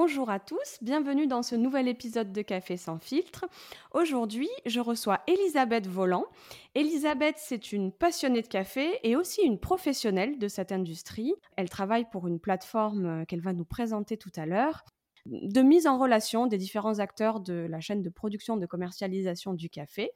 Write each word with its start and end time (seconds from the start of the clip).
Bonjour 0.00 0.30
à 0.30 0.38
tous, 0.38 0.78
bienvenue 0.80 1.26
dans 1.26 1.42
ce 1.42 1.56
nouvel 1.56 1.88
épisode 1.88 2.30
de 2.30 2.42
Café 2.42 2.76
sans 2.76 3.00
filtre. 3.00 3.46
Aujourd'hui, 3.90 4.48
je 4.64 4.78
reçois 4.78 5.18
Elisabeth 5.26 5.88
Volant. 5.88 6.26
Elisabeth, 6.76 7.34
c'est 7.36 7.72
une 7.72 7.90
passionnée 7.90 8.42
de 8.42 8.46
café 8.46 9.00
et 9.02 9.16
aussi 9.16 9.42
une 9.42 9.58
professionnelle 9.58 10.38
de 10.38 10.46
cette 10.46 10.70
industrie. 10.70 11.34
Elle 11.56 11.68
travaille 11.68 12.08
pour 12.12 12.28
une 12.28 12.38
plateforme 12.38 13.06
euh, 13.06 13.24
qu'elle 13.24 13.40
va 13.40 13.52
nous 13.52 13.64
présenter 13.64 14.16
tout 14.16 14.30
à 14.36 14.46
l'heure 14.46 14.84
de 15.26 15.62
mise 15.62 15.88
en 15.88 15.98
relation 15.98 16.46
des 16.46 16.58
différents 16.58 17.00
acteurs 17.00 17.40
de 17.40 17.66
la 17.68 17.80
chaîne 17.80 18.00
de 18.00 18.08
production 18.08 18.56
de 18.56 18.66
commercialisation 18.66 19.52
du 19.52 19.68
café. 19.68 20.12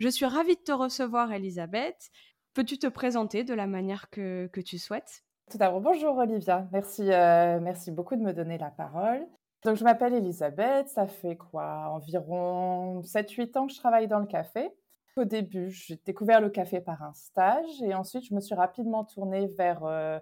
Je 0.00 0.08
suis 0.08 0.26
ravie 0.26 0.56
de 0.56 0.62
te 0.62 0.72
recevoir, 0.72 1.32
Elisabeth. 1.32 2.10
Peux-tu 2.54 2.76
te 2.76 2.88
présenter 2.88 3.44
de 3.44 3.54
la 3.54 3.68
manière 3.68 4.10
que, 4.10 4.48
que 4.52 4.60
tu 4.60 4.78
souhaites? 4.78 5.22
Tout 5.52 5.58
d'abord, 5.58 5.82
bonjour 5.82 6.16
Olivia. 6.16 6.66
Merci, 6.72 7.12
euh, 7.12 7.60
merci 7.60 7.90
beaucoup 7.90 8.16
de 8.16 8.22
me 8.22 8.32
donner 8.32 8.56
la 8.56 8.70
parole. 8.70 9.26
Donc, 9.66 9.76
je 9.76 9.84
m'appelle 9.84 10.14
Elisabeth. 10.14 10.88
Ça 10.88 11.06
fait 11.06 11.36
quoi? 11.36 11.90
Environ 11.90 13.02
7-8 13.02 13.58
ans 13.58 13.66
que 13.66 13.74
je 13.74 13.78
travaille 13.78 14.08
dans 14.08 14.18
le 14.18 14.24
café. 14.24 14.70
Au 15.18 15.24
début, 15.24 15.70
j'ai 15.70 16.00
découvert 16.06 16.40
le 16.40 16.48
café 16.48 16.80
par 16.80 17.02
un 17.02 17.12
stage 17.12 17.82
et 17.82 17.94
ensuite, 17.94 18.24
je 18.24 18.34
me 18.34 18.40
suis 18.40 18.54
rapidement 18.54 19.04
tournée 19.04 19.46
vers 19.46 19.84
euh, 19.84 20.18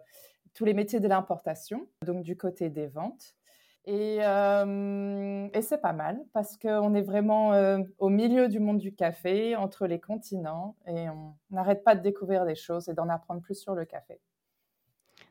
tous 0.53 0.65
les 0.65 0.75
métiers 0.75 0.99
de 0.99 1.07
l'importation, 1.07 1.87
donc 2.05 2.25
du 2.25 2.37
côté 2.37 2.69
des 2.69 2.89
ventes. 2.89 3.37
Et, 3.85 4.19
euh, 4.23 5.49
et 5.55 5.63
c'est 5.63 5.81
pas 5.81 5.93
mal 5.93 6.21
parce 6.33 6.57
qu'on 6.57 6.93
est 6.95 7.03
vraiment 7.03 7.53
au 7.99 8.09
milieu 8.09 8.49
du 8.49 8.59
monde 8.59 8.79
du 8.79 8.97
café, 8.97 9.55
entre 9.55 9.87
les 9.87 10.01
continents, 10.01 10.75
et 10.89 11.09
on 11.09 11.37
n'arrête 11.51 11.85
pas 11.85 11.95
de 11.95 12.01
découvrir 12.01 12.45
des 12.47 12.57
choses 12.57 12.89
et 12.89 12.95
d'en 12.95 13.09
apprendre 13.09 13.43
plus 13.43 13.55
sur 13.55 13.77
le 13.77 13.85
café. 13.85 14.21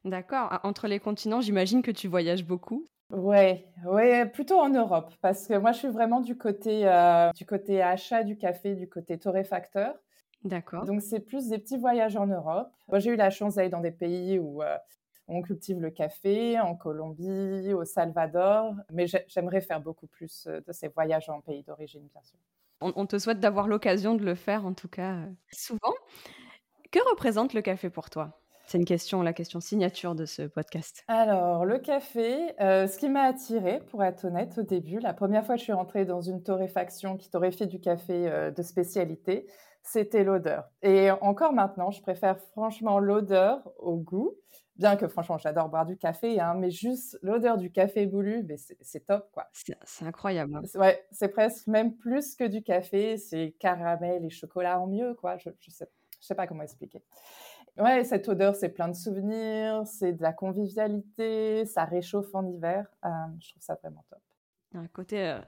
D'accord. 0.06 0.48
Ah, 0.52 0.62
entre 0.64 0.88
les 0.88 1.00
continents, 1.00 1.42
j'imagine 1.42 1.82
que 1.82 1.92
tu 1.92 2.08
voyages 2.08 2.46
beaucoup. 2.46 2.88
Ouais, 3.12 3.66
ouais, 3.86 4.28
plutôt 4.28 4.60
en 4.60 4.70
Europe, 4.70 5.12
parce 5.22 5.48
que 5.48 5.58
moi 5.58 5.72
je 5.72 5.80
suis 5.80 5.88
vraiment 5.88 6.22
du 6.22 6.38
côté 6.38 6.88
euh, 6.88 7.32
du 7.32 7.44
côté 7.44 7.82
achat 7.82 8.24
du 8.24 8.38
café, 8.38 8.76
du 8.76 8.88
côté 8.88 9.18
torréfacteur. 9.18 9.96
D'accord. 10.44 10.86
Donc 10.86 11.02
c'est 11.02 11.20
plus 11.20 11.48
des 11.48 11.58
petits 11.58 11.78
voyages 11.78 12.16
en 12.16 12.28
Europe. 12.28 12.72
Moi 12.88 13.00
j'ai 13.00 13.12
eu 13.12 13.16
la 13.16 13.32
chance 13.32 13.56
d'aller 13.56 13.70
dans 13.70 13.82
des 13.82 13.92
pays 13.92 14.38
où 14.38 14.62
euh, 14.62 14.78
on 15.28 15.42
cultive 15.42 15.80
le 15.80 15.90
café, 15.90 16.60
en 16.60 16.76
Colombie, 16.76 17.74
au 17.74 17.84
Salvador, 17.84 18.76
mais 18.92 19.08
j'aimerais 19.28 19.62
faire 19.62 19.82
beaucoup 19.82 20.08
plus 20.08 20.46
euh, 20.46 20.62
de 20.68 20.72
ces 20.72 20.88
voyages 20.90 21.30
en 21.30 21.42
pays 21.42 21.64
d'origine, 21.64 22.08
bien 22.14 22.22
sûr. 22.22 22.38
on, 22.82 23.06
te 23.08 23.18
souhaite 23.18 23.40
d'avoir 23.40 23.68
l'occasion 23.68 24.14
de 24.14 24.24
le 24.24 24.36
faire, 24.36 24.68
en 24.68 24.74
tout 24.74 24.88
cas, 24.88 25.26
souvent. 25.52 25.94
Que 26.92 27.00
représente 27.10 27.54
le 27.54 27.62
café 27.62 27.90
pour 27.90 28.10
toi? 28.10 28.39
C'est 28.70 28.78
une 28.78 28.86
question, 28.86 29.24
la 29.24 29.34
question 29.34 29.60
signature 29.60 30.14
de 30.14 30.26
ce 30.26 30.44
podcast. 30.44 31.04
Alors, 31.08 31.66
le 31.66 31.80
café, 31.80 32.54
euh, 32.62 32.86
ce 32.86 33.00
qui 33.00 33.10
m'a 33.10 33.24
attiré, 33.24 33.80
pour 33.90 34.04
être 34.04 34.26
honnête, 34.26 34.60
au 34.60 34.62
début, 34.62 35.00
la 35.00 35.16
première 35.16 35.44
fois 35.44 35.56
que 35.56 35.60
je 35.60 35.64
suis 35.64 35.74
rentrée 35.74 36.06
dans 36.06 36.22
une 36.22 36.44
torréfaction 36.44 37.18
qui 37.18 37.32
torréfie 37.32 37.66
du 37.66 37.80
café 37.80 38.28
euh, 38.28 38.52
de 38.52 38.62
spécialité, 38.62 39.48
c'était 39.82 40.24
l'odeur. 40.24 40.70
Et 40.84 41.10
encore 41.10 41.52
maintenant, 41.52 41.90
je 41.90 42.00
préfère 42.04 42.38
franchement 42.52 43.00
l'odeur 43.00 43.72
au 43.80 43.96
goût. 43.96 44.36
Bien 44.76 44.98
que 44.98 45.08
franchement, 45.08 45.40
j'adore 45.40 45.70
boire 45.70 45.88
du 45.88 45.98
café, 45.98 46.40
hein, 46.40 46.54
mais 46.54 46.70
juste 46.70 47.18
l'odeur 47.24 47.58
du 47.58 47.72
café 47.72 48.06
boulu, 48.06 48.48
c'est 48.82 49.06
top, 49.08 49.32
quoi. 49.32 49.48
C'est 49.52 50.06
incroyable. 50.06 50.56
Hein. 50.56 50.80
Ouais, 50.80 51.04
c'est 51.12 51.30
presque 51.30 51.66
même 51.66 51.98
plus 51.98 52.36
que 52.36 52.44
du 52.44 52.62
café, 52.62 53.18
c'est 53.18 53.56
caramel 53.60 54.24
et 54.24 54.30
chocolat 54.30 54.80
en 54.80 54.86
mieux, 54.86 55.16
quoi. 55.16 55.38
Je, 55.38 55.50
je 55.60 55.72
sais, 55.72 55.90
je 56.22 56.28
sais 56.28 56.36
pas 56.36 56.46
comment 56.46 56.64
expliquer. 56.64 57.02
Ouais, 57.80 58.04
cette 58.04 58.28
odeur, 58.28 58.56
c'est 58.56 58.70
plein 58.70 58.90
de 58.90 58.96
souvenirs, 58.96 59.84
c'est 59.86 60.12
de 60.12 60.22
la 60.22 60.34
convivialité, 60.34 61.66
ça 61.66 61.86
réchauffe 61.86 62.34
en 62.36 62.46
hiver. 62.46 62.86
Euh, 63.06 63.10
je 63.40 63.52
trouve 63.52 63.62
ça 63.62 63.76
vraiment 63.82 64.04
top. 64.10 64.20
Un 64.76 64.88
côté 64.88 65.30
euh, 65.30 65.40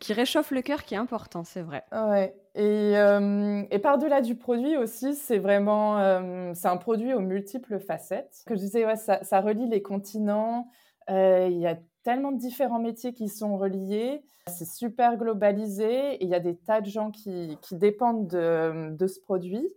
qui 0.00 0.12
réchauffe 0.12 0.50
le 0.50 0.62
cœur 0.62 0.84
qui 0.84 0.94
est 0.94 0.98
important, 0.98 1.44
c'est 1.44 1.60
vrai. 1.60 1.84
Ouais. 1.92 2.34
Et, 2.54 2.96
euh, 2.96 3.62
et 3.70 3.78
par-delà 3.78 4.22
du 4.22 4.36
produit 4.36 4.76
aussi, 4.76 5.14
c'est 5.14 5.38
vraiment, 5.38 5.98
c'est 6.54 6.68
un 6.68 6.78
produit 6.78 7.12
aux 7.12 7.20
multiples 7.20 7.78
facettes. 7.78 8.42
Que 8.46 8.56
je 8.56 8.60
disais, 8.60 8.86
ouais, 8.86 8.96
ça, 8.96 9.22
ça 9.22 9.40
relie 9.40 9.68
les 9.68 9.82
continents. 9.82 10.68
Il 11.08 11.58
y 11.58 11.66
a 11.66 11.76
tellement 12.02 12.32
de 12.32 12.38
différents 12.38 12.80
métiers 12.80 13.12
qui 13.12 13.28
sont 13.28 13.56
reliés. 13.58 14.22
C'est 14.48 14.66
super 14.66 15.16
globalisé 15.16 16.14
et 16.14 16.24
il 16.24 16.30
y 16.30 16.34
a 16.34 16.40
des 16.40 16.56
tas 16.56 16.80
de 16.80 16.88
gens 16.88 17.10
qui, 17.10 17.58
qui 17.62 17.76
dépendent 17.76 18.28
de, 18.28 18.96
de 18.96 19.06
ce 19.06 19.20
produit. 19.20 19.68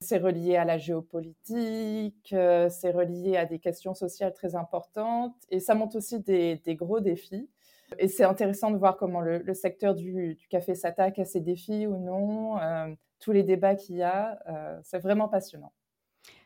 C'est 0.00 0.18
relié 0.18 0.54
à 0.56 0.64
la 0.64 0.78
géopolitique, 0.78 2.32
euh, 2.32 2.68
c'est 2.68 2.92
relié 2.92 3.36
à 3.36 3.46
des 3.46 3.58
questions 3.58 3.94
sociales 3.94 4.32
très 4.32 4.54
importantes 4.54 5.34
et 5.50 5.58
ça 5.58 5.74
montre 5.74 5.96
aussi 5.96 6.20
des, 6.20 6.60
gros 6.76 7.00
défis. 7.00 7.50
Et 7.98 8.06
c'est 8.06 8.22
intéressant 8.22 8.70
de 8.70 8.76
voir 8.76 8.96
comment 8.96 9.20
le, 9.20 9.54
secteur 9.54 9.96
du, 9.96 10.38
café 10.50 10.76
s'attaque 10.76 11.18
à 11.18 11.24
ces 11.24 11.40
défis 11.40 11.88
ou 11.88 11.96
non, 11.96 12.60
euh, 12.60 12.94
tous 13.18 13.32
les 13.32 13.42
débats 13.42 13.74
qu'il 13.74 13.96
y 13.96 14.02
a. 14.02 14.38
Euh, 14.48 14.78
c'est 14.84 15.00
vraiment 15.00 15.28
passionnant. 15.28 15.72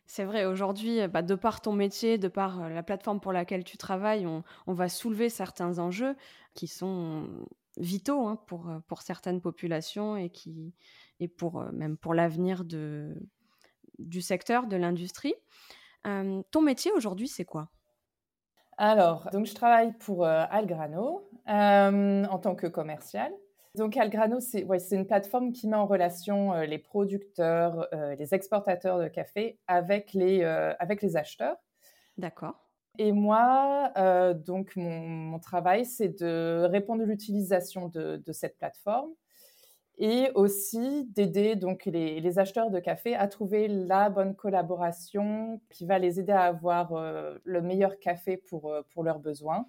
C'est 0.07 0.25
vrai, 0.25 0.47
aujourd'hui, 0.47 1.07
bah, 1.09 1.21
de 1.21 1.35
par 1.35 1.61
ton 1.61 1.75
métier, 1.75 2.17
de 2.17 2.29
par 2.29 2.71
la 2.71 2.83
plateforme 2.83 3.21
pour 3.21 3.33
laquelle 3.33 3.65
tu 3.65 3.77
travailles, 3.77 4.27
on, 4.27 4.73
va 4.73 4.89
soulever 4.89 5.29
certains 5.29 5.79
enjeux 5.79 6.17
qui 6.55 6.69
sont 6.69 7.29
vitaux 7.77 8.27
hein, 8.27 8.37
pour, 8.47 8.71
pour 8.87 9.03
certaines 9.03 9.41
populations 9.41 10.17
et, 10.17 10.31
qui, 10.31 10.75
et 11.21 11.29
pour, 11.29 11.63
même 11.73 11.97
pour 11.97 12.15
l'avenir 12.15 12.65
de, 12.65 13.15
du 14.03 14.21
secteur, 14.21 14.67
de 14.67 14.77
l'industrie. 14.77 15.35
Euh, 16.07 16.43
ton 16.51 16.63
métier 16.63 16.93
aujourd'hui, 16.93 17.29
c'est 17.29 17.45
quoi? 17.45 17.69
Alors, 18.79 19.29
donc 19.33 19.47
je 19.47 19.55
travaille 19.55 19.93
pour 19.99 20.25
euh, 20.25 20.45
Algrano 20.51 21.29
euh, 21.49 22.25
en 22.25 22.39
tant 22.39 22.55
que 22.55 22.67
commercial. 22.67 23.33
Donc 23.75 23.97
Algrano, 23.97 24.41
c'est 24.41 24.65
ouais, 24.65 24.79
une 24.91 25.07
plateforme 25.07 25.53
qui 25.53 25.69
met 25.69 25.77
en 25.77 25.87
relation 25.87 26.53
les 26.61 26.79
producteurs, 26.79 27.89
les 28.19 28.35
exportateurs 28.35 28.99
de 28.99 29.09
café 29.09 29.59
avec 29.67 30.13
les, 30.13 30.45
avec 30.45 31.01
les 31.01 31.17
acheteurs. 31.17 31.57
D'accord. 32.19 32.69
Et 32.99 33.13
moi, 33.13 33.91
donc 34.35 34.77
mon, 34.77 35.39
travail, 35.39 35.87
c'est 35.87 36.21
de 36.21 36.67
répondre 36.71 37.03
à 37.03 37.07
l'utilisation 37.07 37.89
de, 37.89 38.19
de, 38.19 38.33
cette 38.33 38.59
plateforme 38.59 39.09
et 39.99 40.31
aussi 40.35 41.05
d'aider 41.11 41.57
donc 41.57 41.85
les, 41.87 42.39
acheteurs 42.39 42.71
de 42.71 42.81
café 42.81 43.15
à 43.15 43.29
trouver 43.29 43.69
la 43.69 44.11
bonne 44.11 44.35
collaboration 44.35 45.61
qui 45.71 45.87
va 45.87 45.99
les 45.99 46.19
aider 46.19 46.33
à 46.33 46.45
avoir 46.45 46.93
euh, 46.93 47.39
le 47.45 47.61
meilleur 47.61 47.99
café 47.99 48.37
pour, 48.37 48.73
euh, 48.73 48.83
pour 48.93 49.05
leurs 49.05 49.19
besoins. 49.19 49.67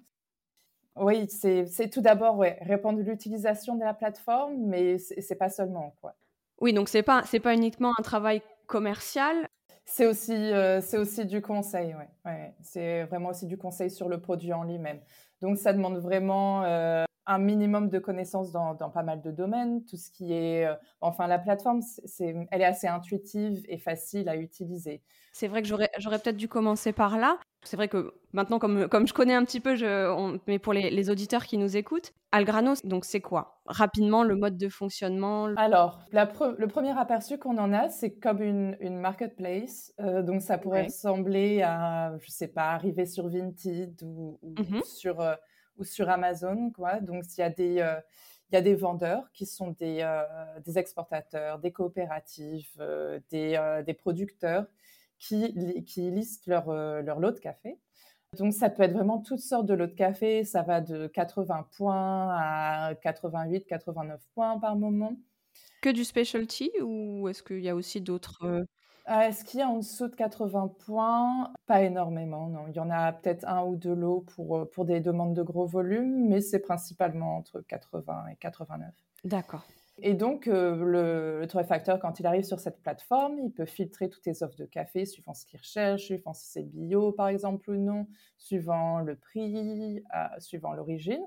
Oui, 0.96 1.28
c'est 1.28 1.90
tout 1.90 2.00
d'abord 2.00 2.36
ouais, 2.36 2.56
répondre 2.62 3.00
à 3.00 3.02
l'utilisation 3.02 3.74
de 3.74 3.80
la 3.80 3.94
plateforme, 3.94 4.54
mais 4.58 4.98
c'est 4.98 5.34
pas 5.34 5.48
seulement 5.48 5.94
quoi. 6.00 6.14
Oui, 6.60 6.72
donc 6.72 6.88
c'est 6.88 7.02
pas 7.02 7.24
c'est 7.26 7.40
pas 7.40 7.52
uniquement 7.52 7.92
un 7.98 8.02
travail 8.02 8.42
commercial. 8.68 9.48
C'est 9.84 10.06
aussi 10.06 10.32
euh, 10.32 10.80
c'est 10.80 10.96
aussi 10.96 11.26
du 11.26 11.42
conseil, 11.42 11.96
ouais. 11.96 12.08
ouais. 12.24 12.54
C'est 12.62 13.02
vraiment 13.04 13.30
aussi 13.30 13.46
du 13.46 13.58
conseil 13.58 13.90
sur 13.90 14.08
le 14.08 14.20
produit 14.20 14.52
en 14.52 14.62
lui-même. 14.62 15.00
Donc 15.42 15.58
ça 15.58 15.72
demande 15.72 15.98
vraiment 15.98 16.62
un 17.26 17.38
minimum 17.38 17.88
de 17.88 17.98
connaissances 17.98 18.52
dans, 18.52 18.74
pas 18.74 19.02
mal 19.02 19.22
de 19.22 19.30
domaines. 19.30 19.84
Tout 19.84 19.96
ce 19.96 20.10
qui 20.10 20.32
est, 20.32 20.66
euh, 20.66 20.74
enfin, 21.00 21.26
la 21.26 21.38
plateforme, 21.38 21.80
c'est, 21.82 22.34
elle 22.50 22.60
est 22.60 22.66
assez 22.66 22.86
intuitive 22.86 23.64
et 23.68 23.78
facile 23.78 24.28
à 24.28 24.36
utiliser. 24.36 25.02
C'est 25.32 25.48
vrai 25.48 25.62
que 25.62 25.68
j'aurais, 25.68 25.90
j'aurais 25.98 26.20
peut-être 26.20 26.36
dû 26.36 26.48
commencer 26.48 26.92
par 26.92 27.18
là. 27.18 27.38
C'est 27.64 27.76
vrai 27.76 27.88
que 27.88 28.14
maintenant, 28.32 28.58
comme, 28.58 28.88
comme 28.88 29.08
je 29.08 29.14
connais 29.14 29.34
un 29.34 29.44
petit 29.44 29.58
peu, 29.58 29.74
je, 29.74 30.38
mais 30.46 30.58
pour 30.58 30.72
les, 30.72 31.10
auditeurs 31.10 31.44
qui 31.44 31.58
nous 31.58 31.76
écoutent, 31.76 32.12
Algrano, 32.30 32.74
donc 32.84 33.04
c'est 33.04 33.20
quoi? 33.20 33.60
Rapidement, 33.66 34.22
le 34.22 34.36
mode 34.36 34.56
de 34.56 34.68
fonctionnement 34.68 35.46
Alors, 35.56 36.00
le 36.12 36.66
premier 36.66 36.96
aperçu 36.96 37.38
qu'on 37.38 37.58
en 37.58 37.72
a, 37.72 37.88
c'est 37.88 38.12
comme 38.12 38.42
une, 38.42 38.76
une 38.80 38.98
marketplace. 38.98 39.92
Euh, 39.98 40.22
donc, 40.22 40.40
ça 40.40 40.58
pourrait 40.58 40.84
ressembler 40.84 41.62
à, 41.62 42.12
je 42.20 42.30
sais 42.30 42.48
pas, 42.48 42.70
arriver 42.70 43.06
sur 43.06 43.28
Vinted 43.28 44.02
ou, 44.04 44.38
mmh 44.42 44.82
sur... 44.84 45.20
Euh, 45.20 45.34
ou 45.78 45.84
sur 45.84 46.08
Amazon. 46.08 46.70
Quoi. 46.70 47.00
Donc, 47.00 47.24
il 47.36 47.40
y, 47.40 47.44
a 47.44 47.50
des, 47.50 47.80
euh, 47.80 48.00
il 48.50 48.54
y 48.54 48.58
a 48.58 48.62
des 48.62 48.74
vendeurs 48.74 49.30
qui 49.32 49.46
sont 49.46 49.70
des, 49.72 49.98
euh, 50.00 50.24
des 50.64 50.78
exportateurs, 50.78 51.58
des 51.58 51.72
coopératives, 51.72 52.68
euh, 52.80 53.20
des, 53.30 53.82
des, 53.86 53.94
producteurs 53.94 54.66
qui, 55.18 55.84
qui 55.84 56.10
listent 56.10 56.46
leur, 56.46 56.72
leur 57.02 57.20
lot 57.20 57.32
de 57.32 57.40
café. 57.40 57.78
Donc, 58.38 58.52
ça 58.52 58.68
peut 58.68 58.82
être 58.82 58.92
vraiment 58.92 59.20
toutes 59.20 59.40
sortes 59.40 59.66
de 59.66 59.74
lots 59.74 59.86
de 59.86 59.92
café. 59.92 60.44
Ça 60.44 60.62
va 60.62 60.80
de 60.80 61.06
80 61.06 61.68
points 61.76 62.34
à 62.36 62.94
88, 63.00 63.64
89 63.64 64.20
points 64.34 64.58
par 64.58 64.76
moment. 64.76 65.16
Que 65.82 65.90
du 65.90 66.04
specialty 66.04 66.72
ou 66.82 67.28
est-ce 67.28 67.42
qu'il 67.42 67.60
y 67.60 67.68
a 67.68 67.76
aussi 67.76 68.00
d'autres 68.00 68.66
ah, 69.06 69.28
est-ce 69.28 69.44
qu'il 69.44 69.60
y 69.60 69.62
a 69.62 69.68
en 69.68 69.78
dessous 69.78 70.08
de 70.08 70.14
80 70.14 70.74
points? 70.86 71.52
Pas 71.66 71.82
énormément, 71.82 72.48
non. 72.48 72.66
Il 72.68 72.74
y 72.74 72.80
en 72.80 72.90
a 72.90 73.12
peut-être 73.12 73.46
un 73.46 73.62
ou 73.64 73.76
deux 73.76 73.94
lots 73.94 74.24
pour, 74.34 74.56
euh, 74.56 74.64
pour 74.64 74.86
des 74.86 75.00
demandes 75.00 75.34
de 75.34 75.42
gros 75.42 75.66
volumes, 75.66 76.28
mais 76.28 76.40
c'est 76.40 76.60
principalement 76.60 77.36
entre 77.36 77.60
80 77.60 78.28
et 78.32 78.36
89. 78.36 78.94
D'accord. 79.24 79.64
Et 80.00 80.14
donc, 80.14 80.48
euh, 80.48 80.76
le, 80.76 81.40
le, 81.40 81.46
torréfacteur, 81.46 82.00
quand 82.00 82.18
il 82.18 82.26
arrive 82.26 82.44
sur 82.44 82.58
cette 82.58 82.80
plateforme, 82.80 83.38
il 83.38 83.52
peut 83.52 83.66
filtrer 83.66 84.08
toutes 84.08 84.24
les 84.26 84.42
offres 84.42 84.56
de 84.56 84.64
café 84.64 85.04
suivant 85.04 85.34
ce 85.34 85.44
qu'il 85.44 85.58
recherche, 85.58 86.04
suivant 86.04 86.32
si 86.32 86.46
c'est 86.50 86.62
bio, 86.62 87.12
par 87.12 87.28
exemple, 87.28 87.70
ou 87.70 87.76
non, 87.76 88.06
suivant 88.38 89.00
le 89.00 89.16
prix, 89.16 90.02
euh, 90.16 90.26
suivant 90.38 90.72
l'origine, 90.72 91.24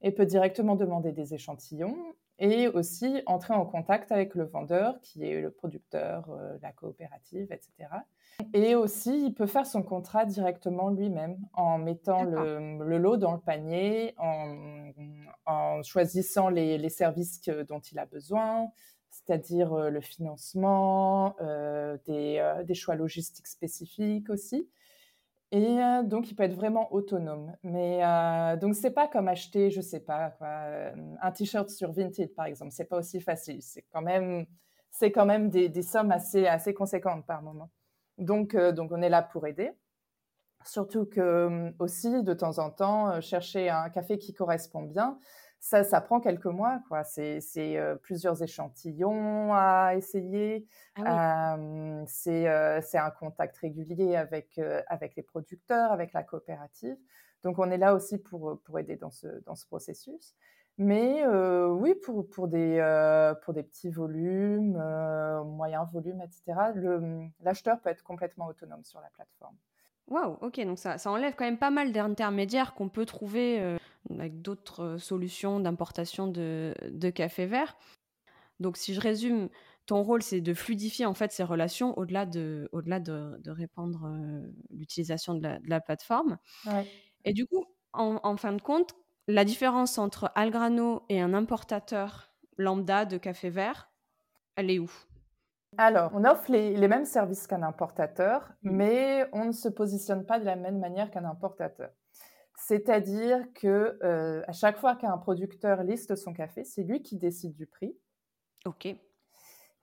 et 0.00 0.12
peut 0.12 0.26
directement 0.26 0.76
demander 0.76 1.12
des 1.12 1.34
échantillons 1.34 1.96
et 2.38 2.68
aussi 2.68 3.22
entrer 3.26 3.54
en 3.54 3.64
contact 3.64 4.12
avec 4.12 4.34
le 4.34 4.44
vendeur, 4.44 5.00
qui 5.00 5.24
est 5.24 5.40
le 5.40 5.50
producteur, 5.50 6.30
euh, 6.30 6.56
la 6.62 6.72
coopérative, 6.72 7.48
etc. 7.50 7.90
Et 8.54 8.76
aussi, 8.76 9.26
il 9.26 9.34
peut 9.34 9.46
faire 9.46 9.66
son 9.66 9.82
contrat 9.82 10.24
directement 10.24 10.90
lui-même 10.90 11.36
en 11.54 11.78
mettant 11.78 12.22
le, 12.22 12.98
lot 12.98 13.16
dans 13.16 13.32
le 13.32 13.40
panier, 13.40 14.14
en, 14.18 15.82
choisissant 15.82 16.48
les, 16.48 16.88
services 16.88 17.40
dont 17.66 17.80
il 17.80 17.98
a 17.98 18.06
besoin, 18.06 18.70
c'est-à-dire 19.10 19.72
euh, 19.72 19.90
le 19.90 20.00
financement, 20.00 21.34
euh, 21.40 21.96
des, 22.06 22.74
choix 22.74 22.94
logistiques 22.94 23.48
spécifiques 23.48 24.30
aussi. 24.30 24.68
Et 25.50 25.78
donc, 26.04 26.30
il 26.30 26.34
peut 26.34 26.42
être 26.42 26.54
vraiment 26.54 26.92
autonome. 26.92 27.56
Mais 27.62 28.04
euh, 28.04 28.56
donc, 28.56 28.74
c'est 28.74 28.90
pas 28.90 29.08
comme 29.08 29.28
acheter, 29.28 29.70
je 29.70 29.80
sais 29.80 30.00
pas, 30.00 30.30
quoi, 30.30 30.48
un 31.22 31.32
t-shirt 31.32 31.70
sur 31.70 31.92
Vinted, 31.92 32.34
par 32.34 32.46
exemple. 32.46 32.72
C'est 32.72 32.84
pas 32.84 32.98
aussi 32.98 33.20
facile. 33.20 33.62
C'est 33.62 33.84
quand 33.90 34.02
même, 34.02 34.44
c'est 34.90 35.10
quand 35.10 35.24
même 35.24 35.48
des, 35.48 35.82
sommes 35.82 36.12
assez, 36.12 36.46
assez 36.46 36.74
conséquentes 36.74 37.24
par 37.26 37.42
moment. 37.42 37.70
Donc, 38.18 38.54
donc, 38.56 38.92
on 38.92 39.00
est 39.00 39.08
là 39.08 39.22
pour 39.22 39.46
aider. 39.46 39.72
Surtout 40.64 41.06
que 41.06 41.72
aussi, 41.78 42.22
de 42.22 42.34
temps 42.34 42.58
en 42.58 42.70
temps, 42.70 43.20
chercher 43.22 43.70
un 43.70 43.88
café 43.88 44.18
qui 44.18 44.34
correspond 44.34 44.82
bien, 44.82 45.18
ça, 45.60 45.82
ça 45.82 46.00
prend 46.00 46.20
quelques 46.20 46.46
mois, 46.46 46.80
quoi. 46.88 47.04
C'est, 47.04 47.40
euh, 47.58 47.96
plusieurs 47.96 48.42
échantillons 48.42 49.52
à 49.52 49.94
essayer. 49.96 50.66
Ah 50.96 51.56
euh, 51.56 52.04
c'est, 52.06 52.98
un 52.98 53.10
contact 53.10 53.58
régulier 53.58 54.16
avec, 54.16 54.58
euh, 54.58 54.82
avec 54.86 55.16
les 55.16 55.22
producteurs, 55.22 55.92
avec 55.92 56.12
la 56.12 56.22
coopérative. 56.22 56.96
Donc, 57.42 57.58
on 57.58 57.70
est 57.70 57.78
là 57.78 57.94
aussi 57.94 58.18
pour, 58.18 58.60
pour 58.62 58.78
aider 58.78 58.96
dans 58.96 59.10
ce, 59.10 59.26
dans 59.44 59.54
ce 59.54 59.66
processus. 59.66 60.34
Mais 60.80 61.26
oui, 61.26 61.96
pour, 61.96 62.28
pour, 62.28 62.46
des, 62.46 62.78
pour 63.42 63.52
des 63.52 63.64
petits 63.64 63.90
volumes, 63.90 64.80
moyens 65.44 65.90
volumes, 65.92 66.22
etc., 66.22 66.56
l'acheteur 67.40 67.80
peut 67.80 67.90
être 67.90 68.04
complètement 68.04 68.46
autonome 68.46 68.84
sur 68.84 69.00
la 69.00 69.08
plateforme. 69.10 69.56
Waouh, 70.06 70.38
ok, 70.40 70.60
donc 70.64 70.78
ça, 70.78 70.96
ça 70.96 71.10
enlève 71.10 71.34
quand 71.34 71.44
même 71.44 71.58
pas 71.58 71.70
mal 71.70 71.90
d'intermédiaires 71.90 72.74
qu'on 72.74 72.88
peut 72.88 73.06
trouver 73.06 73.77
avec 74.10 74.40
d'autres 74.40 74.82
euh, 74.82 74.98
solutions 74.98 75.60
d'importation 75.60 76.26
de, 76.26 76.74
café 77.14 77.46
vert. 77.46 77.76
Donc 78.60 78.76
si 78.76 78.94
je 78.94 79.00
résume, 79.00 79.48
ton 79.86 80.02
rôle 80.02 80.22
c'est 80.22 80.40
de 80.40 80.54
fluidifier 80.54 81.06
en 81.06 81.14
fait 81.14 81.32
ces 81.32 81.44
relations 81.44 81.96
au-delà 81.98 82.26
de, 82.26 82.68
au-delà 82.72 83.00
de, 83.00 83.50
répandre 83.50 84.06
euh, 84.06 84.42
l'utilisation 84.70 85.34
de 85.34 85.48
la, 85.64 85.80
plateforme. 85.80 86.38
Et 87.24 87.32
du 87.32 87.46
coup, 87.46 87.64
en, 87.92 88.36
fin 88.36 88.52
de 88.52 88.62
compte, 88.62 88.94
la 89.26 89.44
différence 89.44 89.98
entre 89.98 90.30
Algrano 90.34 91.02
et 91.08 91.20
un 91.20 91.34
importateur 91.34 92.32
lambda 92.56 93.04
de 93.04 93.18
café 93.18 93.50
vert, 93.50 93.90
elle 94.56 94.70
est 94.70 94.78
où? 94.78 94.90
Alors, 95.76 96.12
on 96.14 96.24
offre 96.24 96.50
les, 96.50 96.76
les 96.76 96.88
mêmes 96.88 97.04
services 97.04 97.46
qu'un 97.46 97.62
importateur, 97.62 98.50
mmh. 98.62 98.70
mais 98.70 99.28
on 99.32 99.44
ne 99.44 99.52
se 99.52 99.68
positionne 99.68 100.24
pas 100.24 100.40
de 100.40 100.44
la 100.44 100.56
même 100.56 100.78
manière 100.78 101.10
qu'un 101.10 101.24
importateur. 101.24 101.90
C'est-à-dire 102.68 103.46
que 103.54 103.98
euh, 104.02 104.42
à 104.46 104.52
chaque 104.52 104.76
fois 104.76 104.94
qu'un 104.94 105.16
producteur 105.16 105.82
liste 105.84 106.16
son 106.16 106.34
café, 106.34 106.64
c'est 106.64 106.82
lui 106.82 107.00
qui 107.00 107.16
décide 107.16 107.54
du 107.54 107.66
prix. 107.66 107.96
Ok. 108.66 108.88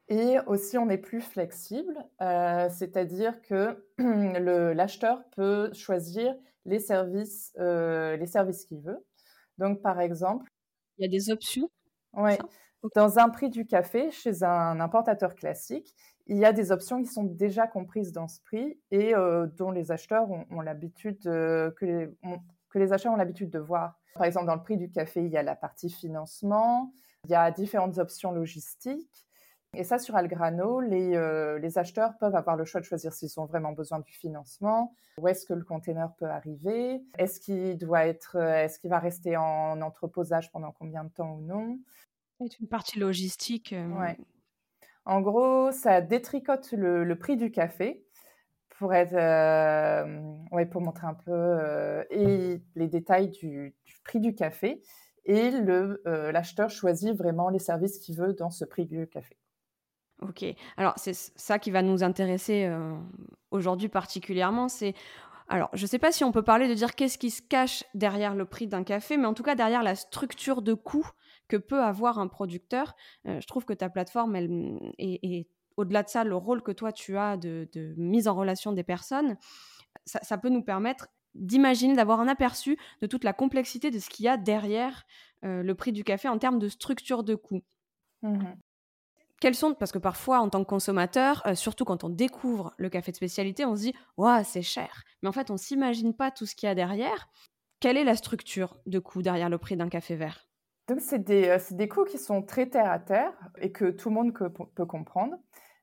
Et 0.08 0.38
aussi, 0.46 0.78
on 0.78 0.88
est 0.92 1.00
plus 1.00 1.22
flexible, 1.22 1.98
euh, 2.22 2.70
c'est-à-dire 2.70 3.42
que 3.42 3.84
l'acheteur 4.76 5.24
peut 5.32 5.74
choisir 5.74 6.36
les 6.66 6.78
services, 6.78 7.54
euh, 7.58 8.18
les 8.18 8.28
services 8.28 8.66
qu'il 8.66 8.82
veut. 8.82 9.04
Donc, 9.58 9.82
par 9.82 10.00
exemple, 10.00 10.48
il 11.00 11.06
y 11.06 11.08
a 11.08 11.10
des 11.10 11.32
options. 11.32 11.72
Oui. 12.14 12.34
Dans 12.96 13.18
un 13.18 13.30
prix 13.30 13.50
du 13.50 13.66
café, 13.66 14.12
chez 14.12 14.44
un 14.44 14.80
importateur 14.80 15.34
classique, 15.34 15.96
il 16.28 16.38
y 16.38 16.46
a 16.46 16.54
des 16.54 16.72
options 16.72 17.02
qui 17.02 17.10
sont 17.10 17.24
déjà 17.24 17.66
comprises 17.66 18.12
dans 18.12 18.28
ce 18.28 18.40
prix 18.42 18.80
et 18.92 19.14
dont 19.58 19.72
les 19.72 19.92
acheteurs 19.92 20.30
ont, 20.30 20.62
l'habitude 20.62 21.24
que 21.24 21.74
les, 21.82 22.10
que 22.76 22.80
les 22.80 22.92
achats 22.92 23.10
ont 23.10 23.16
l'habitude 23.16 23.50
de 23.50 23.60
voir. 23.60 23.98
Par 24.16 24.26
exemple, 24.26 24.48
dans 24.48 24.56
le 24.56 24.62
prix 24.62 24.76
du 24.76 24.92
café, 24.92 25.24
il 25.24 25.32
y 25.32 25.38
a 25.38 25.44
la 25.44 25.56
partie 25.56 25.90
financement, 25.90 26.92
il 27.24 27.32
y 27.32 27.34
a 27.34 27.50
différentes 27.50 27.98
options 28.00 28.34
logistiques. 28.34 29.26
Et 29.74 29.86
ça, 29.86 29.98
sur 29.98 30.18
Algrano, 30.18 30.82
les, 30.82 31.16
euh, 31.16 31.58
les 31.60 31.78
acheteurs 31.78 32.18
peuvent 32.18 32.36
avoir 32.36 32.58
le 32.58 32.66
choix 32.66 32.82
de 32.82 32.86
choisir 32.86 33.14
s'ils 33.14 33.40
ont 33.40 33.46
vraiment 33.46 33.72
besoin 33.72 34.00
du 34.00 34.12
financement, 34.12 34.94
où 35.18 35.28
est-ce 35.30 35.46
que 35.46 35.54
le 35.54 35.64
container 35.64 36.14
peut 36.18 36.30
arriver, 36.30 37.02
est-ce 37.18 37.40
qu'il 37.40 37.78
doit 37.78 38.06
être, 38.06 38.38
euh, 38.38 38.64
est-ce 38.64 38.78
qu'il 38.80 38.90
va 38.90 39.00
rester 39.00 39.38
en 39.38 39.82
entreposage 39.82 40.52
pendant 40.52 40.74
combien 40.74 41.06
de 41.06 41.10
temps 41.10 41.36
ou 41.36 41.42
non. 41.42 41.80
C'est 42.42 42.60
une 42.60 42.68
partie 42.68 43.00
logistique. 43.00 43.72
Euh, 43.72 43.88
ouais. 43.88 44.18
En 45.06 45.22
gros, 45.22 45.72
ça 45.72 46.02
détricote 46.02 46.74
le, 46.74 47.06
le 47.06 47.18
prix 47.18 47.38
du 47.38 47.52
café 47.52 48.05
pour 48.78 48.94
être, 48.94 49.14
euh, 49.14 50.66
pour 50.66 50.82
montrer 50.82 51.08
un 51.08 51.14
peu 51.14 51.32
euh, 51.32 52.04
les 52.12 52.88
détails 52.88 53.30
du, 53.30 53.76
prix 54.04 54.20
du 54.20 54.36
café. 54.36 54.82
Et 55.26 55.50
le 55.50 56.04
euh, 56.06 56.32
l'acheteur 56.32 56.70
choisit 56.70 57.16
vraiment 57.16 57.50
les 57.50 57.60
services 57.60 57.98
qu'il 57.98 58.16
veut 58.16 58.34
dans 58.34 58.52
ce 58.52 58.64
prix 58.64 58.86
du 58.86 59.08
café. 59.08 59.38
Ok. 60.22 60.46
Alors 60.78 60.94
c'est 60.98 61.16
ça 61.16 61.58
qui 61.58 61.72
va 61.72 61.82
nous 61.82 62.04
intéresser 62.04 62.72
aujourd'hui 63.52 63.90
particulièrement. 63.90 64.70
C'est 64.70 64.94
alors, 65.48 65.70
je 65.74 65.84
ne 65.84 65.88
sais 65.88 66.00
pas 66.00 66.12
si 66.12 66.24
on 66.24 66.32
peut 66.32 66.42
parler 66.42 66.68
de 66.68 66.74
dire 66.74 66.96
qu'est-ce 66.96 67.20
qui 67.20 67.30
se 67.30 67.42
cache 67.42 67.84
derrière 67.94 68.34
le 68.34 68.46
prix 68.46 68.66
d'un 68.66 68.84
café, 68.84 69.16
mais 69.16 69.28
en 69.28 69.36
tout 69.36 69.44
cas 69.44 69.54
derrière 69.54 69.84
la 69.84 69.94
structure 69.96 70.64
de 70.64 70.74
coût 70.74 71.08
que 71.48 71.58
peut 71.58 71.84
avoir 71.84 72.18
un 72.18 72.28
producteur. 72.28 72.96
je 73.26 73.46
trouve 73.46 73.66
que 73.66 73.74
ta 73.74 73.90
plateforme 73.90 74.36
elle, 74.36 74.50
est, 74.98 75.20
est 75.24 75.48
au-delà 75.78 76.04
de 76.04 76.10
ça, 76.10 76.24
le 76.24 76.36
rôle 76.36 76.62
que 76.62 76.72
toi 76.72 76.92
tu 76.92 77.18
as 77.18 77.38
de, 77.38 77.68
mise 77.98 78.28
en 78.28 78.36
relation 78.36 78.72
des 78.72 78.84
personnes, 78.84 79.38
ça, 80.06 80.38
peut 80.38 80.50
nous 80.50 80.62
permettre 80.62 81.08
d'imaginer, 81.34 81.96
d'avoir 81.96 82.20
un 82.20 82.28
aperçu 82.28 82.78
de 83.02 83.08
toute 83.08 83.24
la 83.24 83.34
complexité 83.34 83.92
de 83.92 84.00
ce 84.00 84.10
qu'il 84.10 84.26
y 84.26 84.28
a 84.28 84.38
derrière 84.38 85.06
euh, 85.44 85.64
le 85.64 85.76
prix 85.76 85.92
du 85.92 86.04
café 86.04 86.28
en 86.28 86.38
termes 86.38 86.60
de 86.60 86.70
structure 86.70 87.24
de 87.24 87.36
coût. 87.36 87.62
Mmh 88.22 88.40
Quels 89.42 89.56
sont, 89.56 89.74
parce 89.74 89.92
que 89.92 90.00
parfois 90.00 90.40
en 90.40 90.50
tant 90.50 90.64
que 90.64 90.70
consommateur, 90.70 91.46
euh, 91.46 91.56
surtout 91.56 91.86
quand 91.86 92.04
on 92.04 92.10
découvre 92.10 92.74
le 92.78 92.90
café 92.90 93.12
de 93.12 93.18
spécialité, 93.18 93.66
on 93.66 93.76
se 93.76 93.82
dit 93.82 93.94
Waouh, 94.18 94.44
c'est 94.46 94.62
cher. 94.62 95.04
Mais 95.22 95.30
en 95.30 95.34
fait, 95.34 95.50
on 95.50 95.54
ne 95.54 95.60
s'imagine 95.60 96.14
pas 96.14 96.32
tout 96.32 96.46
ce 96.46 96.56
qu'il 96.56 96.68
y 96.68 96.70
a 96.70 96.76
derrière. 96.76 97.28
Quelle 97.80 97.98
est 97.98 98.06
la 98.06 98.16
structure 98.16 98.78
de 98.86 99.00
coût 99.00 99.22
derrière 99.22 99.50
le 99.50 99.58
prix 99.58 99.76
d'un 99.76 99.90
café 99.90 100.16
vert? 100.16 100.48
Donc, 100.88 101.02
c'est 101.02 101.24
des, 101.24 101.50
euh, 101.50 101.60
des, 101.72 101.88
coûts 101.88 102.06
qui 102.06 102.18
sont 102.18 102.44
très 102.44 102.70
terre 102.70 102.92
à 102.92 103.00
terre 103.00 103.34
et 103.58 103.72
que 103.72 103.90
tout 103.90 104.10
le 104.10 104.16
monde 104.16 104.34
peut 104.34 104.86
comprendre. 104.86 105.36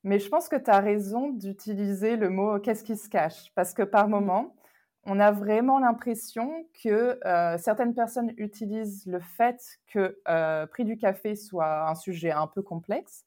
Mais 0.05 0.19
je 0.19 0.29
pense 0.29 0.49
que 0.49 0.57
tu 0.57 0.71
as 0.71 0.81
raison 0.81 1.31
d'utiliser 1.31 2.17
le 2.17 2.29
mot 2.29 2.59
qu'est-ce 2.59 2.83
qui 2.83 2.97
se 2.97 3.09
cache 3.09 3.53
Parce 3.55 3.73
que 3.73 3.83
par 3.83 4.09
mmh. 4.09 4.11
moment, 4.11 4.57
on 5.05 5.19
a 5.21 5.33
vraiment 5.33 5.79
l'impression 5.79 6.67
que 6.83 7.19
certaines 7.59 7.95
personnes 7.95 8.33
utilisent 8.37 9.05
le 9.07 9.21
fait 9.21 9.61
que 9.89 10.17
le 10.27 10.67
prix 10.67 10.85
du 10.85 10.97
café 10.97 11.35
soit 11.35 11.89
un 11.89 11.95
sujet 11.95 12.31
un 12.31 12.47
peu 12.47 12.63
complexe 12.63 13.25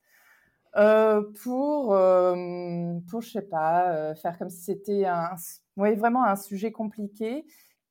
pour, 0.74 1.98
pour, 3.10 3.22
je 3.22 3.30
sais 3.30 3.42
pas, 3.42 4.16
faire 4.16 4.38
comme 4.38 4.50
si 4.50 4.64
c'était 4.64 5.06
un, 5.06 5.36
vraiment 5.76 6.24
un 6.24 6.36
sujet 6.38 6.72
compliqué 6.72 7.46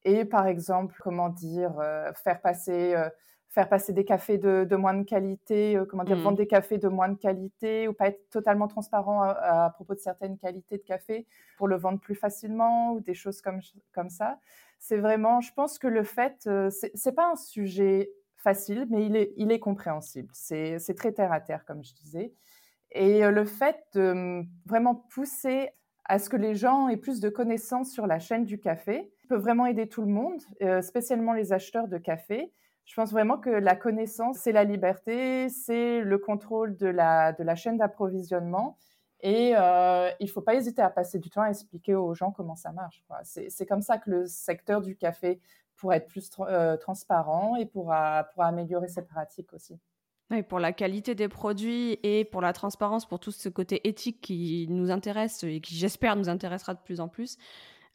et 0.04 0.24
par 0.24 0.46
exemple, 0.46 0.96
comment 1.02 1.28
dire, 1.28 1.74
faire 2.22 2.40
passer 2.40 2.94
faire 3.54 3.68
passer 3.68 3.92
des 3.92 4.04
cafés 4.04 4.37
de, 4.37 4.75
moins 4.75 4.94
de 4.94 5.04
qualité, 5.04 5.80
comment 5.88 6.02
dire, 6.02 6.16
mmh. 6.16 6.23
vendre 6.23 6.37
des 6.37 6.49
cafés 6.49 6.78
de 6.78 6.88
moins 6.88 7.08
de 7.08 7.16
qualité 7.16 7.87
ou 7.87 7.92
pas 7.92 8.08
être 8.08 8.28
totalement 8.28 8.66
transparent 8.66 9.23
à, 9.23 9.70
propos 9.73 9.94
de 9.94 10.00
certaines 10.00 10.37
qualités 10.37 10.76
de 10.76 10.82
café 10.82 11.25
pour 11.56 11.68
le 11.68 11.76
vendre 11.76 12.00
plus 12.00 12.16
facilement 12.16 12.92
ou 12.92 13.00
des 13.00 13.14
choses 13.14 13.40
comme, 13.40 13.61
comme 13.92 14.11
ça. 14.11 14.40
C'est 14.80 14.96
vraiment, 14.96 15.40
je 15.40 15.52
pense 15.52 15.78
que 15.78 15.87
le 15.87 16.02
fait, 16.02 16.49
c'est 16.94 17.14
pas 17.14 17.30
un 17.30 17.37
sujet 17.37 18.11
facile, 18.37 18.88
mais 18.90 19.06
il 19.06 19.14
est, 19.14 19.32
il 19.37 19.52
est 19.52 19.61
compréhensible. 19.61 20.30
C'est 20.32 20.96
très 20.96 21.12
terre 21.12 21.32
à 21.32 21.40
terre, 21.40 21.64
comme 21.64 21.84
je 21.84 21.94
disais. 21.94 22.32
Et 22.90 23.23
le 23.23 23.44
fait 23.44 23.78
de 23.94 24.12
mmh, 24.12 24.49
vraiment 24.66 24.96
pousser 24.96 25.70
à 26.06 26.18
ce 26.18 26.28
que 26.28 26.37
les 26.37 26.56
gens 26.56 26.88
aient 26.88 26.96
plus 26.96 27.20
de 27.20 27.28
connaissances 27.28 27.92
sur 27.92 28.08
la 28.08 28.18
chaîne 28.18 28.44
du 28.44 28.58
café 28.58 29.12
peut 29.28 29.37
vraiment 29.37 29.66
aider 29.66 29.88
tout 29.88 30.02
le 30.02 30.08
monde, 30.08 30.42
spécialement 30.82 31.32
les 31.34 31.52
acheteurs 31.52 31.87
de 31.87 31.99
café. 31.99 32.52
Je 32.84 32.94
pense 32.94 33.12
vraiment 33.12 33.38
que 33.38 33.50
la 33.50 33.76
connaissance, 33.76 34.38
c'est 34.38 34.52
la 34.52 34.64
liberté, 34.64 35.48
c'est 35.48 36.00
le 36.00 36.18
contrôle 36.18 36.76
de 36.76 36.86
la, 36.86 37.32
de 37.32 37.42
la 37.42 37.54
chaîne 37.54 37.78
d'approvisionnement. 37.78 38.76
Et 39.20 39.54
euh, 39.56 40.10
il 40.20 40.26
ne 40.26 40.30
faut 40.30 40.42
pas 40.42 40.54
hésiter 40.54 40.82
à 40.82 40.90
passer 40.90 41.18
du 41.18 41.30
temps 41.30 41.40
à 41.40 41.48
expliquer 41.48 41.94
aux 41.94 42.12
gens 42.14 42.30
comment 42.30 42.56
ça 42.56 42.72
marche. 42.72 43.02
C'est 43.22 43.64
comme 43.64 43.80
ça 43.80 43.96
que 43.96 44.10
le 44.10 44.26
secteur 44.26 44.82
du 44.82 44.96
café 44.96 45.40
pourrait 45.76 45.96
être 45.96 46.08
plus 46.08 46.30
euh, 46.40 46.76
transparent 46.76 47.56
et 47.56 47.64
pourra, 47.64 48.24
pourra 48.34 48.48
améliorer 48.48 48.88
ses 48.88 49.02
pratiques 49.02 49.54
aussi. 49.54 49.78
Oui, 50.30 50.42
pour 50.42 50.58
la 50.58 50.72
qualité 50.72 51.14
des 51.14 51.28
produits 51.28 51.98
et 52.02 52.24
pour 52.24 52.42
la 52.42 52.52
transparence, 52.52 53.06
pour 53.06 53.18
tout 53.18 53.30
ce 53.30 53.48
côté 53.48 53.88
éthique 53.88 54.20
qui 54.20 54.66
nous 54.68 54.90
intéresse 54.90 55.42
et 55.42 55.60
qui, 55.60 55.74
j'espère, 55.74 56.16
nous 56.16 56.28
intéressera 56.28 56.74
de 56.74 56.80
plus 56.80 57.00
en 57.00 57.08
plus. 57.08 57.38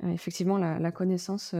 Euh, 0.03 0.09
effectivement, 0.09 0.57
la 0.57 0.91
connaissance 0.91 1.53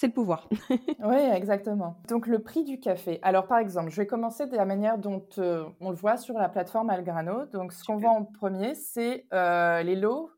c'est 0.00 0.06
le 0.06 0.14
pouvoir. 0.14 0.48
oui, 1.04 1.18
exactement. 1.34 2.00
Donc 2.08 2.26
le 2.26 2.38
prix 2.38 2.64
du 2.64 2.80
café. 2.80 3.18
Alors 3.20 3.46
par 3.46 3.58
exemple, 3.58 3.90
je 3.90 3.96
vais 3.96 4.06
commencer 4.06 4.46
de 4.46 4.56
la 4.56 4.64
manière 4.64 4.96
dont 4.96 5.26
euh, 5.36 5.66
on 5.78 5.90
le 5.90 5.96
voit 5.96 6.16
sur 6.16 6.38
la 6.38 6.48
plateforme 6.48 6.88
Algrano. 6.88 7.44
Donc 7.44 7.74
ce 7.74 7.84
qu'on 7.84 7.98
voit 7.98 8.08
en 8.08 8.24
premier, 8.24 8.74
c'est 8.74 9.26
euh, 9.34 9.82
les 9.82 9.96
lots. 9.96 10.30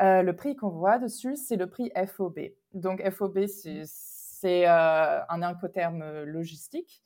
Euh, 0.00 0.22
le 0.22 0.36
prix 0.36 0.54
qu'on 0.54 0.68
voit 0.68 1.00
dessus, 1.00 1.34
c'est 1.34 1.56
le 1.56 1.66
prix 1.66 1.90
FOB. 1.96 2.38
Donc 2.74 3.02
FOB, 3.10 3.40
c'est 3.48 4.66
un 4.66 5.42
incoterme 5.42 6.22
logistique. 6.22 7.02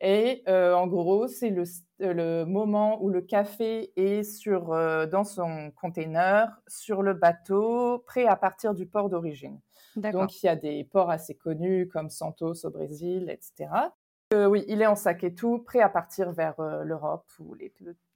Et 0.00 0.44
en 0.46 0.86
gros, 0.86 1.26
c'est 1.26 1.50
le, 1.50 1.64
le, 1.98 2.44
moment 2.44 3.02
où 3.02 3.08
le 3.08 3.22
café 3.22 3.92
est 3.96 4.22
sur, 4.22 4.68
dans 5.08 5.24
son 5.24 5.72
container, 5.72 6.60
sur 6.68 7.02
le 7.02 7.12
bateau, 7.14 8.04
prêt 8.06 8.26
à 8.26 8.36
partir 8.36 8.72
du 8.72 8.86
port 8.86 9.08
d'origine. 9.08 9.58
Donc, 9.96 10.42
il 10.42 10.46
y 10.46 10.48
a 10.48 10.56
des 10.56 10.84
ports 10.84 11.10
assez 11.10 11.34
connus 11.34 11.88
comme 11.88 12.10
Santos 12.10 12.64
au 12.64 12.70
Brésil, 12.70 13.30
etc. 13.30 13.68
Euh, 14.32 14.46
oui, 14.46 14.64
il 14.68 14.82
est 14.82 14.86
en 14.86 14.96
sac 14.96 15.22
et 15.22 15.34
tout, 15.34 15.58
prêt 15.58 15.80
à 15.80 15.88
partir 15.88 16.32
vers 16.32 16.58
euh, 16.58 16.82
l'Europe 16.82 17.26
ou 17.38 17.56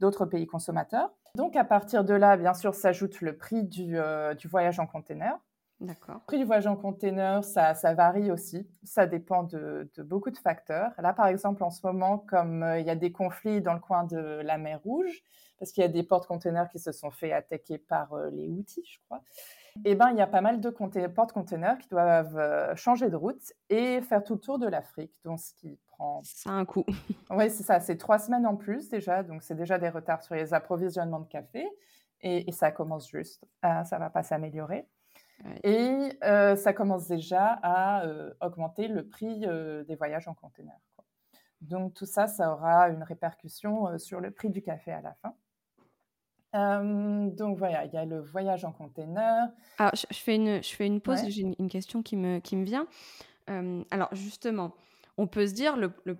d'autres 0.00 0.26
pays 0.26 0.46
consommateurs. 0.46 1.10
Donc, 1.36 1.54
à 1.54 1.64
partir 1.64 2.04
de 2.04 2.14
là, 2.14 2.36
bien 2.36 2.54
sûr, 2.54 2.74
s'ajoute 2.74 3.20
le 3.20 3.36
prix 3.36 3.62
du, 3.62 3.98
euh, 3.98 4.34
voyage 4.46 4.80
en 4.80 4.86
container. 4.86 5.38
D'accord. 5.80 6.16
Le 6.16 6.26
prix 6.26 6.38
du 6.38 6.44
voyage 6.44 6.66
en 6.66 6.74
container, 6.74 7.44
ça, 7.44 7.72
varie 7.94 8.32
aussi. 8.32 8.66
Ça 8.82 9.06
dépend 9.06 9.44
de, 9.44 9.88
de, 9.96 10.02
beaucoup 10.02 10.30
de 10.30 10.38
facteurs. 10.38 10.90
Là, 10.98 11.12
par 11.12 11.28
exemple, 11.28 11.62
en 11.62 11.70
ce 11.70 11.86
moment, 11.86 12.18
comme 12.18 12.66
il 12.78 12.84
y 12.84 12.90
a 12.90 12.96
des 12.96 13.12
conflits 13.12 13.60
dans 13.60 13.74
le 13.74 13.78
coin 13.78 14.02
de 14.02 14.40
la 14.42 14.58
mer 14.58 14.80
Rouge, 14.82 15.22
parce 15.60 15.70
qu'il 15.70 15.82
y 15.82 15.84
a 15.84 15.88
des 15.88 16.02
portes-containers 16.02 16.68
qui 16.68 16.80
se 16.80 16.90
sont 16.90 17.12
fait 17.12 17.32
attaquer 17.32 17.78
par 17.78 18.16
les 18.32 18.48
outils, 18.48 18.84
je 18.84 18.98
crois 19.04 19.22
eh 19.84 19.94
ben, 19.94 20.10
il 20.10 20.16
y 20.16 20.20
a 20.20 20.26
pas 20.26 20.40
mal 20.40 20.60
de 20.60 20.70
porte-containers 21.06 21.78
qui 21.78 21.88
doivent 21.88 22.36
euh, 22.36 22.74
changer 22.76 23.10
de 23.10 23.16
route 23.16 23.52
et 23.68 24.00
faire 24.02 24.22
tout 24.24 24.34
le 24.34 24.40
tour 24.40 24.58
de 24.58 24.66
l'Afrique. 24.66 25.18
Donc, 25.24 25.40
ce 25.40 25.54
qui 25.54 25.78
prend. 25.86 26.20
Ça 26.24 26.50
un 26.50 26.64
coût. 26.64 26.84
oui, 27.30 27.50
c'est 27.50 27.62
ça. 27.62 27.80
C'est 27.80 27.96
trois 27.96 28.18
semaines 28.18 28.46
en 28.46 28.56
plus 28.56 28.88
déjà. 28.88 29.22
Donc, 29.22 29.42
c'est 29.42 29.54
déjà 29.54 29.78
des 29.78 29.88
retards 29.88 30.22
sur 30.22 30.34
les 30.34 30.54
approvisionnements 30.54 31.20
de 31.20 31.28
café. 31.28 31.68
Et, 32.20 32.50
ça 32.52 32.72
commence 32.72 33.08
juste. 33.08 33.44
Ça 33.62 33.84
ça 33.84 33.98
va 33.98 34.10
pas 34.10 34.22
s'améliorer. 34.22 34.88
Et 35.62 36.18
euh, 36.24 36.56
ça 36.56 36.72
commence 36.72 37.06
déjà 37.06 37.58
à 37.62 38.04
euh, 38.04 38.34
augmenter 38.40 38.88
le 38.88 39.06
prix 39.06 39.38
des 39.38 39.96
voyages 39.96 40.26
en 40.26 40.34
container. 40.34 40.78
Donc, 41.60 41.94
tout 41.94 42.06
ça, 42.06 42.26
ça 42.26 42.52
aura 42.52 42.88
une 42.88 43.02
répercussion 43.02 43.98
sur 43.98 44.20
le 44.20 44.30
prix 44.30 44.50
du 44.50 44.62
café 44.62 44.92
à 44.92 45.00
la 45.00 45.14
fin 45.14 45.34
donc 46.54 47.58
voilà, 47.58 47.84
il 47.84 47.92
y 47.92 47.96
a 47.96 48.04
le 48.04 48.20
voyage 48.20 48.64
en 48.64 48.72
container. 48.72 49.48
Alors, 49.78 49.92
je, 49.94 50.16
fais, 50.16 50.36
une, 50.36 50.62
je 50.62 50.74
fais 50.74 50.86
une 50.86 51.00
pause, 51.00 51.20
j'ai 51.28 51.42
une, 51.42 51.68
question 51.68 52.02
qui 52.02 52.16
me, 52.16 52.38
qui 52.40 52.56
me 52.56 52.64
vient. 52.64 52.86
alors 53.46 54.08
justement, 54.12 54.74
on 55.16 55.26
peut 55.26 55.46
se 55.46 55.54
dire, 55.54 55.76
le, 55.76 55.92
le, 56.04 56.16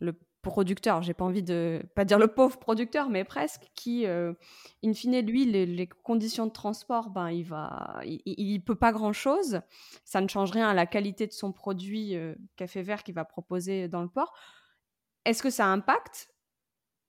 le 0.00 0.14
producteur, 0.42 1.02
j'ai 1.02 1.14
pas 1.14 1.24
envie 1.24 1.42
de 1.42 1.82
pas 1.94 2.04
dire 2.04 2.18
le 2.18 2.26
pauvre 2.26 2.58
producteur, 2.58 3.08
mais 3.08 3.24
presque, 3.24 3.70
qui, 3.74 4.06
in 4.06 4.92
fine, 4.92 5.20
lui, 5.20 5.46
les, 5.46 5.86
conditions 5.86 6.46
de 6.46 6.52
transport, 6.52 7.10
ben, 7.10 7.30
il 7.30 7.44
va, 7.44 8.00
il, 8.04 8.60
peut 8.60 8.74
pas 8.74 8.92
grand 8.92 9.12
chose. 9.12 9.60
Ça 10.04 10.20
ne 10.20 10.28
change 10.28 10.50
rien 10.50 10.68
à 10.68 10.74
la 10.74 10.86
qualité 10.86 11.26
de 11.26 11.32
son 11.32 11.52
produit 11.52 12.16
café 12.56 12.82
vert 12.82 13.04
qu'il 13.04 13.14
va 13.14 13.24
proposer 13.24 13.88
dans 13.88 14.02
le 14.02 14.08
port. 14.08 14.34
Est-ce 15.24 15.42
que 15.42 15.50
ça 15.50 15.66
impacte 15.66 16.31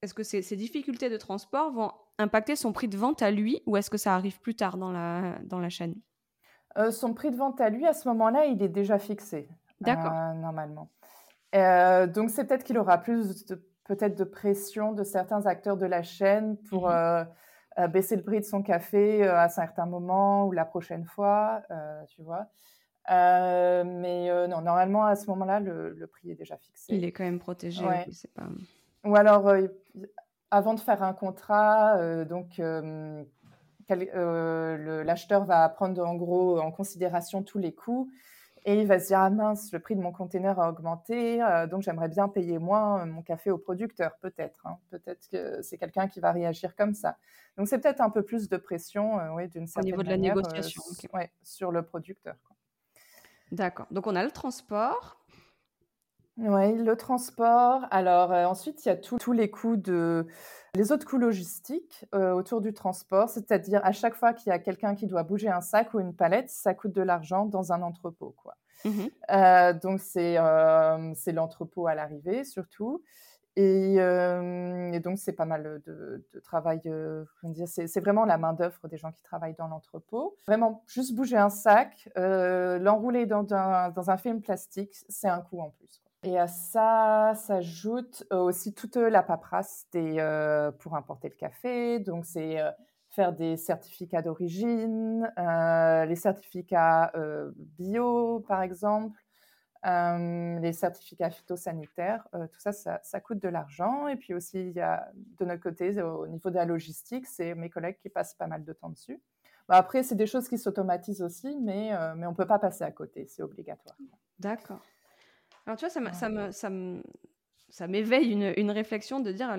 Est-ce 0.03 0.13
que 0.13 0.23
ces 0.23 0.57
difficultés 0.57 1.09
de 1.09 1.15
transport 1.15 1.71
vont 1.71 1.93
impacter 2.19 2.57
son 2.57 2.73
prix 2.73 2.89
de 2.89 2.97
vente 2.97 3.21
à 3.21 3.31
lui 3.31 3.63
ou 3.65 3.77
est-ce 3.77 3.89
que 3.89 3.97
ça 3.97 4.15
arrive 4.15 4.41
plus 4.41 4.53
tard 4.53 4.75
dans 4.75 4.91
la, 4.91 5.37
dans 5.45 5.59
la 5.59 5.69
chaîne? 5.69 5.95
Euh, 6.77 6.91
Son 6.91 7.13
prix 7.13 7.31
de 7.31 7.37
vente 7.37 7.61
à 7.61 7.69
lui, 7.69 7.87
à 7.87 7.93
ce 7.93 8.09
moment-là, 8.09 8.45
il 8.45 8.61
est 8.61 8.67
déjà 8.67 8.99
fixé. 8.99 9.47
D'accord. 9.79 10.11
Euh, 10.11 10.33
normalement. 10.33 10.89
Euh, 11.55 12.05
donc, 12.05 12.31
c'est 12.31 12.43
peut-être 12.43 12.65
qu'il 12.65 12.77
aura 12.77 12.97
plus 12.97 13.45
de, 13.45 13.65
peut-être 13.85 14.17
de 14.17 14.25
pression 14.25 14.91
de 14.91 15.05
certains 15.05 15.45
acteurs 15.45 15.77
de 15.77 15.85
la 15.85 16.03
chaîne 16.03 16.57
pour 16.69 16.89
mhm. 16.89 17.87
baisser 17.87 18.17
le 18.17 18.23
prix 18.23 18.41
de 18.41 18.45
son 18.45 18.61
café 18.61 19.23
à 19.25 19.47
certains 19.47 19.85
moments 19.85 20.47
ou 20.47 20.51
la 20.51 20.65
prochaine 20.65 21.05
fois, 21.05 21.61
tu 22.09 22.21
vois. 22.23 22.47
mais 23.07 24.47
non, 24.49 24.59
normalement, 24.59 25.05
à 25.05 25.15
ce 25.15 25.27
moment-là, 25.27 25.61
le, 25.61 26.07
prix 26.07 26.31
est 26.31 26.35
déjà 26.35 26.57
fixé. 26.57 26.93
Il 26.93 27.05
est 27.05 27.13
quand 27.13 27.23
même 27.23 27.39
protégé. 27.39 27.85
Pas... 28.35 28.49
Ou 29.03 29.15
alors, 29.15 29.53
avant 30.53 30.75
de 30.75 30.79
faire 30.79 31.01
un 31.01 31.13
contrat, 31.13 31.97
euh, 31.97 32.25
donc 32.25 32.59
euh, 32.59 33.23
euh, 33.91 35.03
l'acheteur 35.03 35.45
va 35.45 35.67
prendre 35.67 36.05
en 36.05 36.13
gros 36.13 36.59
en 36.59 36.71
considération 36.71 37.41
tous 37.41 37.57
les 37.57 37.73
coûts 37.73 38.11
et 38.65 38.79
il 38.79 38.87
va 38.87 38.99
se 38.99 39.07
dire 39.07 39.19
ah 39.19 39.29
mince 39.31 39.73
le 39.73 39.79
prix 39.79 39.95
de 39.95 40.01
mon 40.01 40.11
container 40.11 40.57
a 40.59 40.69
augmenté 40.69 41.39
donc 41.69 41.81
j'aimerais 41.81 42.07
bien 42.07 42.29
payer 42.29 42.59
moins 42.59 43.05
mon 43.05 43.21
café 43.21 43.51
au 43.51 43.57
producteur 43.57 44.15
peut-être 44.21 44.65
hein. 44.65 44.77
peut-être 44.89 45.27
que 45.27 45.61
c'est 45.63 45.77
quelqu'un 45.77 46.07
qui 46.07 46.21
va 46.21 46.31
réagir 46.31 46.75
comme 46.75 46.93
ça. 46.93 47.17
Donc 47.57 47.67
c'est 47.67 47.79
peut-être 47.79 47.99
un 47.99 48.09
peu 48.09 48.21
plus 48.21 48.47
de 48.47 48.55
pression 48.55 49.17
oui, 49.33 49.49
d'une 49.49 49.67
certaine 49.67 49.93
au 49.93 49.97
niveau 49.97 50.03
de 50.03 50.09
la 50.09 50.17
négociation 50.17 50.81
sur 51.41 51.71
le 51.71 51.81
producteur 51.81 52.35
d'accord. 53.51 53.87
Donc 53.91 54.07
on 54.07 54.15
a 54.15 54.23
le 54.23 54.31
transport 54.31 55.22
oui, 56.37 56.75
le 56.75 56.95
transport. 56.95 57.85
Alors 57.91 58.31
euh, 58.31 58.45
ensuite, 58.45 58.85
il 58.85 58.89
y 58.89 58.91
a 58.91 58.95
tous 58.95 59.31
les 59.31 59.51
coûts 59.51 59.77
de 59.77 60.25
les 60.75 60.91
autres 60.91 61.05
coûts 61.05 61.19
logistiques 61.19 62.05
euh, 62.15 62.33
autour 62.33 62.59
du 62.59 62.73
transport, 62.73 63.29
c'est-à-dire 63.29 63.81
à 63.83 63.91
chaque 63.91 64.15
fois 64.15 64.33
qu'il 64.33 64.49
y 64.49 64.53
a 64.53 64.57
quelqu'un 64.57 64.95
qui 64.95 65.05
doit 65.05 65.21
bouger 65.21 65.49
un 65.49 65.61
sac 65.61 65.93
ou 65.93 65.99
une 65.99 66.15
palette, 66.15 66.49
ça 66.49 66.73
coûte 66.73 66.93
de 66.93 67.03
l'argent 67.03 67.45
dans 67.45 67.71
un 67.71 67.81
entrepôt, 67.83 68.35
quoi. 68.37 68.55
Mmh 68.85 69.03
euh, 69.31 69.73
donc 69.73 70.01
c'est 70.01 70.37
c'est 71.15 71.31
l'entrepôt 71.31 71.87
à 71.87 71.95
l'arrivée 71.95 72.43
surtout. 72.43 73.03
Et, 73.55 73.97
donc, 75.03 75.19
c'est 75.19 75.33
pas 75.33 75.45
mal 75.45 75.83
de, 75.85 76.25
travail. 76.43 76.81
c'est 77.67 77.99
vraiment 77.99 78.25
la 78.25 78.39
main-d'œuvre 78.39 78.87
des 78.87 78.97
gens 78.97 79.11
qui 79.11 79.21
travaillent 79.21 79.53
dans 79.53 79.67
l'entrepôt. 79.67 80.35
Vraiment, 80.47 80.83
juste 80.87 81.13
bouger 81.13 81.37
un 81.37 81.51
sac, 81.51 82.09
l'enrouler 82.15 83.27
dans, 83.27 83.43
dans, 83.43 84.09
un 84.09 84.17
film 84.17 84.41
plastique, 84.41 84.95
c'est 85.07 85.29
un 85.29 85.41
coût 85.41 85.61
en 85.61 85.69
plus. 85.69 86.01
Et 86.23 86.39
à 86.39 86.47
ça 86.47 87.33
s'ajoute 87.35 88.23
euh, 88.31 88.37
aussi 88.37 88.73
toute 88.73 88.95
la 88.95 89.21
paperasse 89.23 89.87
des, 89.91 90.15
euh, 90.19 90.71
pour 90.71 90.95
importer 90.95 91.27
le 91.27 91.35
café. 91.35 91.99
Donc, 91.99 92.25
c'est 92.25 92.61
euh, 92.61 92.71
faire 93.09 93.33
des 93.33 93.57
certificats 93.57 94.21
d'origine, 94.21 95.31
les 95.37 96.15
certificats 96.15 97.11
bio, 97.77 98.39
par 98.47 98.63
exemple, 98.63 99.19
les 99.83 100.73
certificats 100.73 101.29
phytosanitaires. 101.29 102.27
tout 102.31 102.59
ça, 102.59 102.71
ça, 102.71 102.99
ça, 103.03 103.19
coûte 103.19 103.37
de 103.37 103.49
l'argent. 103.49 104.07
Et 104.07 104.15
puis 104.15 104.33
aussi, 104.33 104.61
il 104.61 104.71
y 104.71 104.81
a 104.81 105.11
de 105.13 105.45
notre 105.45 105.61
côté, 105.61 106.01
au 106.01 106.25
niveau 106.25 106.49
de 106.49 106.55
la 106.55 106.65
logistique, 106.65 107.27
c'est 107.27 107.53
mes 107.53 107.69
collègues 107.69 107.97
qui 108.01 108.09
passent 108.09 108.33
pas 108.33 108.47
mal 108.47 108.63
de 108.63 108.73
temps 108.73 108.89
dessus. 108.89 109.21
Bah, 109.67 109.75
après, 109.75 110.01
c'est 110.01 110.15
des 110.15 110.25
choses 110.25 110.49
qui 110.49 110.57
s'automatisent 110.57 111.21
aussi, 111.21 111.55
mais, 111.61 111.91
mais 112.15 112.25
on 112.25 112.31
ne 112.31 112.35
peut 112.35 112.47
pas 112.47 112.57
passer 112.57 112.83
à 112.83 112.91
côté, 112.91 113.27
c'est 113.27 113.43
obligatoire. 113.43 113.95
D'accord. 114.39 114.81
Alors 115.65 115.77
tu 115.77 115.85
vois, 115.85 115.89
ça, 115.89 116.13
ça 116.13 116.29
me, 116.29 116.51
ça 116.51 116.69
ça 117.69 117.87
m'éveille 117.87 118.31
une, 118.31 118.53
une, 118.57 118.69
réflexion 118.69 119.19
de 119.19 119.31
dire, 119.31 119.57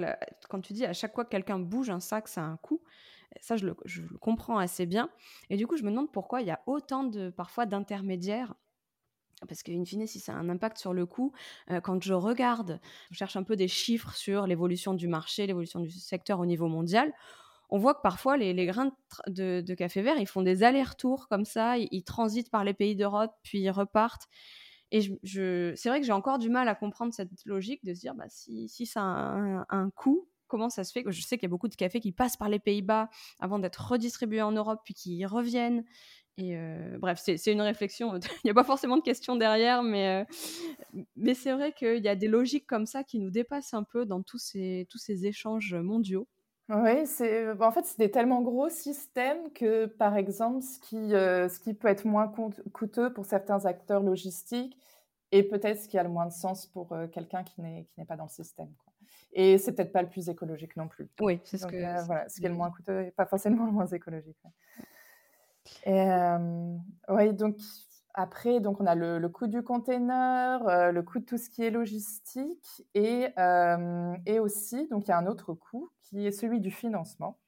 quand 0.49 0.61
tu 0.61 0.73
dis 0.73 0.85
à 0.85 0.93
chaque 0.93 1.15
fois 1.15 1.25
que 1.25 1.31
quelqu'un 1.31 1.59
bouge 1.59 1.91
un 1.91 1.99
sac, 1.99 2.29
ça 2.29 2.43
a 2.43 2.45
un 2.45 2.57
coût. 2.59 2.81
Ça, 3.41 3.57
je 3.57 3.67
le, 3.67 3.77
je 3.85 4.03
le, 4.03 4.19
comprends 4.19 4.59
assez 4.59 4.87
bien. 4.87 5.11
Et 5.51 5.57
du 5.57 5.67
coup, 5.67 5.77
je 5.77 5.83
me 5.83 5.91
demande 5.91 6.13
pourquoi 6.13 6.41
il 6.41 6.47
y 6.47 6.53
a 6.53 6.61
autant 6.67 7.03
de 7.03 7.31
parfois 7.31 7.67
d'intermédiaires 7.67 8.55
parce 9.49 9.63
qu'in 9.63 9.85
fine, 9.85 10.07
si 10.07 10.21
ça 10.21 10.33
a 10.33 10.37
un 10.37 10.49
impact 10.49 10.79
sur 10.79 10.93
le 10.95 11.07
coût, 11.07 11.33
euh, 11.71 11.81
quand 11.81 12.03
je 12.03 12.15
regarde, 12.15 12.81
je 13.11 13.17
cherche 13.17 13.37
un 13.37 13.43
peu 13.43 13.57
des 13.57 13.69
chiffres 13.69 14.15
sur 14.15 14.47
l'évolution 14.47 14.95
du 14.95 15.09
marché, 15.09 15.47
l'évolution 15.47 15.81
du 15.81 15.91
secteur 15.91 16.41
au 16.41 16.47
niveau 16.47 16.69
mondial, 16.69 17.13
on 17.71 17.79
voit 17.79 17.95
que 17.95 18.03
parfois 18.03 18.37
les, 18.37 18.55
grains 18.67 18.93
de, 19.27 19.75
café 19.75 20.03
vert, 20.03 20.17
ils 20.19 20.29
font 20.29 20.43
des 20.43 20.63
allers-retours 20.63 21.29
comme 21.29 21.45
ça, 21.45 21.77
ils, 21.79 22.05
transitent 22.05 22.51
par 22.51 22.65
les 22.65 22.75
pays 22.75 22.95
d'Europe, 22.95 23.33
puis 23.43 23.61
ils 23.61 23.71
repartent. 23.71 24.29
Et 24.95 25.01
je, 25.25 25.73
c'est 25.75 25.89
vrai 25.89 25.99
que 25.99 26.07
j'ai 26.07 26.13
encore 26.13 26.39
du 26.39 26.49
mal 26.49 26.69
à 26.69 26.77
comprendre 26.77 27.13
cette 27.13 27.45
logique 27.47 27.85
de 27.85 27.93
se 27.95 27.99
dire, 27.99 28.15
bah, 28.15 28.27
si, 28.29 28.69
ça 28.87 29.03
a 29.03 29.67
un, 29.69 29.91
coût, 29.91 30.29
comment 30.47 30.69
ça 30.69 30.85
se 30.85 30.93
fait? 30.93 31.03
Je 31.09 31.21
sais 31.21 31.37
qu'il 31.37 31.49
y 31.49 31.51
a 31.51 31.51
beaucoup 31.51 31.67
de 31.67 31.75
cafés 31.75 31.99
qui 31.99 32.13
passent 32.13 32.37
par 32.37 32.49
les 32.49 32.61
Pays-Bas 32.61 33.11
avant 33.41 33.59
d'être 33.59 33.91
redistribués 33.91 34.41
en 34.41 34.53
Europe, 34.53 34.83
puis 34.85 34.95
qui 34.95 35.17
y 35.17 35.27
reviennent. 35.27 35.85
Et 36.37 36.57
bref, 37.01 37.21
c'est 37.25 37.51
une 37.51 37.61
réflexion. 37.61 38.15
Il 38.45 38.47
n'y 38.47 38.51
a 38.53 38.55
pas 38.55 38.63
forcément 38.63 38.97
de 38.97 39.03
questions 39.03 39.35
derrière, 39.35 39.83
mais, 39.83 40.25
mais 41.17 41.35
c'est 41.35 41.51
vrai 41.51 41.73
qu'il 41.73 42.05
y 42.05 42.09
a 42.09 42.15
des 42.15 42.29
logiques 42.29 42.69
comme 42.69 42.87
ça 42.87 43.03
qui 43.03 43.19
nous 43.19 43.31
dépassent 43.31 43.75
un 43.75 43.83
peu 43.83 44.07
dans 44.07 44.23
tous 44.23 44.39
ces 44.39 44.87
échanges 45.27 45.75
mondiaux. 45.75 46.29
Oui, 46.69 47.07
c'est 47.07 47.55
bah, 47.55 47.67
en 47.69 47.71
fait, 47.73 47.85
c'est 47.85 47.99
des 47.99 48.11
tellement 48.11 48.41
gros 48.41 48.69
systèmes 48.69 49.53
que, 49.53 49.87
par 49.87 50.17
exemple, 50.17 50.63
ce 50.63 50.79
qui, 50.79 51.11
ce 51.11 51.61
qui 51.61 51.75
peut 51.75 51.89
être 51.89 52.07
moins 52.07 52.33
coûteux 52.73 53.13
pour 53.13 53.27
certains 53.27 53.67
acteurs 53.67 54.03
logistiques 54.03 54.79
et 55.31 55.43
peut-être 55.43 55.83
ce 55.83 55.89
qui 55.89 55.99
a 55.99 56.03
le 56.03 56.09
moins 56.09 56.27
de 56.27 56.33
sens 56.33 56.67
pour 56.67 56.97
quelqu'un 57.13 57.43
qui 57.45 57.61
n'est 57.61 57.87
pas 58.07 58.17
dans 58.17 58.25
le 58.25 58.31
système. 58.31 58.73
Quoi. 58.83 58.95
Et 59.35 59.59
c'est 59.59 59.73
peut-être 59.73 59.93
pas 59.93 60.03
le 60.03 60.09
plus 60.09 60.29
écologique 60.29 60.77
non 60.77 60.89
plus. 60.89 61.09
Oui, 61.21 61.41
c'est 61.45 61.59
ce 61.59 61.67
que. 61.67 62.07
voilà, 62.07 62.29
ce 62.29 62.41
qui 62.41 62.47
est 62.47 62.49
le 62.49 62.55
moins 62.55 62.71
coûteux 62.71 63.03
et 63.03 63.11
pas 63.11 63.27
forcément 63.27 63.67
le 63.67 63.73
moins 63.73 63.87
écologique. 63.87 64.39
Et 65.85 66.11
euh, 66.11 66.77
oui, 67.09 67.33
donc 67.33 67.57
après, 68.15 68.61
donc 68.61 68.81
on 68.81 68.87
a 68.87 68.95
le, 68.95 69.29
coût 69.29 69.47
du 69.47 69.63
container, 69.63 70.67
euh, 70.69 70.93
le 70.93 71.03
coût 71.03 71.19
de 71.19 71.25
tout 71.25 71.37
ce 71.37 71.51
qui 71.51 71.65
est 71.65 71.71
logistique 71.71 72.83
et, 72.95 73.29
euh, 73.39 74.15
et 74.27 74.39
aussi, 74.39 74.89
donc 74.89 75.07
il 75.07 75.11
y 75.11 75.13
a 75.13 75.19
un 75.19 75.27
autre 75.27 75.55
coût 75.55 75.91
qui 76.01 76.27
est 76.27 76.33
celui 76.33 76.61
du 76.61 76.71
financement. 76.71 77.39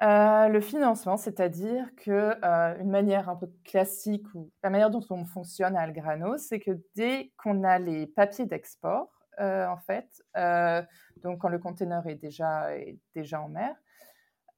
le 0.00 0.60
financement, 0.60 1.16
c'est-à-dire 1.16 1.94
que 1.96 2.34
une 2.80 2.90
manière 2.90 3.28
un 3.28 3.36
peu 3.36 3.48
classique 3.64 4.26
ou 4.34 4.50
la 4.62 4.70
manière 4.70 4.90
dont 4.90 5.04
on 5.10 5.24
fonctionne 5.24 5.76
à 5.76 5.82
Algrano, 5.82 6.36
c'est 6.38 6.60
que 6.60 6.72
dès 6.94 7.32
qu'on 7.36 7.64
a 7.64 7.78
les 7.78 8.06
papiers 8.06 8.46
d'export, 8.46 9.10
en 9.38 9.78
fait, 9.86 10.22
donc 11.22 11.38
quand 11.38 11.48
le 11.48 11.58
container 11.58 12.06
est 12.06 12.16
déjà, 12.16 12.76
est 12.76 12.98
déjà 13.14 13.40
en 13.40 13.48
mer, 13.48 13.74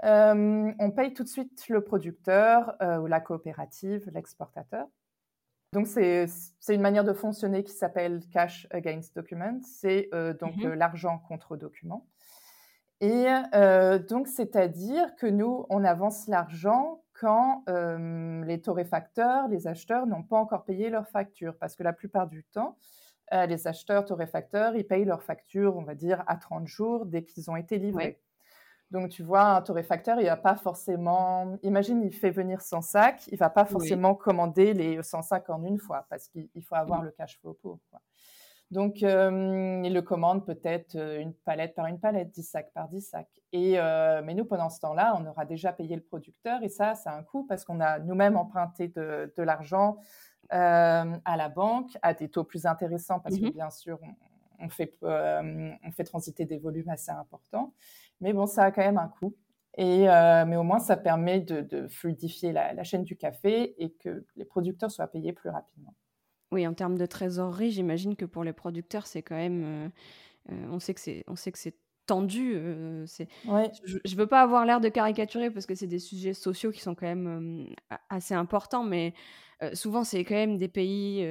euh, 0.03 0.73
on 0.79 0.91
paye 0.91 1.15
tout 1.15 1.23
de 1.23 1.29
suite 1.29 1.67
le 1.69 1.83
producteur 1.83 2.75
euh, 2.83 2.99
ou 2.99 3.07
la 3.07 3.21
coopérative, 3.21 4.11
l'exportateur. 4.13 4.87
Donc, 5.75 5.89
c'est 5.89 6.27
une 6.69 6.81
manière 6.81 7.03
de 7.03 7.13
fonctionner 7.13 7.65
qui 7.65 7.73
s'appelle 7.73 8.21
cash 8.33 8.67
against 8.71 9.15
document. 9.15 9.59
C'est 9.61 10.09
euh, 10.15 10.33
donc 10.33 10.57
mhm. 10.57 10.75
l'argent 10.75 11.19
contre 11.19 11.57
document. 11.57 12.07
Et 13.01 13.27
donc, 14.09 14.29
c'est-à-dire 14.29 15.15
que 15.17 15.27
nous, 15.27 15.67
on 15.69 15.85
avance 15.85 16.27
l'argent 16.27 17.03
quand 17.13 17.65
les 18.47 18.63
torréfacteurs, 18.63 19.49
les 19.49 19.67
acheteurs 19.67 20.07
n'ont 20.07 20.23
pas 20.23 20.39
encore 20.39 20.65
payé 20.65 20.89
leur 20.89 21.07
facture. 21.09 21.55
Parce 21.59 21.77
que 21.77 21.83
la 21.83 21.93
plupart 21.93 22.29
du 22.29 22.45
temps, 22.45 22.79
les 23.31 23.67
acheteurs 23.67 24.07
torréfacteurs, 24.07 24.75
ils 24.75 24.87
payent 24.87 25.05
leur 25.05 25.23
facture, 25.23 25.77
on 25.77 25.83
va 25.83 25.95
dire, 25.95 26.25
à 26.29 26.37
30 26.37 26.67
jours 26.67 27.05
dès 27.05 27.25
qu'ils 27.25 27.51
ont 27.51 27.57
été 27.57 27.79
livrés. 27.79 28.23
Donc, 28.91 29.09
tu 29.09 29.23
vois, 29.23 29.57
un 29.57 29.63
torréfacteur, 29.63 30.21
il 30.21 30.27
va 30.27 30.37
pas 30.37 30.55
forcément. 30.55 31.57
Imagine, 31.63 32.03
il 32.03 32.13
fait 32.13 32.31
venir 32.31 32.61
100 32.61 32.83
sacs, 32.83 33.27
il 33.33 33.39
va 33.39 33.51
pas 33.51 33.65
forcément 33.65 34.15
commander 34.15 34.73
les 34.73 35.03
100 35.03 35.23
sacs 35.23 35.51
en 35.51 35.65
une 35.65 35.79
fois 35.79 36.07
parce 36.11 36.29
qu'il 36.29 36.63
faut 36.63 36.77
avoir 36.77 37.03
le 37.03 37.11
cash 37.11 37.39
flow 37.41 37.55
pour. 37.55 37.79
Donc, 38.71 39.03
euh, 39.03 39.83
il 39.85 39.93
le 39.93 40.03
commande 40.03 40.45
peut-être 40.45 40.97
euh, 40.97 41.21
une 41.21 41.33
palette 41.33 41.77
par 41.77 41.87
une 41.87 42.01
palette, 42.01 42.31
10 42.31 42.43
sacs 42.43 42.73
par 42.73 42.89
10 42.89 43.03
sacs. 43.03 43.41
Et, 43.53 43.79
euh, 43.79 44.21
mais 44.25 44.35
nous, 44.35 44.45
pendant 44.45 44.69
ce 44.69 44.81
temps-là, 44.81 45.15
on 45.17 45.25
aura 45.27 45.45
déjà 45.45 45.73
payé 45.73 45.95
le 45.95 46.03
producteur 46.03 46.63
et 46.63 46.69
ça, 46.69 46.95
ça 46.95 47.13
a 47.13 47.17
un 47.17 47.23
coût 47.23 47.45
parce 47.45 47.65
qu'on 47.65 47.81
a 47.81 48.01
nous-mêmes 48.01 48.37
emprunté 48.37 48.89
de, 48.89 49.31
l'argent 49.39 49.99
à 50.51 51.37
la 51.37 51.49
banque 51.49 51.97
à 52.03 52.15
des 52.15 52.29
taux 52.29 52.45
plus 52.45 52.67
intéressants 52.67 53.21
parce 53.21 53.39
que, 53.39 53.47
mmh 53.47 53.51
bien 53.53 53.71
sûr, 53.71 53.99
on, 54.59 54.69
fait, 54.69 54.93
on 55.03 55.91
fait 55.93 56.05
transiter 56.05 56.45
des 56.45 56.59
volumes 56.59 56.89
assez 56.89 57.11
importants. 57.11 57.73
Mais 58.25 58.33
bon, 58.33 58.47
ça 58.47 58.65
a 58.65 58.71
quand 58.71 58.81
même 58.81 58.97
un 58.97 59.09
coût. 59.09 59.37
Et, 59.77 60.09
euh, 60.09 60.47
mais 60.47 60.57
au 60.57 60.63
moins, 60.63 60.79
ça 60.79 60.97
permet 60.97 61.41
de, 61.41 61.87
fluidifier 61.89 62.53
la, 62.53 62.83
chaîne 62.83 63.05
du 63.05 63.17
café 63.17 63.75
et 63.83 63.91
que 63.93 64.25
les 64.37 64.47
producteurs 64.47 64.91
soient 64.91 65.09
payés 65.09 65.35
plus 65.35 65.51
rapidement. 65.51 65.95
Oui, 66.51 66.67
en 66.67 66.73
termes 66.73 66.97
de 66.97 67.05
trésorerie, 67.05 67.71
j'imagine 67.71 68.17
que 68.17 68.25
pour 68.25 68.43
les 68.43 68.55
producteurs, 68.55 69.07
c'est 69.07 69.21
quand 69.21 69.37
même. 69.37 69.65
Euh, 69.65 69.89
euh, 70.53 70.69
on 70.71 70.79
sait 70.79 70.95
que 70.95 71.01
c'est, 71.01 71.77
tendu. 72.07 72.59
c'est, 73.07 73.29
je 73.85 73.97
ne 73.97 74.17
veux 74.17 74.27
pas 74.27 74.41
avoir 74.41 74.65
l'air 74.65 74.81
de 74.81 74.89
caricaturer 74.89 75.51
parce 75.51 75.67
que 75.67 75.75
c'est 75.75 75.87
des 75.87 75.99
sujets 75.99 76.35
sociaux 76.35 76.71
qui 76.71 76.81
sont 76.81 76.95
quand 76.95 77.07
même 77.07 77.75
assez 78.11 78.35
importants, 78.35 78.85
mais 78.85 79.15
souvent 79.73 80.05
c'est 80.05 80.23
quand 80.23 80.35
même 80.35 80.59
des 80.59 80.69
pays 80.69 81.27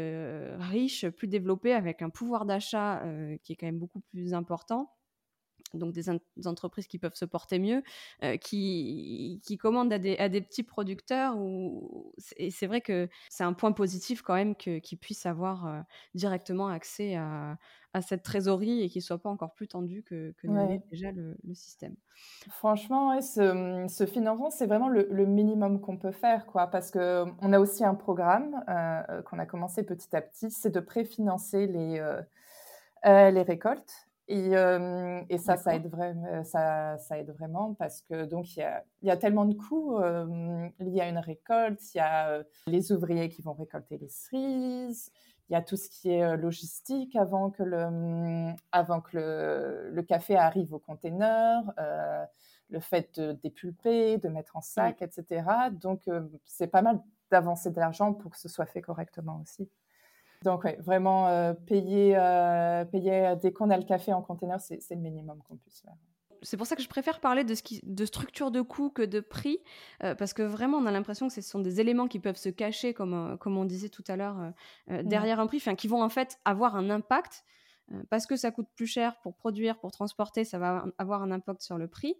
riches, 0.57 1.07
plus 1.09 1.27
développés, 1.27 1.73
avec 1.73 2.01
un 2.01 2.09
pouvoir 2.09 2.45
d'achat 2.45 3.03
qui 3.43 3.53
est 3.53 3.55
quand 3.55 3.67
même 3.67 3.77
beaucoup 3.77 3.99
plus 3.99 4.33
important 4.33 4.89
donc 5.73 5.93
des, 5.93 6.09
entreprises 6.45 6.87
qui 6.87 6.99
peuvent 6.99 7.15
se 7.15 7.25
porter 7.25 7.59
mieux, 7.59 7.83
euh, 8.23 8.37
qui, 8.37 9.41
qui, 9.43 9.57
commandent 9.57 9.93
à 9.93 9.99
des, 9.99 10.17
à 10.17 10.29
des 10.29 10.41
petits 10.41 10.63
producteurs. 10.63 11.35
Et 12.37 12.51
c'est 12.51 12.67
vrai 12.67 12.81
que 12.81 13.09
c'est 13.29 13.43
un 13.43 13.53
point 13.53 13.71
positif 13.71 14.21
quand 14.21 14.35
même 14.35 14.55
qu'ils 14.55 14.97
puissent 14.97 15.25
avoir 15.25 15.65
euh, 15.65 15.81
directement 16.13 16.67
accès 16.67 17.15
à, 17.15 17.57
à, 17.93 18.01
cette 18.01 18.23
trésorerie 18.23 18.81
et 18.81 18.89
qu'il 18.89 18.99
ne 18.99 19.03
soit 19.03 19.17
pas 19.17 19.29
encore 19.29 19.53
plus 19.53 19.67
tendu 19.67 20.03
que, 20.03 20.33
que 20.37 20.47
déjà 20.91 21.11
le, 21.11 21.35
système. 21.53 21.95
Franchement, 22.49 23.19
ce, 23.21 23.85
ce, 23.89 24.05
financement, 24.05 24.49
c'est 24.49 24.67
vraiment 24.67 24.89
le, 24.89 25.25
minimum 25.25 25.79
qu'on 25.81 25.97
peut 25.97 26.11
faire, 26.11 26.45
quoi, 26.45 26.67
parce 26.67 26.91
qu'on 26.91 27.53
a 27.53 27.59
aussi 27.59 27.83
un 27.83 27.95
programme 27.95 28.63
euh, 28.69 29.21
qu'on 29.23 29.39
a 29.39 29.45
commencé 29.45 29.83
petit 29.83 30.15
à 30.15 30.21
petit, 30.21 30.51
c'est 30.51 30.71
de 30.71 30.79
préfinancer 30.79 31.67
les, 31.67 32.19
les 33.05 33.41
récoltes. 33.41 34.07
Et, 34.29 34.51
et 35.29 35.37
ça, 35.37 35.57
ça 35.57 35.75
aide, 35.75 35.87
vraiment, 35.87 36.43
ça, 36.45 36.97
ça, 36.97 37.19
aide 37.19 37.31
vraiment 37.31 37.73
parce 37.73 38.01
que 38.01 38.23
donc 38.23 38.55
il 38.55 38.59
y 38.59 38.63
a, 38.63 38.83
y 39.01 39.11
a, 39.11 39.17
tellement 39.17 39.43
de 39.43 39.53
coûts 39.53 39.99
il 40.79 40.89
y 40.89 41.01
a 41.01 41.09
une 41.09 41.17
récolte, 41.17 41.81
il 41.93 41.97
y 41.97 41.99
a 42.01 42.41
les 42.67 42.93
ouvriers 42.93 43.27
qui 43.27 43.41
vont 43.41 43.53
récolter 43.53 43.97
les 43.97 44.07
cerises, 44.07 45.11
il 45.49 45.53
y 45.53 45.55
a 45.55 45.61
tout 45.61 45.75
ce 45.75 45.89
qui 45.89 46.09
est 46.09 46.37
logistique 46.37 47.15
avant 47.15 47.49
que 47.49 47.63
le, 47.63 48.53
avant 48.71 49.01
que 49.01 49.17
le, 49.17 49.89
le 49.91 50.03
café 50.03 50.37
arrive 50.37 50.73
au 50.73 50.79
container, 50.79 51.61
euh, 51.79 52.25
le 52.69 52.79
fait 52.79 53.19
de 53.19 53.33
dépulper, 53.33 54.17
de 54.17 54.29
mettre 54.29 54.55
en 54.55 54.61
sac, 54.61 55.01
etc. 55.01 55.45
Donc 55.71 56.09
c'est 56.45 56.67
pas 56.67 56.81
mal 56.81 57.01
d'avancer 57.29 57.71
de 57.71 57.79
l'argent 57.79 58.13
pour 58.13 58.31
que 58.31 58.39
ce 58.39 58.49
soit 58.49 58.65
fait 58.65 58.81
correctement 58.81 59.41
aussi. 59.41 59.69
Donc, 60.43 60.67
vraiment, 60.79 61.27
euh, 61.27 61.53
payer, 61.53 62.15
euh, 62.17 62.83
payer 62.85 63.35
dès 63.41 63.53
qu'on 63.53 63.69
a 63.69 63.77
le 63.77 63.83
café 63.83 64.11
en 64.13 64.21
container, 64.21 64.59
c'est 64.59 64.79
le 64.91 64.97
minimum 64.97 65.41
qu'on 65.47 65.55
puisse 65.55 65.81
faire. 65.81 65.95
C'est 66.41 66.57
pour 66.57 66.67
ça 66.67 66.75
que 66.75 66.81
je 66.81 66.89
préfère 66.89 67.21
parler 67.21 67.45
de, 67.45 67.55
ce 67.55 67.63
qui, 67.63 67.79
de 67.83 68.03
structure 68.03 68.51
de 68.51 68.59
coût 68.61 68.89
que 68.89 69.01
de 69.01 69.21
prix, 69.21 69.59
euh, 70.03 70.13
parce 70.13 70.33
que 70.33 70.43
vraiment, 70.43 70.77
on 70.77 70.85
a 70.85 70.91
l'impression 70.91 71.29
que 71.29 71.33
ce 71.33 71.41
sont 71.41 71.59
des 71.59 71.79
éléments 71.79 72.09
qui 72.09 72.19
peuvent 72.19 72.37
se 72.37 72.49
cacher, 72.49 72.93
comme, 72.93 73.37
comme 73.39 73.57
on 73.57 73.63
disait 73.63 73.87
tout 73.87 74.03
à 74.09 74.17
l'heure, 74.17 74.51
derrière 74.89 75.39
un 75.39 75.47
prix, 75.47 75.61
qui 75.77 75.87
vont 75.87 76.03
en 76.03 76.09
fait 76.09 76.37
avoir 76.43 76.75
un 76.75 76.89
impact. 76.89 77.45
parce 78.09 78.25
que 78.25 78.35
ça 78.35 78.51
coûte 78.51 78.67
plus 78.75 78.87
cher 78.87 79.15
pour 79.21 79.35
produire, 79.35 79.79
pour 79.79 79.91
transporter, 79.91 80.43
ça 80.43 80.59
va 80.59 80.85
avoir 80.97 81.21
un 81.21 81.31
impact 81.31 81.61
sur 81.61 81.77
le 81.77 81.87
prix. 81.87 82.15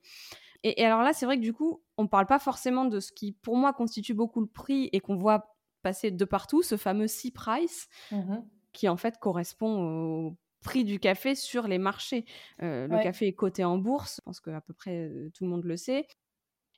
Et, 0.63 0.81
et 0.81 0.85
alors 0.85 1.01
là, 1.01 1.11
c'est 1.11 1.25
vrai 1.25 1.35
que 1.35 1.41
du 1.41 1.51
coup, 1.51 1.81
on 1.97 2.03
ne 2.03 2.07
parle 2.07 2.25
pas 2.25 2.39
forcément 2.39 2.85
de 2.85 3.01
ce 3.01 3.11
qui, 3.11 3.33
pour 3.33 3.57
moi, 3.57 3.73
constitue 3.73 4.13
beaucoup 4.13 4.39
le 4.39 4.47
prix 4.47 4.89
et 4.93 5.01
qu'on 5.01 5.15
voit 5.15 5.52
passer 5.83 6.09
de 6.09 6.25
partout, 6.25 6.63
ce 6.63 6.77
fameux 6.77 7.07
C-price, 7.07 7.87
mmh 8.11 8.37
qui 8.73 8.89
en 8.89 8.97
fait 8.97 9.19
correspond 9.19 9.83
au 9.83 10.37
prix 10.63 10.83
du 10.83 10.99
café 10.99 11.35
sur 11.35 11.67
les 11.67 11.77
marchés. 11.77 12.25
Euh, 12.63 12.87
le 12.87 13.03
café 13.03 13.27
est 13.27 13.33
coté 13.33 13.63
en 13.63 13.77
bourse, 13.77 14.15
je 14.15 14.21
pense 14.25 14.41
qu'à 14.41 14.61
peu 14.61 14.73
près 14.73 14.97
euh, 14.97 15.29
tout 15.33 15.43
le 15.43 15.51
monde 15.51 15.63
le 15.63 15.77
sait. 15.77 16.07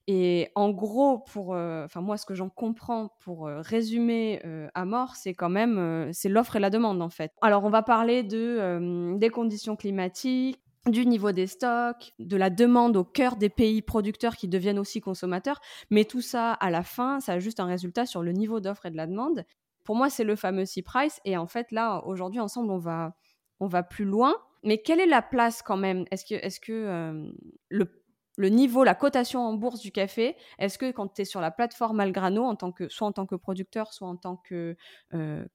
Et 0.07 0.49
en 0.53 0.69
gros, 0.69 1.19
pour, 1.19 1.55
euh, 1.55 1.87
moi, 1.95 2.17
ce 2.17 2.27
que 2.27 2.35
j'en 2.35 2.49
comprends 2.49 3.15
pour 3.21 3.47
résumer 3.47 4.39
à 4.75 4.85
mort, 4.85 5.15
c'est 5.15 5.33
quand 5.33 5.49
même 5.49 6.11
c'est 6.11 6.29
l'offre 6.29 6.57
et 6.57 6.59
la 6.59 6.69
demande 6.69 7.01
en 7.01 7.09
fait. 7.09 7.31
Alors 7.41 7.63
on 7.63 7.69
va 7.69 7.81
parler 7.81 8.21
de 8.21 9.15
des 9.17 9.29
conditions 9.29 9.75
climatiques, 9.75 10.59
du 10.87 11.05
niveau 11.05 11.31
des 11.31 11.47
stocks, 11.47 12.13
de 12.19 12.37
la 12.37 12.49
demande 12.49 12.95
au 12.95 13.03
cœur 13.03 13.37
des 13.37 13.49
pays 13.49 13.81
producteurs 13.81 14.35
qui 14.35 14.47
deviennent 14.47 14.79
aussi 14.79 15.01
consommateurs. 15.01 15.59
Mais 15.89 16.05
tout 16.05 16.21
ça, 16.21 16.53
à 16.53 16.69
la 16.69 16.83
fin, 16.83 17.19
ça 17.19 17.33
a 17.33 17.39
juste 17.39 17.59
un 17.59 17.65
résultat 17.65 18.05
sur 18.05 18.21
le 18.21 18.31
niveau 18.31 18.59
d'offre 18.59 18.85
et 18.85 18.91
de 18.91 18.97
la 18.97 19.07
demande. 19.07 19.45
Pour 19.83 19.95
moi, 19.95 20.09
c'est 20.09 20.23
le 20.23 20.35
fameux 20.35 20.65
C-Price. 20.65 21.19
Et 21.25 21.37
en 21.37 21.47
fait, 21.47 21.71
là, 21.71 22.03
aujourd'hui, 22.05 22.39
ensemble, 22.39 22.71
on 22.71 22.77
va, 22.77 23.15
on 23.59 23.67
va 23.67 23.83
plus 23.83 24.05
loin. 24.05 24.35
Mais 24.63 24.79
quelle 24.79 24.99
est 24.99 25.07
la 25.07 25.21
place 25.21 25.61
quand 25.61 25.77
même? 25.77 26.05
Est-ce 26.11 26.25
que, 26.25 26.35
est 26.35 26.59
que 26.59 26.71
euh, 26.71 27.31
le, 27.69 28.49
niveau, 28.49 28.83
la 28.83 28.95
cotation 28.95 29.41
en 29.41 29.53
bourse 29.53 29.79
du 29.79 29.91
café, 29.91 30.35
est-ce 30.59 30.77
que 30.77 30.91
quand 30.91 31.07
tu 31.07 31.21
es 31.21 31.25
sur 31.25 31.41
la 31.41 31.51
plateforme 31.51 31.99
Algrano, 31.99 32.43
en 32.43 32.55
tant 32.55 32.71
que, 32.71 32.89
soit 32.89 33.07
en 33.07 33.11
tant 33.11 33.25
que 33.25 33.35
producteur, 33.35 33.93
soit 33.93 34.07
en 34.07 34.17
tant 34.17 34.37
que, 34.37 34.75
euh, 35.13 35.45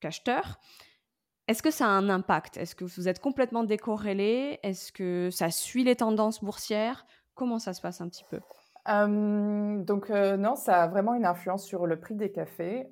qu'acheteur, 0.00 0.58
est-ce 1.48 1.62
que 1.62 1.70
ça 1.70 1.86
a 1.86 1.88
un 1.88 2.08
impact? 2.08 2.56
Est-ce 2.56 2.74
que 2.74 2.84
vous 2.84 3.08
êtes 3.08 3.20
complètement 3.20 3.64
décorrélé? 3.64 4.60
Est-ce 4.62 4.92
que 4.92 5.28
ça 5.30 5.50
suit 5.50 5.84
les 5.84 5.96
tendances 5.96 6.42
boursières? 6.42 7.06
Comment 7.34 7.58
ça 7.58 7.72
se 7.72 7.80
passe 7.80 8.00
un 8.00 8.08
petit 8.08 8.24
peu? 8.30 8.40
Donc 8.86 10.10
non, 10.10 10.56
ça 10.56 10.82
a 10.82 10.88
vraiment 10.88 11.14
une 11.14 11.24
influence 11.24 11.64
sur 11.64 11.86
le 11.86 11.98
prix 12.00 12.14
des 12.14 12.32
cafés. 12.32 12.88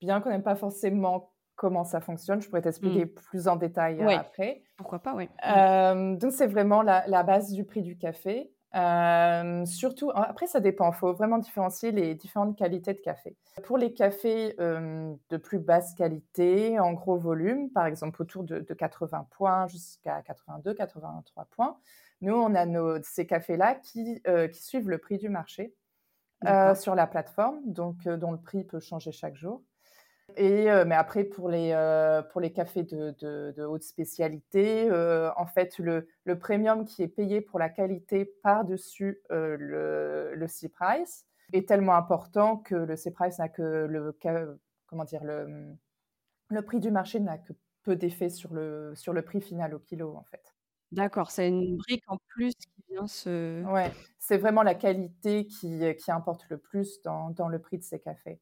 bien 0.00 0.20
qu'on 0.20 0.30
n'aime 0.30 0.42
pas 0.42 0.56
forcément 0.56 1.32
comment 1.56 1.84
ça 1.84 2.00
fonctionne, 2.00 2.40
je 2.40 2.48
pourrais 2.48 2.62
t'expliquer 2.62 3.04
mmh. 3.04 3.14
plus 3.14 3.46
en 3.46 3.56
détail 3.56 4.00
après. 4.02 4.62
Pourquoi 4.76 5.00
pas, 5.00 5.14
oui. 5.14 5.28
donc 6.18 6.32
c'est 6.32 6.46
vraiment 6.46 6.82
la, 6.82 7.22
base 7.22 7.52
du 7.52 7.64
prix 7.64 7.82
du 7.82 7.98
café. 7.98 8.52
Surtout, 9.66 10.10
après, 10.14 10.46
ça 10.46 10.60
dépend. 10.60 10.90
Il 10.90 10.96
faut 10.96 11.12
vraiment 11.12 11.38
différencier 11.38 11.92
les 11.92 12.14
différentes 12.14 12.56
qualités 12.56 12.94
de 12.94 13.00
café. 13.00 13.36
Pour 13.64 13.78
les 13.78 13.92
cafés 13.92 14.54
de 14.58 15.36
plus 15.36 15.58
basse 15.58 15.94
qualité, 15.94 16.78
en 16.78 16.92
gros 16.92 17.16
volume, 17.16 17.70
par 17.70 17.86
exemple 17.86 18.22
autour 18.22 18.44
de, 18.44 18.60
80 18.60 19.26
points 19.30 19.66
jusqu'à 19.66 20.22
82, 20.22 20.74
83 20.74 21.44
points, 21.46 21.76
nous, 22.20 22.34
on 22.34 22.54
a 22.54 22.66
nos, 22.66 23.02
ces 23.02 23.26
cafés-là 23.26 23.74
qui, 23.76 24.22
qui, 24.52 24.62
suivent 24.62 24.90
le 24.90 24.98
prix 24.98 25.18
du 25.18 25.28
marché 25.28 25.74
sur 26.76 26.94
la 26.94 27.06
plateforme, 27.06 27.60
donc 27.64 28.08
dont 28.08 28.32
le 28.32 28.40
prix 28.40 28.64
peut 28.64 28.80
changer 28.80 29.12
chaque 29.12 29.36
jour. 29.36 29.62
Et, 30.36 30.64
mais 30.86 30.94
après, 30.94 31.24
pour 31.24 31.48
les, 31.48 31.72
pour 32.32 32.40
les 32.40 32.52
cafés 32.52 32.82
de, 32.82 33.14
de, 33.20 33.64
haute 33.64 33.82
spécialité, 33.82 34.90
en 35.36 35.46
fait, 35.46 35.78
le, 35.78 36.08
le, 36.24 36.38
premium 36.38 36.84
qui 36.84 37.02
est 37.02 37.08
payé 37.08 37.40
pour 37.40 37.58
la 37.58 37.68
qualité 37.68 38.24
par-dessus 38.24 39.20
le, 39.30 40.34
le 40.34 40.48
C-Price 40.48 41.26
est 41.52 41.68
tellement 41.68 41.94
important 41.94 42.56
que 42.56 42.74
le 42.74 42.96
C-Price 42.96 43.38
n'a 43.38 43.48
que 43.48 43.62
le, 43.62 44.16
comment 44.86 45.04
dire, 45.04 45.24
le, 45.24 45.76
le 46.48 46.62
prix 46.62 46.80
du 46.80 46.90
marché 46.90 47.20
n'a 47.20 47.38
que 47.38 47.52
peu 47.82 47.96
d'effet 47.96 48.28
sur 48.28 48.52
le, 48.52 48.92
sur 48.94 49.12
le 49.12 49.22
prix 49.22 49.40
final 49.40 49.74
au 49.74 49.78
kilo, 49.78 50.14
en 50.14 50.24
fait. 50.24 50.54
D'accord, 50.92 51.30
c'est 51.30 51.48
une 51.48 51.76
brique 51.76 52.04
en 52.08 52.18
plus 52.28 52.52
qui 52.54 52.84
vient 52.90 53.06
se... 53.06 53.64
Ouais, 53.64 53.92
c'est 54.18 54.38
vraiment 54.38 54.62
la 54.62 54.74
qualité 54.74 55.46
qui, 55.46 55.80
qui 55.96 56.10
importe 56.10 56.46
le 56.48 56.58
plus 56.58 57.00
dans, 57.02 57.30
dans 57.30 57.48
le 57.48 57.60
prix 57.60 57.78
de 57.78 57.84
ces 57.84 58.00
cafés. 58.00 58.40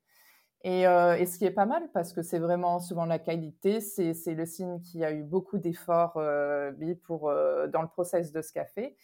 Et, 0.65 0.83
et, 0.83 1.27
ce 1.27 1.39
qui 1.39 1.45
est 1.45 1.53
pas 1.53 1.67
mal, 1.67 1.89
parce 1.95 2.13
que 2.13 2.23
c'est 2.23 2.41
vraiment 2.41 2.81
souvent 2.81 3.05
la 3.05 3.19
qualité, 3.19 3.81
c'est 3.81 4.35
le 4.35 4.45
signe 4.45 4.81
qu'il 4.81 5.01
y 5.01 5.05
a 5.05 5.13
eu 5.13 5.23
beaucoup 5.23 5.59
d'efforts 5.59 6.17
euh, 6.17 6.73
pour 7.05 7.33
dans 7.73 7.83
le 7.83 7.89
process 7.89 8.33
de 8.33 8.43
ce 8.43 8.53
café. 8.53 8.97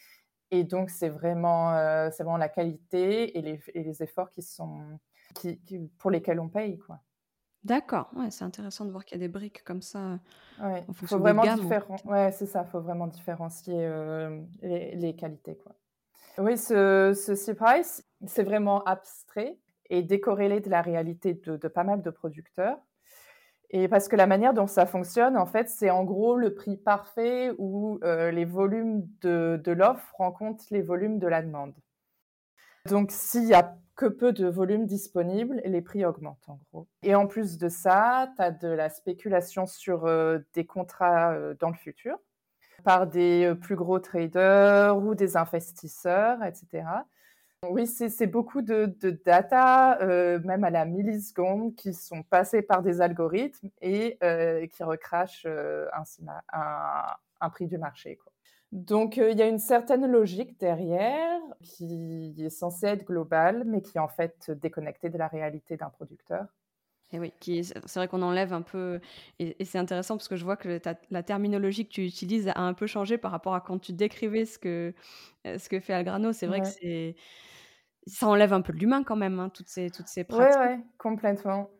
Et 0.50 0.64
donc, 0.64 0.90
c'est 0.90 1.08
vraiment, 1.08 1.70
vraiment 2.10 2.36
la 2.36 2.48
qualité 2.48 3.38
et 3.38 3.42
les, 3.42 3.60
et 3.72 3.82
les 3.84 4.02
efforts 4.02 4.30
qui 4.30 4.42
sont, 4.42 4.98
qui, 5.34 5.60
pour 5.98 6.10
lesquels 6.10 6.40
on 6.40 6.48
paye. 6.48 6.78
quoi. 6.78 7.00
D'accord, 7.62 8.10
ouais, 8.14 8.30
c'est 8.30 8.44
intéressant 8.44 8.84
de 8.84 8.90
voir 8.90 9.04
qu'il 9.04 9.16
y 9.16 9.24
a 9.24 9.26
des 9.26 9.32
briques 9.32 9.64
comme 9.64 9.80
ça. 9.80 10.18
Ouais, 10.60 10.84
faut 10.92 11.18
vraiment 11.18 11.42
Ouais, 12.04 12.30
c'est 12.32 12.46
ça, 12.46 12.64
il 12.66 12.70
faut 12.70 12.80
vraiment 12.80 13.06
différencier 13.06 13.88
les, 14.60 14.96
les, 14.96 15.16
qualités. 15.16 15.56
Quoi. 15.56 15.72
Oui, 16.38 16.58
ce, 16.58 17.12
ce 17.14 17.34
C-Price, 17.34 18.04
c'est 18.26 18.42
vraiment 18.42 18.82
abstrait 18.84 19.58
et 19.94 20.02
décorrélé 20.02 20.60
de 20.60 20.70
la 20.70 20.82
réalité 20.82 21.34
de, 21.34 21.56
pas 21.68 21.84
mal 21.84 22.02
de 22.02 22.10
producteurs. 22.10 22.78
Et 23.70 23.88
parce 23.88 24.08
que 24.08 24.16
la 24.16 24.26
manière 24.26 24.54
dont 24.54 24.66
ça 24.66 24.86
fonctionne, 24.86 25.36
en 25.36 25.46
fait, 25.46 25.68
c'est 25.68 25.90
en 25.90 26.04
gros 26.04 26.36
le 26.36 26.54
prix 26.54 26.76
parfait 26.76 27.52
où 27.58 27.98
euh, 28.04 28.30
les 28.30 28.44
volumes 28.44 29.06
de, 29.22 29.60
de 29.62 29.72
l'offre 29.72 30.14
rencontrent 30.16 30.64
les 30.70 30.82
volumes 30.82 31.18
de 31.18 31.26
la 31.26 31.42
demande. 31.42 31.74
Donc, 32.88 33.10
s'il 33.10 33.44
y 33.44 33.54
a 33.54 33.76
que 33.96 34.06
peu 34.06 34.32
de 34.32 34.46
volumes 34.46 34.86
disponibles, 34.86 35.60
les 35.64 35.80
prix 35.80 36.04
augmentent 36.04 36.48
en 36.48 36.58
gros. 36.70 36.88
Et 37.02 37.14
en 37.14 37.26
plus 37.26 37.58
de 37.58 37.68
ça, 37.68 38.32
tu 38.36 38.42
as 38.42 38.50
de 38.50 38.68
la 38.68 38.90
spéculation 38.90 39.66
sur 39.66 40.06
euh, 40.06 40.40
des 40.54 40.66
contrats 40.66 41.32
euh, 41.32 41.54
dans 41.58 41.68
le 41.68 41.76
futur 41.76 42.18
par 42.82 43.06
des 43.06 43.54
plus 43.62 43.76
gros 43.76 43.98
traders 43.98 44.98
ou 44.98 45.14
des 45.14 45.36
investisseurs, 45.36 46.42
etc. 46.42 46.84
Oui, 47.70 47.86
c'est 47.86 48.26
beaucoup 48.26 48.62
de, 48.62 48.96
data, 49.24 50.00
euh, 50.00 50.40
même 50.40 50.64
à 50.64 50.70
la 50.70 50.84
milliseconde, 50.84 51.74
qui 51.74 51.94
sont 51.94 52.22
passées 52.22 52.62
par 52.62 52.82
des 52.82 53.00
algorithmes 53.00 53.70
et 53.80 54.18
euh, 54.22 54.66
qui 54.66 54.82
recrachent 54.82 55.46
euh, 55.46 55.86
un, 56.52 57.50
prix 57.50 57.66
du 57.66 57.78
marché. 57.78 58.18
Donc, 58.72 59.18
il 59.18 59.38
y 59.38 59.42
a 59.42 59.46
une 59.46 59.58
certaine 59.58 60.06
logique 60.10 60.58
derrière 60.58 61.40
qui 61.62 62.34
est 62.38 62.50
censée 62.50 62.86
être 62.86 63.04
globale, 63.04 63.64
mais 63.66 63.82
qui 63.82 63.98
est 63.98 64.00
en 64.00 64.08
fait 64.08 64.50
déconnectée 64.50 65.10
de 65.10 65.18
la 65.18 65.28
réalité 65.28 65.76
d'un 65.76 65.90
producteur. 65.90 66.46
Et 67.12 67.20
oui, 67.20 67.32
c'est 67.40 67.94
vrai 67.94 68.08
qu'on 68.08 68.22
enlève 68.22 68.52
un 68.52 68.62
peu, 68.62 68.98
et, 69.38 69.64
c'est 69.64 69.78
intéressant 69.78 70.16
parce 70.16 70.26
que 70.26 70.34
je 70.34 70.44
vois 70.44 70.56
que 70.56 70.80
la 71.10 71.22
terminologie 71.22 71.86
que 71.86 71.92
tu 71.92 72.04
utilises 72.04 72.48
a 72.48 72.60
un 72.60 72.74
peu 72.74 72.88
changé 72.88 73.18
par 73.18 73.30
rapport 73.30 73.54
à 73.54 73.60
quand 73.60 73.78
tu 73.78 73.92
décrivais 73.92 74.46
ce 74.46 74.58
que, 74.58 74.94
ce 75.44 75.68
que 75.68 75.78
fait 75.78 75.92
Algrano. 75.92 76.32
C'est 76.32 76.46
vrai 76.46 76.60
que 76.62 76.66
c'est 76.66 77.14
ça 78.06 78.26
enlève 78.28 78.52
un 78.52 78.60
peu 78.60 78.72
de 78.72 78.78
l'humain 78.78 79.02
quand 79.04 79.16
même, 79.16 79.40
hein, 79.40 79.48
toutes 79.48 79.68
ces, 79.68 79.90
toutes 79.90 80.08
ces 80.08 80.24
pratiques. 80.24 80.56
Oui, 80.60 80.66
ouais, 80.66 80.80
complètement. 80.98 81.70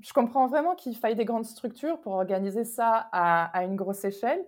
Je 0.00 0.12
comprends 0.12 0.46
vraiment 0.46 0.74
qu'il 0.74 0.96
faille 0.96 1.14
des 1.14 1.24
grandes 1.24 1.44
structures 1.44 2.00
pour 2.00 2.12
organiser 2.12 2.64
ça 2.64 3.08
à, 3.12 3.44
à 3.56 3.64
une 3.64 3.76
grosse 3.76 4.04
échelle. 4.04 4.44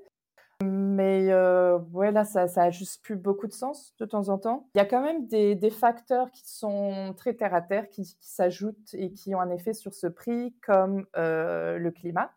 Mais 0.65 1.31
euh, 1.31 1.79
ouais, 1.93 2.11
là, 2.13 2.25
ça, 2.25 2.49
ça 2.49 2.63
a 2.65 2.71
juste 2.71 3.03
plus 3.05 3.17
beaucoup 3.17 3.47
de 3.47 3.53
sens 3.53 3.95
de 3.99 4.07
temps 4.07 4.31
en 4.31 4.39
temps. 4.39 4.69
Il 4.75 4.79
y 4.79 4.81
a 4.81 4.87
quand 4.87 5.03
même 5.03 5.27
des, 5.27 5.55
des 5.55 5.71
facteurs 5.71 6.31
qui 6.31 6.49
sont 6.49 7.15
très 7.17 7.35
terre 7.35 7.55
à 7.55 7.61
terre, 7.61 7.89
qui, 7.91 8.03
qui 8.03 8.31
s'ajoutent 8.31 8.95
et 8.95 9.13
qui 9.13 9.35
ont 9.35 9.41
un 9.41 9.51
effet 9.51 9.75
sur 9.75 9.93
ce 9.93 10.07
prix, 10.07 10.55
comme 10.63 11.07
euh, 11.17 11.79
le 11.79 11.91
climat. 11.91 12.33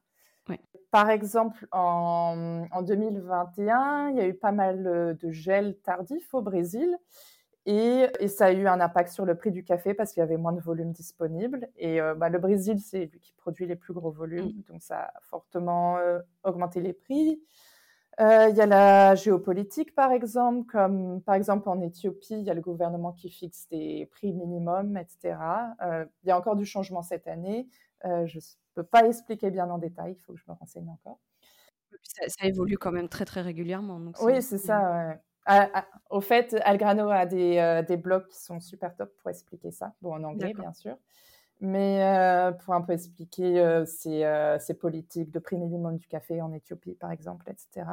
Par 0.91 1.11
exemple, 1.11 1.67
en, 1.71 2.65
en 2.71 2.81
2021, 2.81 4.09
il 4.09 4.17
y 4.17 4.21
a 4.21 4.27
eu 4.27 4.33
pas 4.33 4.51
mal 4.51 4.87
euh, 4.87 5.13
de 5.13 5.29
gel 5.29 5.77
tardif 5.83 6.33
au 6.33 6.41
Brésil. 6.41 6.97
Et, 7.71 8.27
ça 8.27 8.47
a 8.47 8.51
eu 8.51 8.67
un 8.67 8.79
impact 8.81 9.11
sur 9.11 9.25
le 9.25 9.35
prix 9.35 9.51
du 9.51 9.63
café 9.63 9.93
parce 9.93 10.11
qu'il 10.11 10.21
y 10.21 10.23
avait 10.23 10.37
moins 10.37 10.53
de 10.53 10.59
volume 10.59 10.91
disponible. 10.91 11.69
Et 11.77 12.01
euh, 12.01 12.15
bah, 12.15 12.29
le 12.29 12.39
Brésil, 12.39 12.79
c'est 12.79 13.05
lui 13.05 13.19
qui 13.19 13.31
produit 13.33 13.67
les 13.67 13.75
plus 13.75 13.93
gros 13.93 14.09
volumes, 14.09 14.47
mmh. 14.47 14.63
donc 14.71 14.81
ça 14.81 15.01
a 15.01 15.19
fortement 15.21 15.97
euh, 15.97 16.19
augmenté 16.43 16.81
les 16.81 16.93
prix. 16.93 17.39
Euh, 18.19 18.49
il 18.49 18.55
y 18.55 18.61
a 18.61 18.65
la 18.65 19.13
géopolitique, 19.13 19.93
par 19.93 20.11
exemple, 20.11 20.65
comme 20.65 21.21
par 21.21 21.35
exemple 21.35 21.69
en 21.69 21.79
Éthiopie, 21.79 22.33
il 22.33 22.41
y 22.41 22.49
a 22.49 22.55
le 22.55 22.61
gouvernement 22.61 23.13
qui 23.13 23.29
fixe 23.29 23.67
des 23.69 24.07
prix 24.11 24.33
minimums, 24.33 24.97
etc. 24.97 25.37
il 26.23 26.27
y 26.27 26.31
a 26.31 26.37
encore 26.37 26.55
du 26.55 26.65
changement 26.65 27.03
cette 27.03 27.27
année. 27.27 27.67
je 28.03 28.37
ne 28.37 28.41
peux 28.73 28.83
pas 28.83 29.05
expliquer 29.05 29.51
bien 29.51 29.69
en 29.69 29.77
détail, 29.77 30.13
il 30.17 30.21
faut 30.21 30.33
que 30.33 30.39
je 30.39 30.45
me 30.49 30.55
renseigne 30.55 30.89
encore. 30.89 31.19
Ça, 32.01 32.27
ça, 32.27 32.47
évolue 32.47 32.77
quand 32.77 32.91
même 32.91 33.09
très 33.09 33.25
très 33.25 33.41
régulièrement. 33.41 33.99
Donc 33.99 34.21
oui, 34.21 34.41
c'est 34.41 34.57
ça. 34.57 34.91
Ouais. 34.91 35.19
Au 36.09 36.21
fait, 36.21 36.55
Algrano 36.63 37.09
a 37.09 37.25
des, 37.25 37.57
euh, 37.57 37.81
des, 37.81 37.97
blogs 37.97 38.27
qui 38.27 38.39
sont 38.39 38.59
super 38.59 38.95
top 38.95 39.15
pour 39.17 39.29
expliquer 39.29 39.71
ça. 39.71 39.93
Bon, 40.01 40.13
en 40.13 40.23
anglais, 40.23 40.53
bien 40.53 40.73
sûr. 40.73 40.95
Mais 41.61 42.03
euh, 42.03 42.51
pour 42.51 42.73
un 42.73 42.81
peu 42.81 42.93
expliquer 42.93 43.59
euh, 43.59 43.85
ces, 43.85 44.73
politiques 44.75 45.31
de 45.31 45.39
prix 45.39 45.57
minimum 45.57 45.97
du 45.97 46.07
café 46.07 46.41
en 46.41 46.53
Éthiopie, 46.53 46.95
par 46.95 47.11
exemple, 47.11 47.49
etc. 47.49 47.87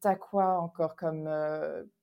Tu 0.00 0.08
as 0.08 0.16
quoi 0.16 0.58
encore 0.60 0.96
comme, 0.96 1.30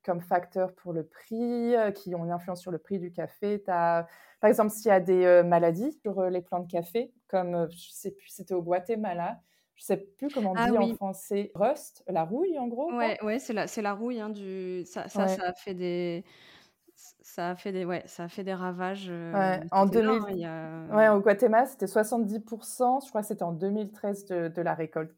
comme 0.03 0.21
facteur 0.21 0.73
pour 0.73 0.93
le 0.93 1.03
prix 1.05 1.73
qui 1.95 2.15
ont 2.15 2.23
une 2.23 2.31
influence 2.31 2.61
sur 2.61 2.71
le 2.71 2.77
prix 2.77 2.99
du 2.99 3.11
café? 3.11 3.61
As, 3.67 4.07
Par 4.39 4.49
exemple, 4.49 4.71
s'il 4.71 4.87
y 4.87 4.91
a 4.91 5.01
des 5.01 5.43
maladies 5.43 5.91
sur 6.01 6.21
les 6.29 6.41
plants 6.41 6.61
de 6.61 6.71
café, 6.71 7.13
comme, 7.27 7.67
je 7.69 7.89
sais 7.91 8.11
plus, 8.11 8.29
c'était 8.29 8.53
au 8.53 8.61
Guatemala, 8.61 9.41
je 9.79 9.85
sais 9.85 9.97
plus 9.97 10.27
comment 10.27 10.51
on 10.51 10.55
ah 10.57 10.69
dit 10.69 10.77
en 10.77 10.93
français, 10.95 11.51
rust, 11.55 12.03
la 12.07 12.25
rouille 12.25 12.59
en 12.59 12.67
gros. 12.67 12.93
Ouais, 12.93 13.17
ouais 13.23 13.39
c'est 13.39 13.53
la, 13.53 13.65
la 13.77 13.93
rouille 13.93 14.19
hein, 14.19 14.29
du. 14.29 14.83
Ça, 14.85 15.07
ça, 15.07 15.29
ça, 15.29 15.47
a 15.47 15.53
fait 15.53 15.73
des. 15.73 16.25
Ça 16.95 17.51
a 17.51 17.55
fait 17.55 17.71
des, 17.71 17.85
ouais, 17.85 18.03
ça 18.05 18.25
a 18.25 18.27
fait 18.27 18.43
des 18.43 18.53
ravages. 18.53 19.07
Euh, 19.09 19.31
ouais, 19.33 19.61
en 19.71 19.85
2000... 19.85 20.49
ouais, 20.91 21.07
au 21.07 21.21
Guatemala, 21.21 21.65
c'était 21.65 21.85
70%, 21.85 23.05
je 23.05 23.09
crois 23.09 23.21
que 23.21 23.27
c'était 23.27 23.43
en 23.43 23.53
2013 23.53 24.25
de, 24.25 24.47
de 24.49 24.61
la 24.61 24.73
récolte 24.73 25.15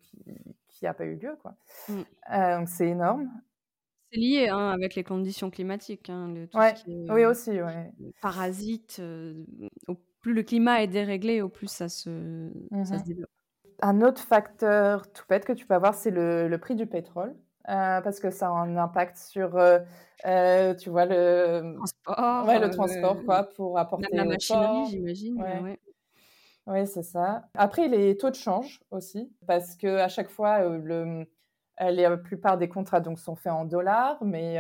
qui 0.68 0.86
n'a 0.86 0.94
pas 0.94 1.06
eu 1.06 1.16
lieu. 1.16 1.36
Quoi. 1.42 1.56
Mmh. 1.90 1.94
Euh, 2.32 2.60
donc 2.60 2.70
c'est 2.70 2.90
énorme. 2.90 3.32
C'est 4.12 4.20
lié 4.20 4.50
hein, 4.50 4.70
avec 4.70 4.94
les 4.94 5.04
conditions 5.04 5.50
climatiques. 5.50 6.12
Hein, 6.12 6.36
ouais. 6.54 6.76
oui, 7.10 7.26
aussi. 7.26 7.60
Ouais. 7.60 7.92
Parasites. 8.22 8.98
Euh, 9.00 9.44
au 9.88 9.96
plus 10.20 10.36
le 10.36 10.44
climat 10.44 10.84
est 10.84 10.88
déréglé, 10.88 11.42
au 11.42 11.50
plus 11.50 11.68
ça 11.68 11.90
se, 11.90 12.52
ça 12.84 13.00
se 13.00 13.02
mmh 13.02 13.04
développe. 13.06 13.30
Un 13.82 14.02
autre 14.02 14.22
facteur 14.22 15.12
tout 15.12 15.24
bête 15.28 15.46
que 15.46 15.54
tu 15.54 15.66
peux 15.66 15.74
avoir, 15.74 15.96
c'est 15.96 16.12
le, 16.12 16.56
prix 16.58 16.76
du 16.76 16.86
pétrole. 16.86 17.36
parce 17.66 18.20
que 18.20 18.30
ça 18.30 18.48
a 18.48 18.52
un 18.52 18.78
impact 18.78 19.18
sur, 19.18 19.50
tu 19.50 20.90
vois, 20.90 21.06
le 21.06 21.76
transport. 21.78 22.46
Ouais, 22.46 22.60
le 22.60 22.70
transport, 22.70 23.24
quoi, 23.26 23.44
pour 23.56 23.78
apporter 23.80 24.08
la 24.12 24.26
machinerie, 24.26 24.86
j'imagine. 24.90 25.42
Ouais. 25.42 25.80
Oui, 26.68 26.86
c'est 26.86 27.04
ça. 27.04 27.48
Après, 27.56 27.88
les 27.88 28.16
taux 28.18 28.30
de 28.30 28.36
change 28.36 28.82
aussi, 28.92 29.32
parce 29.48 29.76
que 29.76 29.98
à 29.98 30.08
chaque 30.08 30.30
fois, 30.30 30.60
le, 30.70 31.26
la 31.80 32.18
plupart 32.18 32.58
des 32.58 32.70
contrats 32.70 33.00
donc, 33.00 33.20
sont 33.20 33.36
faits 33.36 33.52
en 33.52 33.66
dollars, 33.66 34.24
mais 34.24 34.60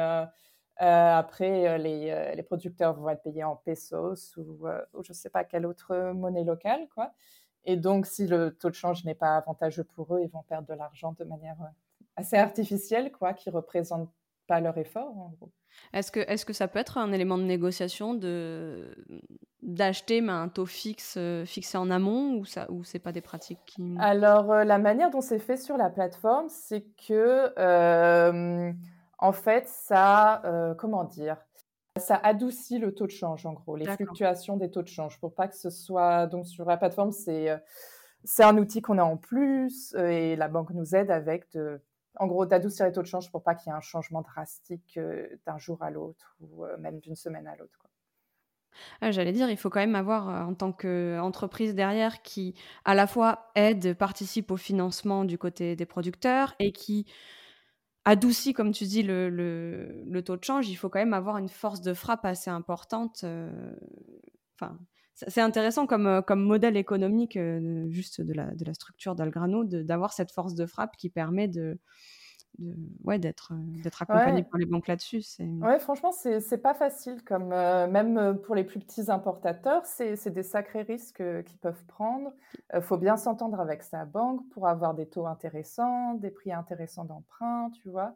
après, 0.77 1.77
les, 1.77 2.33
les, 2.35 2.43
producteurs 2.43 2.95
vont 2.95 3.09
être 3.09 3.21
payés 3.21 3.43
en 3.43 3.55
pesos 3.55 4.35
ou, 4.37 4.67
ou 4.93 5.03
je 5.03 5.11
ne 5.11 5.15
sais 5.15 5.29
pas 5.29 5.43
quelle 5.43 5.67
autre 5.67 6.11
monnaie 6.13 6.43
locale. 6.43 6.87
Quoi. 6.95 7.11
Et 7.65 7.77
donc, 7.77 8.05
si 8.05 8.27
le 8.27 8.51
taux 8.51 8.69
de 8.69 8.75
change 8.75 9.05
n'est 9.05 9.15
pas 9.15 9.37
avantageux 9.37 9.83
pour 9.83 10.15
eux, 10.15 10.21
ils 10.21 10.29
vont 10.29 10.43
perdre 10.43 10.67
de 10.67 10.73
l'argent 10.73 11.15
de 11.17 11.23
manière 11.23 11.57
assez 12.15 12.37
artificielle, 12.37 13.11
quoi, 13.11 13.33
qui 13.33 13.49
ne 13.49 13.55
représente 13.55 14.09
pas 14.47 14.59
leur 14.59 14.77
effort, 14.77 15.17
en 15.17 15.33
gros. 15.37 15.51
Est-ce 15.93 16.11
que, 16.11 16.19
est 16.19 16.43
que 16.43 16.53
ça 16.53 16.67
peut 16.67 16.79
être 16.79 16.97
un 16.97 17.11
élément 17.11 17.37
de 17.37 17.43
négociation 17.43 18.13
de, 18.13 18.93
d'acheter 19.61 20.19
mais 20.19 20.33
un 20.33 20.49
taux 20.49 20.65
fixe 20.65 21.17
fixé 21.45 21.77
en 21.77 21.89
amont 21.89 22.35
ou, 22.35 22.45
ça, 22.45 22.69
ou 22.69 22.83
c'est 22.83 22.99
pas 22.99 23.11
des 23.13 23.21
pratiques 23.21 23.61
qui... 23.65 23.95
Alors, 23.99 24.53
la 24.53 24.77
manière 24.77 25.11
dont 25.11 25.21
c'est 25.21 25.39
fait 25.39 25.57
sur 25.57 25.77
la 25.77 25.89
plateforme, 25.89 26.49
c'est 26.49 26.85
que, 27.07 27.53
en 29.19 29.31
fait, 29.31 29.67
ça, 29.67 30.73
comment 30.77 31.03
dire? 31.03 31.37
Ça 31.97 32.15
adoucit 32.15 32.79
le 32.79 32.93
taux 32.93 33.05
de 33.05 33.11
change, 33.11 33.45
en 33.45 33.53
gros, 33.53 33.75
les 33.75 33.85
fluctuations 33.85 34.57
des 34.57 34.71
taux 34.71 34.81
de 34.81 34.87
change, 34.87 35.19
pour 35.19 35.33
pas 35.33 35.47
que 35.47 35.55
ce 35.55 35.69
soit. 35.69 36.27
Donc, 36.27 36.47
sur 36.47 36.65
la 36.65 36.77
plateforme, 36.77 37.11
c'est 37.11 37.49
c'est 38.23 38.43
un 38.43 38.57
outil 38.57 38.81
qu'on 38.81 38.97
a 38.97 39.03
en 39.03 39.17
plus 39.17 39.95
et 39.95 40.35
la 40.35 40.47
banque 40.47 40.69
nous 40.71 40.95
aide 40.95 41.09
avec, 41.09 41.51
de, 41.53 41.81
en 42.19 42.27
gros, 42.27 42.45
d'adoucir 42.45 42.85
les 42.85 42.91
taux 42.91 43.01
de 43.01 43.07
change 43.07 43.31
pour 43.31 43.41
pas 43.43 43.55
qu'il 43.55 43.71
y 43.71 43.73
ait 43.73 43.77
un 43.77 43.81
changement 43.81 44.21
drastique 44.21 44.99
d'un 45.45 45.57
jour 45.57 45.81
à 45.81 45.89
l'autre 45.89 46.35
ou 46.39 46.65
même 46.77 46.99
d'une 46.99 47.15
semaine 47.15 47.47
à 47.47 47.55
l'autre. 47.55 47.87
Ah, 49.01 49.11
j'allais 49.11 49.31
dire, 49.31 49.49
il 49.49 49.57
faut 49.57 49.69
quand 49.69 49.79
même 49.79 49.95
avoir 49.95 50.47
en 50.47 50.53
tant 50.53 50.71
qu'entreprise 50.71 51.75
derrière 51.75 52.21
qui 52.21 52.55
à 52.85 52.93
la 52.93 53.07
fois 53.07 53.51
aide, 53.55 53.95
participe 53.95 54.51
au 54.51 54.57
financement 54.57 55.25
du 55.25 55.37
côté 55.37 55.75
des 55.75 55.85
producteurs 55.85 56.55
et 56.59 56.71
qui 56.71 57.05
adoucit, 58.05 58.53
comme 58.53 58.71
tu 58.71 58.85
dis, 58.85 59.03
le, 59.03 59.29
le, 59.29 60.21
taux 60.23 60.37
de 60.37 60.43
change, 60.43 60.69
il 60.69 60.75
faut 60.75 60.89
quand 60.89 60.99
même 60.99 61.13
avoir 61.13 61.37
une 61.37 61.49
force 61.49 61.81
de 61.81 61.93
frappe 61.93 62.25
assez 62.25 62.49
importante. 62.49 63.21
Euh, 63.23 63.75
enfin, 64.59 64.77
c'est 65.13 65.41
intéressant 65.41 65.85
comme, 65.85 66.07
euh, 66.07 66.21
comme 66.21 66.43
modèle 66.43 66.77
économique 66.77 67.37
euh, 67.37 67.87
juste 67.89 68.21
de 68.21 68.33
la, 68.33 68.53
de 68.55 68.65
la 68.65 68.73
structure 68.73 69.15
d'Algrano 69.15 69.63
d'avoir 69.65 70.13
cette 70.13 70.31
force 70.31 70.55
de 70.55 70.65
frappe 70.65 70.97
qui 70.97 71.09
permet 71.09 71.47
de, 71.47 71.79
ouais, 73.03 73.19
d'être 73.19 73.53
euh, 73.53 73.81
d'être 73.81 74.01
accompagné 74.01 74.43
par 74.43 74.59
les 74.59 74.65
banques 74.65 74.87
là-dessus. 74.87 75.23
Ouais, 75.61 75.79
franchement, 75.79 76.11
c'est 76.11 76.61
pas 76.61 76.73
facile. 76.73 77.23
Comme 77.23 77.51
euh, 77.51 77.87
même 77.87 78.17
euh, 78.17 78.33
pour 78.33 78.55
les 78.55 78.63
plus 78.63 78.79
petits 78.79 79.09
importateurs, 79.09 79.85
c'est 79.85 80.29
des 80.29 80.43
sacrés 80.43 80.83
risques 80.83 81.23
qu'ils 81.43 81.57
peuvent 81.57 81.85
prendre. 81.85 82.31
Il 82.73 82.81
faut 82.81 82.97
bien 82.97 83.17
s'entendre 83.17 83.59
avec 83.59 83.83
sa 83.83 84.05
banque 84.05 84.47
pour 84.49 84.67
avoir 84.67 84.93
des 84.93 85.07
taux 85.07 85.27
intéressants, 85.27 86.15
des 86.15 86.31
prix 86.31 86.51
intéressants 86.51 87.05
d'emprunt, 87.05 87.71
tu 87.81 87.89
vois. 87.89 88.15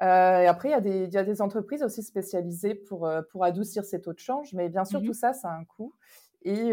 et 0.00 0.46
après, 0.46 0.68
il 0.68 0.72
y, 0.72 0.74
a 0.74 0.80
des, 0.80 1.08
y 1.08 1.18
a 1.18 1.24
des 1.24 1.42
entreprises 1.42 1.82
aussi 1.82 2.02
spécialisées 2.02 2.74
pour, 2.74 3.08
pour 3.30 3.44
adoucir 3.44 3.84
ces 3.84 4.00
taux 4.00 4.12
de 4.12 4.18
change, 4.18 4.52
mais 4.54 4.68
bien 4.68 4.84
sûr, 4.84 5.00
mmh 5.00 5.06
tout 5.06 5.14
ça, 5.14 5.32
ça 5.32 5.50
a 5.50 5.54
un 5.54 5.64
coût. 5.64 5.94
Et 6.46 6.72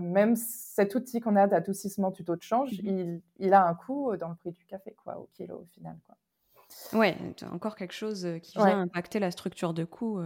même 0.00 0.36
cet 0.36 0.94
outil 0.94 1.20
qu'on 1.20 1.34
a 1.34 1.48
d'adoucissement 1.48 2.10
du 2.10 2.24
taux 2.24 2.36
de 2.36 2.42
change, 2.42 2.70
mmh 2.72 2.86
il, 2.86 3.22
il, 3.38 3.52
a 3.52 3.66
un 3.66 3.74
coût 3.74 4.16
dans 4.16 4.28
le 4.28 4.36
prix 4.36 4.52
du 4.52 4.64
café, 4.64 4.94
quoi, 5.02 5.18
au 5.18 5.28
kilo 5.34 5.56
au 5.56 5.66
final. 5.74 5.96
Quoi. 6.06 6.98
Ouais, 6.98 7.16
encore 7.50 7.74
quelque 7.74 7.92
chose 7.92 8.26
qui 8.42 8.56
vient 8.56 8.82
impacter 8.82 9.18
la 9.18 9.32
structure 9.32 9.74
de 9.74 9.84
coût. 9.84 10.20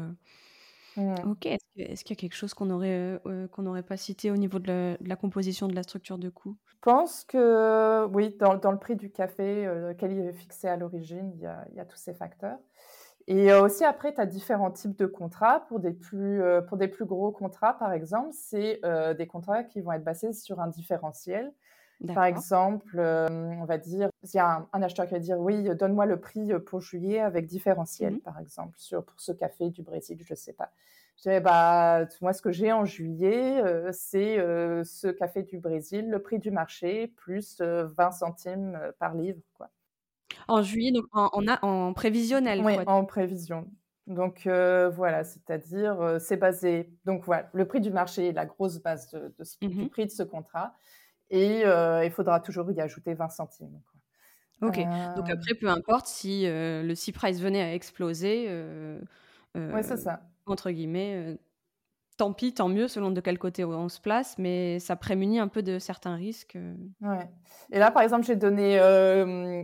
Mmh. 0.96 1.14
Ok, 1.26 1.46
est-ce 1.46 2.04
qu'il 2.04 2.16
y 2.16 2.18
a 2.18 2.20
quelque 2.20 2.34
chose 2.34 2.52
qu'on 2.54 2.66
n'aurait 2.66 3.20
qu'on 3.52 3.62
n'aurait 3.62 3.82
pas 3.82 3.96
cité 3.96 4.30
au 4.30 4.36
niveau 4.36 4.58
de 4.58 4.98
la, 5.00 5.16
composition 5.16 5.66
de 5.68 5.74
la 5.74 5.82
structure 5.82 6.18
de 6.18 6.28
coût? 6.28 6.56
Je 6.66 6.76
pense 6.82 7.24
que 7.24 8.06
oui, 8.12 8.36
dans, 8.38 8.56
dans, 8.56 8.72
le 8.72 8.78
prix 8.78 8.96
du 8.96 9.10
café, 9.10 9.64
lequel 9.64 10.12
il 10.12 10.26
est 10.26 10.32
fixé 10.32 10.68
à 10.68 10.76
l'origine, 10.76 11.32
il, 11.36 11.50
il, 11.70 11.76
y 11.76 11.80
a 11.80 11.84
tous 11.84 11.96
ces 11.96 12.14
facteurs. 12.14 12.58
Et 13.30 13.52
aussi, 13.52 13.84
après, 13.84 14.14
tu 14.14 14.22
as 14.22 14.26
différents 14.26 14.70
types 14.70 14.96
de 14.96 15.04
contrats. 15.04 15.60
Pour 15.68 15.80
des 15.80 15.92
plus, 15.92 16.40
pour 16.66 16.78
des 16.78 16.88
plus 16.88 17.04
gros 17.04 17.30
contrats, 17.30 17.78
par 17.78 17.92
exemple, 17.92 18.30
c'est 18.32 18.80
des 19.18 19.26
contrats 19.26 19.64
qui 19.64 19.82
vont 19.82 19.92
être 19.92 20.02
basés 20.02 20.32
sur 20.32 20.60
un 20.60 20.68
différentiel. 20.68 21.52
Par 22.14 22.24
exemple, 22.24 22.98
on 22.98 23.64
va 23.66 23.76
dire, 23.76 24.08
il 24.22 24.30
y 24.34 24.38
a 24.38 24.66
un, 24.72 24.82
acheteur 24.82 25.06
qui 25.06 25.12
va 25.12 25.20
dire 25.20 25.38
oui, 25.38 25.62
donne-moi 25.76 26.06
le 26.06 26.18
prix 26.18 26.52
pour 26.64 26.80
juillet 26.80 27.20
avec 27.20 27.46
différentiel, 27.46 28.14
mmh 28.14 28.20
par 28.20 28.38
exemple, 28.40 28.72
sur, 28.78 29.04
pour 29.04 29.20
ce 29.20 29.32
café 29.32 29.68
du 29.68 29.82
Brésil, 29.82 30.16
je 30.24 30.32
ne 30.32 30.36
sais 30.36 30.54
pas. 30.54 30.70
Je 31.22 31.30
dis, 31.30 31.40
bah, 31.40 32.06
moi, 32.22 32.32
ce 32.32 32.40
que 32.40 32.50
j'ai 32.50 32.72
en 32.72 32.86
juillet, 32.86 33.62
c'est 33.92 34.38
ce 34.84 35.08
café 35.08 35.42
du 35.42 35.58
Brésil, 35.58 36.08
le 36.08 36.22
prix 36.22 36.38
du 36.38 36.50
marché, 36.50 37.08
plus 37.08 37.60
20 37.60 38.10
centimes 38.12 38.80
par 38.98 39.14
livre. 39.14 39.42
Quoi. 39.52 39.68
En 40.46 40.62
juillet, 40.62 40.92
donc 40.92 41.06
en, 41.12 41.30
en 41.62 41.92
prévisionnel. 41.92 42.62
Oui, 42.64 42.76
en 42.86 43.04
prévision. 43.04 43.68
Donc 44.06 44.42
voilà, 44.44 45.24
c'est-à-dire 45.24 46.16
c'est 46.20 46.36
basé. 46.36 46.90
Donc 47.04 47.24
voilà, 47.24 47.48
le 47.52 47.66
prix 47.66 47.80
du 47.80 47.90
marché 47.90 48.28
est 48.28 48.32
la 48.32 48.46
grosse 48.46 48.78
base 48.78 49.10
de, 49.10 49.34
du 49.60 49.68
mmh 49.68 49.88
prix 49.88 50.06
de 50.06 50.10
ce 50.10 50.22
contrat, 50.22 50.74
et 51.30 51.62
il 51.62 52.10
faudra 52.10 52.40
toujours 52.40 52.70
y 52.70 52.80
ajouter 52.80 53.14
20 53.14 53.28
centimes. 53.28 53.80
Ok. 54.62 54.78
Donc 55.16 55.30
après, 55.30 55.54
peu 55.54 55.68
importe 55.68 56.06
si 56.06 56.44
le 56.46 56.94
C-price 56.94 57.40
venait 57.40 57.62
à 57.62 57.74
exploser. 57.74 58.48
ça. 59.54 60.22
Entre 60.46 60.70
guillemets, 60.70 61.38
tant 62.18 62.34
pis, 62.34 62.52
tant 62.52 62.68
mieux, 62.68 62.88
selon 62.88 63.10
de 63.10 63.20
quel 63.22 63.38
côté 63.38 63.64
on 63.64 63.88
se 63.88 64.00
place, 64.00 64.36
mais 64.36 64.78
ça 64.80 64.96
prémunit 64.96 65.38
un 65.38 65.48
peu 65.48 65.62
de 65.62 65.78
certains 65.78 66.16
risques. 66.16 66.56
Euh. 66.56 66.74
Ouais. 67.00 67.30
Et 67.72 67.78
là, 67.78 67.90
par 67.90 68.02
exemple, 68.02 68.26
j'ai 68.26 68.36
donné 68.36 68.78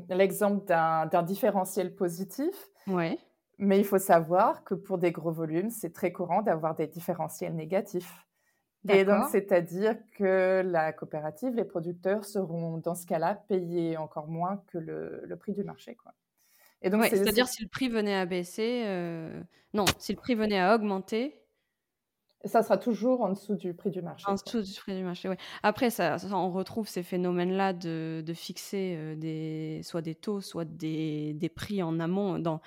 l'exemple 0.08 0.64
d'un 0.66 1.22
différentiel 1.22 1.94
positif. 1.94 2.70
Ouais. 2.86 3.18
Mais 3.58 3.78
il 3.78 3.84
faut 3.84 3.98
savoir 3.98 4.64
que 4.64 4.74
pour 4.74 4.98
des 4.98 5.12
gros 5.12 5.30
volumes, 5.30 5.70
c'est 5.70 5.92
très 5.92 6.12
courant 6.12 6.42
d'avoir 6.42 6.74
des 6.74 6.86
différentiels 6.86 7.54
négatifs. 7.54 8.26
Et 8.88 9.04
donc, 9.04 9.24
c'est-à-dire 9.30 9.96
que 10.16 10.62
la 10.64 10.92
coopérative, 10.92 11.54
les 11.54 11.64
producteurs 11.64 12.24
seront, 12.24 12.78
dans 12.78 12.94
ce 12.94 13.06
cas-là, 13.06 13.34
payés 13.34 13.96
encore 13.96 14.28
moins 14.28 14.62
que 14.66 14.78
le, 14.78 15.22
le 15.24 15.36
prix 15.36 15.52
du 15.52 15.64
marché. 15.64 15.94
Quoi. 15.94 16.12
Et 16.82 16.90
donc, 16.90 17.02
c'est-à-dire 17.06 17.48
si 17.48 17.62
le 17.62 17.68
prix 17.68 17.88
venait 17.88 18.14
à 18.14 18.26
baisser, 18.26 18.82
euh, 18.84 19.40
non, 19.72 19.86
si 19.98 20.12
le 20.12 20.18
prix 20.18 20.34
venait 20.34 20.60
à 20.60 20.74
augmenter, 20.74 21.40
ça 22.44 22.62
sera 22.62 22.76
toujours 22.76 23.22
en 23.22 23.30
dessous 23.30 23.54
du 23.54 23.74
prix 23.74 23.90
du 23.90 24.02
marché. 24.02 24.24
En 24.28 24.34
dessous 24.34 24.62
du 24.62 24.72
prix 24.80 24.96
du 24.96 25.04
marché, 25.04 25.28
oui. 25.28 25.36
Après, 25.62 25.90
ça, 25.90 26.16
on 26.32 26.50
retrouve 26.50 26.88
ces 26.88 27.02
phénomènes-là 27.02 27.72
de, 27.72 28.22
de, 28.24 28.34
fixer 28.34 28.96
euh, 28.96 29.16
des, 29.16 29.80
soit 29.82 30.02
des 30.02 30.14
taux, 30.14 30.40
soit 30.40 30.64
des, 30.64 31.34
des, 31.34 31.48
prix 31.48 31.82
en 31.82 31.98
amont 32.00 32.38
dans 32.38 32.60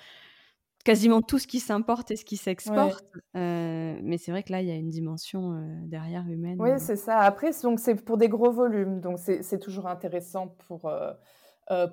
quasiment 0.84 1.22
tout 1.22 1.38
ce 1.38 1.46
qui 1.46 1.60
s'importe 1.60 2.10
et 2.10 2.16
ce 2.16 2.24
qui 2.24 2.36
s'exporte. 2.36 3.04
Euh, 3.36 3.98
mais 4.02 4.18
c'est 4.18 4.30
vrai 4.30 4.42
que 4.42 4.52
là, 4.52 4.62
il 4.62 4.68
y 4.68 4.70
a 4.70 4.76
une 4.76 4.90
dimension 4.90 5.52
euh, 5.52 5.64
derrière 5.82 6.26
humaine. 6.28 6.56
Oui, 6.60 6.70
c'est 6.78 6.96
ça. 6.96 7.18
Après, 7.18 7.52
c'est 7.52 7.94
pour 8.04 8.16
des 8.16 8.28
gros 8.28 8.50
volumes. 8.50 9.00
Donc, 9.00 9.18
c'est 9.18 9.58
toujours 9.60 9.86
intéressant 9.86 10.48
pour, 10.66 10.90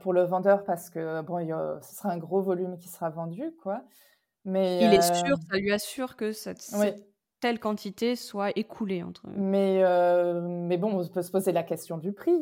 pour 0.02 0.14
le 0.14 0.24
vendeur 0.24 0.64
parce 0.64 0.90
que 0.90 1.22
bon, 1.22 1.40
ce 1.82 1.96
sera 1.96 2.12
un 2.12 2.18
gros 2.18 2.42
volume 2.42 2.78
qui 2.78 2.88
sera 2.88 3.10
vendu. 3.10 3.52
quoi. 3.62 3.84
Mais, 4.46 4.84
il 4.84 4.94
est 4.94 5.02
sûr, 5.02 5.38
ça 5.50 5.58
lui 5.58 5.72
assure 5.72 6.16
que 6.16 6.32
ça, 6.32 6.54
telle 7.46 7.60
quantité 7.60 8.16
soit 8.16 8.58
écoulée 8.58 9.04
entre. 9.04 9.22
Mais, 9.28 9.84
euh, 9.84 10.42
mais 10.42 10.78
bon, 10.78 11.00
on 11.00 11.08
peut 11.08 11.22
se 11.22 11.30
poser 11.30 11.52
la 11.52 11.62
question 11.62 12.00
du 12.00 12.12
prix. 12.12 12.42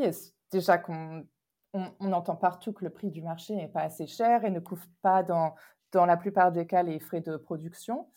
Déjà 0.50 0.78
qu'on 0.78 1.28
on, 1.74 2.14
entend 2.14 2.38
partout 2.38 2.72
que 2.72 2.86
le 2.86 2.90
prix 2.90 3.12
du 3.12 3.22
marché 3.22 3.54
n'est 3.54 3.68
pas 3.68 3.82
assez 3.82 4.08
cher 4.08 4.46
et 4.46 4.50
ne 4.50 4.62
couvre 4.62 4.86
pas 5.02 5.22
dans, 5.22 5.56
dans 5.92 6.06
la 6.06 6.16
plupart 6.16 6.54
des 6.54 6.66
cas 6.66 6.84
les 6.84 7.02
frais 7.02 7.20
de 7.20 7.36
production. 7.36 8.08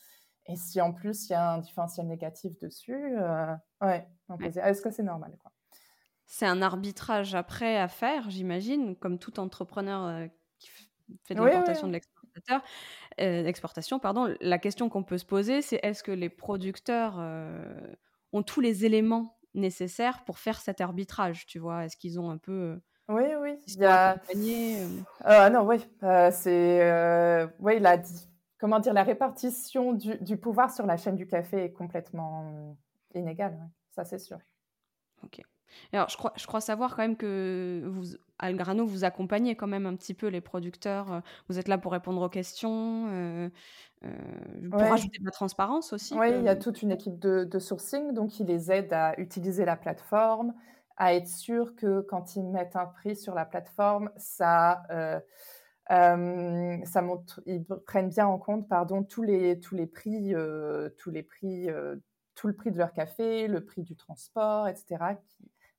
Et 0.47 0.55
si 0.55 0.81
en 0.81 0.93
plus 0.93 1.29
il 1.29 1.33
y 1.33 1.35
a 1.35 1.55
un 1.55 1.59
différentiel 1.59 2.07
négatif 2.07 2.57
dessus, 2.61 3.19
euh, 3.19 3.53
ouais, 3.81 4.09
est-ce 4.55 4.81
que 4.81 4.93
c'est 4.93 5.03
normal 5.03 5.37
quoi? 5.43 5.51
C'est 6.27 6.47
un 6.47 6.63
arbitrage 6.63 7.35
après 7.35 7.79
à 7.79 7.89
faire, 7.89 8.31
j'imagine, 8.31 8.95
comme 8.95 9.19
tout 9.19 9.41
entrepreneur 9.41 10.05
euh, 10.05 10.27
qui 10.61 10.71
fait 11.25 11.35
de 11.35 11.43
l'importation 11.43 11.89
de 11.89 11.95
l'export 11.95 12.16
l'exportation, 13.19 13.99
pardon, 13.99 14.35
la 14.41 14.59
question 14.59 14.89
qu'on 14.89 15.03
peut 15.03 15.19
se 15.19 15.25
poser, 15.25 15.63
c'est 15.63 15.81
est-ce 15.83 16.03
que 16.03 16.13
les 16.13 16.29
producteurs 16.29 17.19
ont 18.33 18.43
tous 18.43 18.61
les 18.61 18.85
éléments 18.85 19.39
nécessaires 19.55 20.25
pour 20.25 20.39
faire 20.39 20.61
cet 20.61 20.81
arbitrage, 20.81 21.47
tu 21.47 21.59
vois? 21.59 21.85
Est-ce 21.85 21.97
qu'ils 21.97 22.21
ont 22.21 22.31
un 22.31 22.39
peu... 22.39 22.79
Oui, 23.09 23.25
oui. 23.41 23.57
Il 23.69 23.79
y 23.79 23.85
a... 23.85 24.17
Euh, 25.27 25.51
non, 25.51 25.63
oui. 25.63 25.79
c'est... 26.33 27.49
oui, 27.61 27.79
la... 27.81 27.99
Comment 28.59 28.81
dire 28.81 28.95
La 28.95 29.03
répartition 29.03 29.93
du, 29.93 30.17
du, 30.19 30.37
pouvoir 30.39 30.73
sur 30.73 30.87
la 30.87 30.97
chaîne 30.97 31.17
du 31.17 31.27
café 31.27 31.65
est 31.65 31.73
complètement 31.73 32.77
inégale, 33.15 33.59
ça 33.91 34.05
c'est 34.05 34.19
sûr. 34.19 34.39
Ok. 35.23 35.43
Alors, 35.93 36.09
je 36.09 36.17
crois, 36.17 36.33
je 36.37 36.47
crois 36.47 36.61
savoir 36.61 36.97
quand 36.97 37.03
même 37.03 37.17
que 37.17 37.83
vous, 37.87 38.05
Algrano, 38.39 38.87
vous 38.87 39.05
accompagnez 39.05 39.57
quand 39.57 39.67
même 39.67 39.87
un 39.87 39.97
petit 39.97 40.15
peu 40.15 40.27
les 40.29 40.41
producteurs. 40.41 41.23
Vous 41.49 41.59
êtes 41.59 41.69
là 41.69 41.79
pour 41.79 41.93
répondre 41.93 42.21
aux 42.23 42.29
questions, 42.29 43.09
euh, 43.09 43.49
euh, 44.05 44.71
pour 44.71 44.83
ajouter 44.83 45.19
de 45.19 45.25
la 45.25 45.31
transparence 45.31 45.93
aussi. 45.93 46.15
Oui, 46.15 46.31
il 46.31 46.43
y 46.43 46.49
a 46.49 46.57
toute 46.57 46.83
une 46.83 46.93
équipe 46.93 47.19
de, 47.19 47.59
sourcing, 47.59 48.13
donc 48.13 48.39
ils 48.39 48.47
les 48.47 48.71
aident 48.71 48.93
à 48.93 49.19
utiliser 49.19 49.65
la 49.65 49.77
plateforme, 49.77 50.55
à 50.97 51.15
être 51.15 51.29
sûr 51.29 51.75
que 51.77 52.03
quand 52.03 52.37
ils 52.37 52.45
mettent 52.45 52.77
un 52.77 52.87
prix 52.87 53.17
sur 53.17 53.35
la 53.35 53.47
plateforme, 53.47 54.11
ça, 54.17 54.83
euh, 54.91 55.19
ça 55.89 57.03
montre, 57.03 57.41
ils 57.47 57.65
prennent 57.87 58.11
bien 58.11 58.27
en 58.27 58.39
compte, 58.39 58.69
pardon, 58.69 59.03
tous 59.03 59.23
les 59.23 59.61
tous 59.61 59.75
les 59.75 59.87
prix, 59.87 60.35
tous 60.99 61.11
les 61.11 61.23
prix, 61.23 61.69
tout 62.35 62.49
le 62.49 62.55
prix 62.55 62.71
de 62.71 62.79
leur 62.79 62.93
café, 62.93 63.49
le 63.49 63.65
prix 63.65 63.83
du 63.83 63.97
transport, 63.97 64.69
etc 64.69 65.17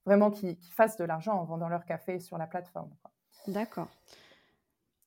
vraiment 0.08 0.32
qui, 0.32 0.58
fassent 0.72 0.96
de 0.96 1.04
l'argent 1.04 1.34
en 1.34 1.44
vendant 1.44 1.68
leur 1.68 1.84
café 1.84 2.20
sur 2.20 2.38
la 2.38 2.48
plateforme. 2.48 2.90
D'accord. 3.48 3.90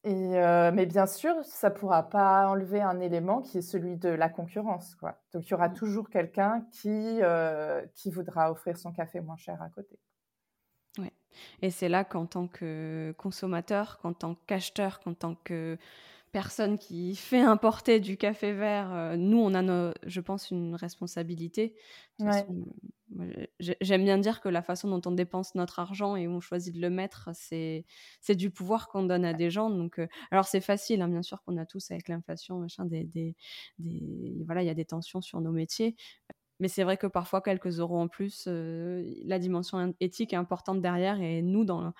Et 0.04 0.38
euh, 0.38 0.70
mais 0.72 0.86
bien 0.86 1.06
sûr, 1.06 1.34
ça 1.42 1.70
ne 1.70 1.74
pourra 1.74 2.08
pas 2.08 2.48
enlever 2.48 2.80
un 2.82 3.00
élément 3.00 3.40
qui 3.40 3.58
est 3.58 3.62
celui 3.62 3.96
de 3.96 4.10
la 4.10 4.28
concurrence. 4.28 4.94
Quoi. 4.94 5.18
Donc, 5.32 5.46
il 5.46 5.50
y 5.50 5.54
aura 5.54 5.68
mmh. 5.68 5.74
toujours 5.74 6.10
quelqu'un 6.10 6.66
qui, 6.70 7.18
euh, 7.22 7.84
qui 7.94 8.10
voudra 8.10 8.50
offrir 8.50 8.76
son 8.76 8.92
café 8.92 9.20
moins 9.20 9.36
cher 9.36 9.60
à 9.62 9.68
côté. 9.70 9.98
Ouais. 10.98 11.12
Et 11.62 11.70
c'est 11.70 11.88
là 11.88 12.04
qu'en 12.04 12.26
tant 12.26 12.46
que 12.46 13.14
consommateur, 13.18 13.98
qu'en 14.00 14.12
tant 14.12 14.36
qu'acheteur, 14.46 15.00
qu'en 15.00 15.14
tant 15.14 15.34
que 15.44 15.78
personne 16.32 16.78
qui 16.78 17.16
fait 17.16 17.40
importer 17.40 18.00
du 18.00 18.16
café 18.16 18.52
vert, 18.52 18.92
euh, 18.92 19.16
nous, 19.16 19.38
on 19.38 19.54
a, 19.54 19.92
je 20.06 20.20
pense, 20.20 20.50
une 20.50 20.74
responsabilité. 20.74 21.74
J'aime 23.58 24.04
bien 24.04 24.18
dire 24.18 24.40
que 24.40 24.48
la 24.48 24.62
façon 24.62 24.88
dont 24.88 25.00
on 25.10 25.12
dépense 25.12 25.54
notre 25.54 25.78
argent 25.80 26.16
et 26.16 26.28
où 26.28 26.32
on 26.32 26.40
choisit 26.40 26.74
de 26.74 26.80
le 26.80 26.90
mettre, 26.90 27.30
c'est 27.32 27.84
du 28.28 28.50
pouvoir 28.50 28.88
qu'on 28.88 29.02
donne 29.02 29.24
à 29.24 29.34
des 29.34 29.50
gens. 29.50 29.70
Donc, 29.70 29.98
euh, 29.98 30.06
alors 30.30 30.46
c'est 30.46 30.60
facile, 30.60 31.02
hein, 31.02 31.08
bien 31.08 31.22
sûr 31.22 31.42
qu'on 31.42 31.56
a 31.56 31.66
tous 31.66 31.90
avec 31.90 32.08
l'inflation, 32.08 32.58
machin, 32.58 32.84
des, 32.84 33.04
des, 33.04 33.34
des, 33.78 34.42
voilà, 34.46 34.62
il 34.62 34.66
y 34.66 34.70
a 34.70 34.74
des 34.74 34.84
tensions 34.84 35.20
sur 35.20 35.40
nos 35.40 35.52
métiers. 35.52 35.96
Mais 36.60 36.68
c'est 36.68 36.84
vrai 36.84 36.96
que 36.96 37.06
parfois 37.06 37.40
quelques 37.40 37.80
euros 37.80 37.98
en 37.98 38.06
plus, 38.08 38.44
euh, 38.46 39.02
la 39.24 39.38
dimension 39.38 39.94
éthique 39.98 40.32
est 40.32 40.36
importante 40.36 40.80
derrière. 40.80 41.20
Et 41.20 41.42
nous, 41.42 41.64
dans 41.64 41.92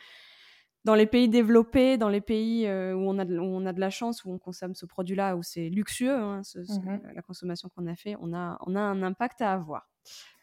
dans 0.85 0.94
les 0.94 1.07
pays 1.07 1.29
développés, 1.29 1.99
dans 1.99 2.09
les 2.09 2.20
pays 2.20 2.66
euh, 2.66 2.94
où, 2.94 3.01
on 3.01 3.18
a 3.18 3.25
de, 3.25 3.38
on 3.38 3.66
a 3.66 3.73
de 3.73 3.81
la 3.81 3.90
chance, 3.90 4.25
où 4.25 4.33
on 4.33 4.38
consomme 4.38 4.75
ce 4.75 4.87
produit-là, 4.87 5.37
où 5.37 5.42
c'est 5.42 5.68
luxueux, 5.68 6.14
hein, 6.14 6.40
mmh 6.55 6.99
la 7.14 7.23
consommation 7.23 7.68
qu'on 7.68 7.87
a 7.87 7.96
fait, 7.96 8.16
on 8.20 8.33
a, 8.33 8.59
on 8.66 8.75
a 8.75 8.81
un 8.81 9.03
impact 9.03 9.42
à 9.42 9.53
avoir. 9.53 9.90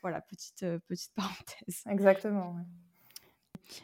Voilà, 0.01 0.21
petite, 0.21 0.63
euh, 0.63 0.79
petite 0.87 1.13
parenthèse. 1.15 1.83
Exactement. 1.89 2.55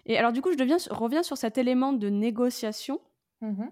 Et 0.05 0.17
alors, 0.17 0.31
du 0.31 0.41
coup, 0.41 0.51
je 0.51 0.57
deviens, 0.57 0.77
reviens 0.89 1.23
sur 1.23 1.37
cet 1.37 1.57
élément 1.57 1.93
de 1.93 2.09
négociation. 2.09 3.01
Mmh 3.41 3.65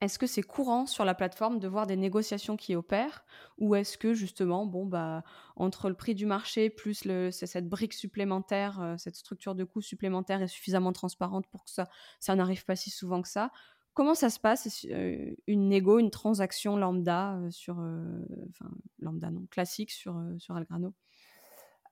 est-ce 0.00 0.18
que 0.18 0.26
c'est 0.26 0.42
courant 0.42 0.86
sur 0.86 1.04
la 1.04 1.14
plateforme 1.14 1.58
de 1.58 1.68
voir 1.68 1.86
des 1.86 1.96
négociations 1.96 2.56
qui 2.56 2.74
opèrent? 2.74 3.24
Ou 3.58 3.74
est-ce 3.74 3.98
que 3.98 4.14
justement, 4.14 4.64
bon, 4.64 4.86
bah, 4.86 5.22
entre 5.56 5.90
le 5.90 5.94
prix 5.94 6.14
du 6.14 6.24
marché 6.24 6.70
plus 6.70 7.04
le, 7.04 7.30
cette 7.30 7.68
brique 7.68 7.92
supplémentaire, 7.92 8.80
euh, 8.80 8.96
cette 8.96 9.16
structure 9.16 9.54
de 9.54 9.64
coût 9.64 9.82
supplémentaire 9.82 10.40
est 10.40 10.48
suffisamment 10.48 10.94
transparente 10.94 11.46
pour 11.48 11.64
que 11.64 11.70
ça, 11.70 11.86
ça 12.18 12.34
n'arrive 12.34 12.64
pas 12.64 12.76
si 12.76 12.90
souvent 12.90 13.20
que 13.20 13.28
ça 13.28 13.50
Comment 13.92 14.14
ça 14.14 14.30
se 14.30 14.38
passe 14.38 14.86
euh, 14.90 15.34
une 15.46 15.68
négo, 15.68 15.98
une 15.98 16.10
transaction 16.10 16.76
lambda 16.76 17.34
euh, 17.34 17.50
sur, 17.50 17.74
enfin 18.48 18.70
lambda 19.00 19.30
non, 19.30 19.44
classique 19.50 19.90
sur, 19.90 20.18
sur 20.38 20.56
Algrano? 20.56 20.94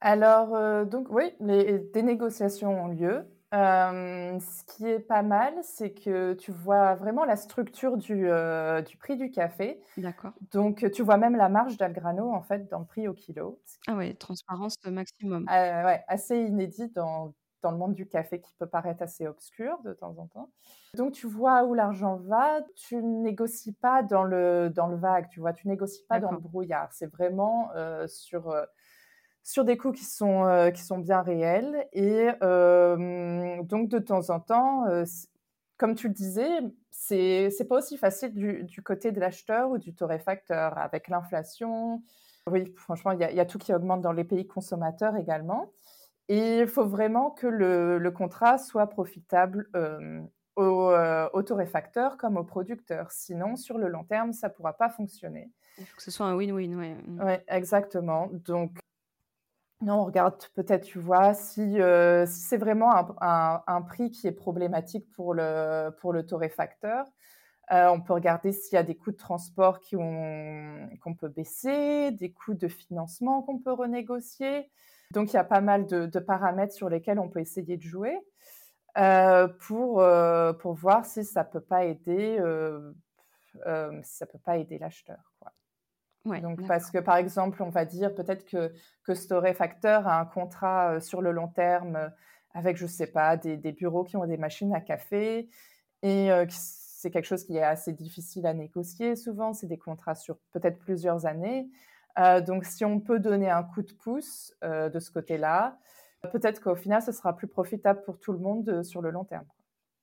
Alors, 0.01 0.87
donc 0.87 1.09
oui, 1.11 1.35
les, 1.41 1.79
des 1.79 2.03
négociations 2.03 2.85
ont 2.85 2.89
lieu 2.89 3.27
ce 3.51 4.65
qui 4.67 4.87
est 4.87 5.01
pas 5.01 5.23
mal, 5.23 5.55
c'est 5.63 5.93
que 5.93 6.35
tu 6.35 6.53
vois 6.53 6.95
vraiment 6.95 7.25
la 7.25 7.37
structure 7.37 7.97
du, 7.97 8.29
du 8.87 8.97
prix 8.99 9.17
du 9.17 9.31
café. 9.31 9.81
D'accord. 9.97 10.33
Donc, 10.53 10.91
tu 10.93 11.03
vois 11.03 11.17
même 11.17 11.37
la 11.37 11.49
marge 11.49 11.77
d'Algrano, 11.77 12.31
en 12.33 12.43
fait, 12.43 12.69
dans 12.69 12.81
le 12.81 12.85
prix 12.85 13.09
au 13.09 13.15
kilo. 13.15 13.61
Ah 13.87 13.97
ouais, 13.97 14.15
transparence 14.15 14.77
maximum. 14.85 15.47
Ouais, 15.49 16.05
assez 16.09 16.39
inédit 16.43 16.91
dans, 16.91 17.33
dans 17.63 17.71
le 17.71 17.79
monde 17.79 17.95
du 17.95 18.07
café 18.07 18.41
qui 18.41 18.53
peut 18.59 18.67
paraître 18.67 19.03
assez 19.03 19.27
obscur 19.27 19.79
de 19.83 19.95
temps 19.95 20.19
en 20.19 20.27
temps. 20.27 20.51
Donc, 20.95 21.13
tu 21.13 21.27
vois 21.27 21.65
où 21.65 21.73
l'argent 21.73 22.17
va, 22.17 22.61
tu 22.77 23.03
négocies 23.03 23.75
pas 23.75 24.03
dans 24.03 24.25
le, 24.25 24.69
dans 24.69 24.89
le 24.89 24.97
vague, 24.97 25.29
tu 25.31 25.41
vois, 25.41 25.55
tu 25.55 25.69
négocies 25.69 26.05
pas 26.07 26.21
dans 26.21 26.33
le 26.33 26.39
brouillard. 26.39 26.93
C'est 26.93 27.11
vraiment 27.11 27.71
sur 28.07 28.55
sur 29.49 29.65
des 29.65 29.79
coûts 29.79 29.93
qui 29.93 30.05
sont, 30.05 30.45
euh, 30.45 30.71
qui 30.71 30.83
sont 30.83 30.99
bien 30.99 31.23
réels. 31.23 31.89
Et 31.95 32.29
euh, 32.43 33.63
donc, 33.63 33.89
de 33.89 33.99
temps 33.99 34.29
en 34.29 34.41
temps, 34.41 34.87
euh, 34.89 35.07
comme 35.79 35.95
tu 35.95 36.09
le 36.09 36.13
disais, 36.13 36.51
c'est 36.91 37.49
n'est 37.59 37.65
pas 37.65 37.79
aussi 37.79 37.97
facile 37.97 38.35
du, 38.35 38.65
du 38.65 38.83
côté 38.83 39.11
de 39.11 39.19
l'acheteur 39.19 39.71
ou 39.71 39.79
du 39.79 39.95
torréfacteur 39.95 40.77
avec 40.77 41.09
l'inflation. 41.09 42.03
Oui, 42.47 42.75
franchement, 42.77 43.13
il 43.13 43.23
y, 43.23 43.37
y, 43.37 43.41
a 43.41 43.47
tout 43.47 43.57
qui 43.57 43.73
augmente 43.73 44.03
dans 44.03 44.13
les 44.13 44.25
pays 44.25 44.47
consommateurs 44.47 45.17
également. 45.17 45.73
Et 46.29 46.59
il 46.59 46.67
faut 46.67 46.85
vraiment 46.85 47.31
que 47.31 47.47
le, 47.47 47.97
le 47.97 48.11
contrat 48.11 48.59
soit 48.59 48.87
profitable 48.89 49.71
au, 50.57 50.93
au, 51.33 51.43
torréfacteur 51.43 52.19
comme 52.19 52.37
au 52.37 52.45
producteur. 52.45 53.11
Sinon, 53.13 53.57
sur 53.57 53.79
le 53.79 53.89
long 53.89 54.05
terme, 54.05 54.35
ça 54.35 54.49
ne 54.49 54.53
pourra 54.53 54.75
pas 54.75 54.91
fonctionner. 54.91 55.51
Il 55.79 55.87
faut 55.87 55.97
que 55.97 56.03
ce 56.03 56.11
soit 56.11 56.27
un 56.27 56.37
win-win, 56.37 56.75
oui. 56.75 56.95
Oui, 57.23 57.33
exactement. 57.49 58.29
Donc, 58.31 58.79
non, 59.81 60.01
on 60.01 60.05
regarde 60.05 60.35
peut-être, 60.57 60.85
tu 60.85 60.99
vois, 60.99 61.35
si, 61.35 61.81
euh, 61.81 62.27
c'est 62.27 62.57
vraiment 62.57 62.91
un, 63.21 63.83
prix 63.83 64.11
qui 64.11 64.27
est 64.27 64.33
problématique 64.33 65.09
pour 65.13 65.35
le, 65.35 65.91
pour 66.01 66.13
le 66.13 66.27
torréfacteur. 66.27 67.07
Euh, 67.71 67.87
on 67.89 68.01
peut 68.01 68.13
regarder 68.13 68.51
s'il 68.51 68.75
y 68.75 68.79
a 68.79 68.83
des 68.83 68.97
coûts 68.97 69.13
de 69.13 69.17
transport 69.17 69.79
qu'on 69.81 71.15
peut 71.15 71.29
baisser, 71.29 72.11
des 72.13 72.33
coûts 72.33 72.55
de 72.55 72.67
financement 72.67 73.43
qu'on 73.43 73.59
peut 73.59 73.73
renégocier. 73.73 74.69
Donc, 75.13 75.33
il 75.33 75.37
y 75.37 75.39
a 75.39 75.45
pas 75.45 75.61
mal 75.61 75.87
de, 75.87 76.19
paramètres 76.19 76.75
sur 76.75 76.89
lesquels 76.89 77.21
on 77.21 77.29
peut 77.29 77.41
essayer 77.41 77.77
de 77.77 77.83
jouer 77.83 78.19
euh, 78.97 79.47
pour, 79.61 80.03
pour 80.61 80.75
voir 80.75 81.05
si 81.05 81.25
ça 81.25 81.45
peut 81.45 81.61
pas 81.61 81.85
aider, 81.85 82.41
ça 84.03 84.27
peut 84.27 84.41
pas 84.45 84.57
aider 84.57 84.79
l'acheteur. 84.79 85.21
Donc, 86.41 86.67
parce 86.67 86.91
que 86.91 86.99
par 86.99 87.17
exemple, 87.17 87.63
on 87.63 87.71
va 87.71 87.85
dire 87.85 88.15
peut-être 88.15 88.45
que, 88.45 88.73
que 89.05 89.15
Factor 89.53 90.07
a 90.07 90.21
un 90.21 90.25
contrat 90.25 90.95
euh, 90.95 91.01
sur 91.01 91.23
le 91.23 91.33
long 91.33 91.49
terme 91.49 91.97
euh, 91.97 92.09
avec, 92.55 92.77
je 92.77 92.85
ne 92.85 92.89
sais 92.89 93.07
pas, 93.07 93.37
des, 93.37 93.57
bureaux 93.73 94.05
qui 94.05 94.17
ont 94.17 94.27
des 94.27 94.37
machines 94.37 94.75
à 94.75 94.81
café 94.81 95.49
et 96.03 96.33
euh, 96.33 96.47
c'est 96.49 97.11
quelque 97.11 97.27
chose 97.27 97.45
qui 97.45 97.57
est 97.57 97.63
assez 97.63 97.93
difficile 97.93 98.47
à 98.47 98.55
négocier 98.55 99.17
souvent. 99.17 99.53
C'est 99.53 99.67
des 99.67 99.79
contrats 99.79 100.15
sur 100.15 100.39
peut-être 100.53 100.79
plusieurs 100.79 101.27
années. 101.27 101.69
donc, 102.47 102.65
si 102.65 102.85
on 102.85 102.99
peut 102.99 103.21
donner 103.21 103.49
un 103.51 103.63
coup 103.63 103.83
de 103.83 103.93
pouce 103.93 104.53
de 104.63 104.99
ce 104.99 105.13
côté-là, 105.13 105.79
peut-être 106.33 106.61
qu'au 106.61 106.75
final, 106.75 107.01
ce 107.01 107.13
sera 107.13 107.37
plus 107.37 107.47
profitable 107.47 108.03
pour 108.03 108.19
tout 108.19 108.33
le 108.33 108.41
monde 108.41 108.83
sur 108.83 109.01
le 109.01 109.11
long 109.11 109.25
terme. 109.25 109.47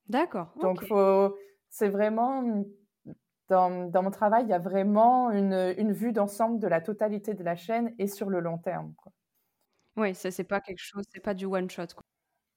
D'accord. 0.07 0.53
Donc, 0.61 0.85
c'est 1.69 1.89
vraiment 1.89 2.63
dans, 3.49 3.69
mon 4.01 4.11
travail, 4.11 4.43
il 4.43 4.49
y 4.49 4.53
a 4.53 4.59
vraiment 4.59 5.31
une, 5.31 5.91
vue 5.91 6.11
d'ensemble 6.11 6.59
de 6.59 6.67
la 6.67 6.81
totalité 6.81 7.33
de 7.33 7.43
la 7.43 7.55
chaîne 7.55 7.93
et 7.99 8.07
sur 8.07 8.29
le 8.29 8.39
long 8.39 8.57
terme. 8.57 8.93
Oui, 9.97 10.15
ça, 10.15 10.31
c'est 10.31 10.43
pas 10.43 10.59
quelque 10.59 10.81
chose, 10.81 11.03
c'est 11.13 11.21
pas 11.21 11.33
du 11.33 11.45
one 11.45 11.69
shot. 11.69 11.87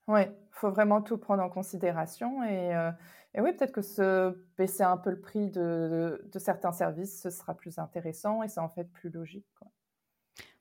Oui, 0.09 0.23
il 0.23 0.49
faut 0.53 0.71
vraiment 0.71 1.03
tout 1.03 1.19
prendre 1.19 1.43
en 1.43 1.51
considération. 1.51 2.43
Et, 2.43 2.75
euh, 2.75 2.91
oui, 3.37 3.53
peut-être 3.53 3.73
que 3.73 3.83
se 3.83 4.35
baisser 4.57 4.83
un 4.83 4.97
peu 4.97 5.11
le 5.11 5.21
prix 5.21 5.51
de, 5.51 6.27
de, 6.33 6.39
certains 6.39 6.73
services, 6.73 7.23
ce 7.23 7.31
sera 7.31 7.55
plus 7.55 7.79
intéressant 7.79 8.43
et 8.43 8.49
c'est 8.49 8.61
en 8.61 8.71
fait 8.71 8.85
plus 8.85 9.11
logique. 9.11 9.47
Quoi. 9.59 9.69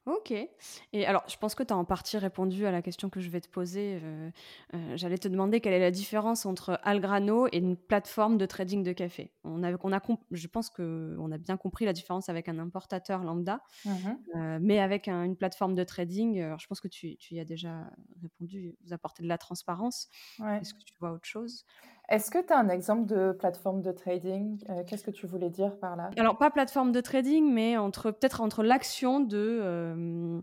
Ok. 0.07 0.31
Et 0.31 1.05
alors, 1.05 1.23
je 1.27 1.35
pense 1.35 1.53
que 1.53 1.63
tu 1.63 1.73
as 1.73 1.77
en 1.77 1.83
partie 1.83 2.17
répondu 2.17 2.65
à 2.65 2.71
la 2.71 2.81
question 2.81 3.09
que 3.09 3.19
je 3.19 3.29
vais 3.29 3.41
te 3.41 3.49
poser. 3.49 3.99
Euh, 4.01 4.29
euh, 4.73 4.95
j'allais 4.95 5.17
te 5.17 5.27
demander 5.27 5.59
quelle 5.59 5.73
est 5.73 5.81
la 5.81 5.91
différence 5.91 6.45
entre 6.45 6.79
Algrano 6.83 7.47
et 7.47 7.57
une 7.57 7.75
plateforme 7.75 8.37
de 8.37 8.45
trading 8.45 8.83
de 8.83 8.93
café. 8.93 9.33
On 9.43 9.63
a, 9.63 9.73
on 9.83 9.91
a, 9.91 10.01
je 10.31 10.47
pense 10.47 10.69
qu'on 10.69 11.29
a 11.29 11.37
bien 11.37 11.57
compris 11.57 11.83
la 11.83 11.91
différence 11.91 12.29
avec 12.29 12.47
un 12.47 12.57
importateur 12.57 13.21
lambda, 13.23 13.59
mmh 13.85 13.89
euh, 14.35 14.59
mais 14.61 14.79
avec 14.79 15.09
une 15.09 15.35
plateforme 15.35 15.75
de 15.75 15.83
trading, 15.83 16.39
alors 16.41 16.59
je 16.59 16.67
pense 16.67 16.79
que 16.79 16.87
tu, 16.87 17.17
tu, 17.17 17.35
y 17.35 17.39
as 17.39 17.45
déjà 17.45 17.89
répondu, 18.21 18.75
vous 18.83 18.93
apportez 18.93 19.23
de 19.23 19.27
la 19.27 19.37
transparence. 19.37 20.07
Est-ce 20.39 20.73
que 20.73 20.83
tu 20.83 20.93
vois 20.99 21.11
autre 21.11 21.25
chose? 21.25 21.65
Est-ce 22.09 22.31
que 22.31 22.45
tu 22.45 22.53
as 22.53 22.57
un 22.57 22.69
exemple 22.69 23.05
de 23.05 23.33
plateforme 23.33 23.81
de 23.81 23.91
trading 23.91 24.63
euh, 24.69 24.83
Qu'est-ce 24.87 25.03
que 25.03 25.11
tu 25.11 25.27
voulais 25.27 25.49
dire 25.49 25.77
par 25.79 25.95
là? 25.95 26.09
Alors, 26.17 26.37
pas 26.37 26.49
plateforme 26.49 26.91
de 26.91 27.01
trading, 27.01 27.51
mais 27.51 27.77
entre 27.77 28.11
peut-être 28.11 28.41
entre 28.41 28.63
l'action 28.63 29.19
de, 29.19 29.59
euh, 29.61 30.41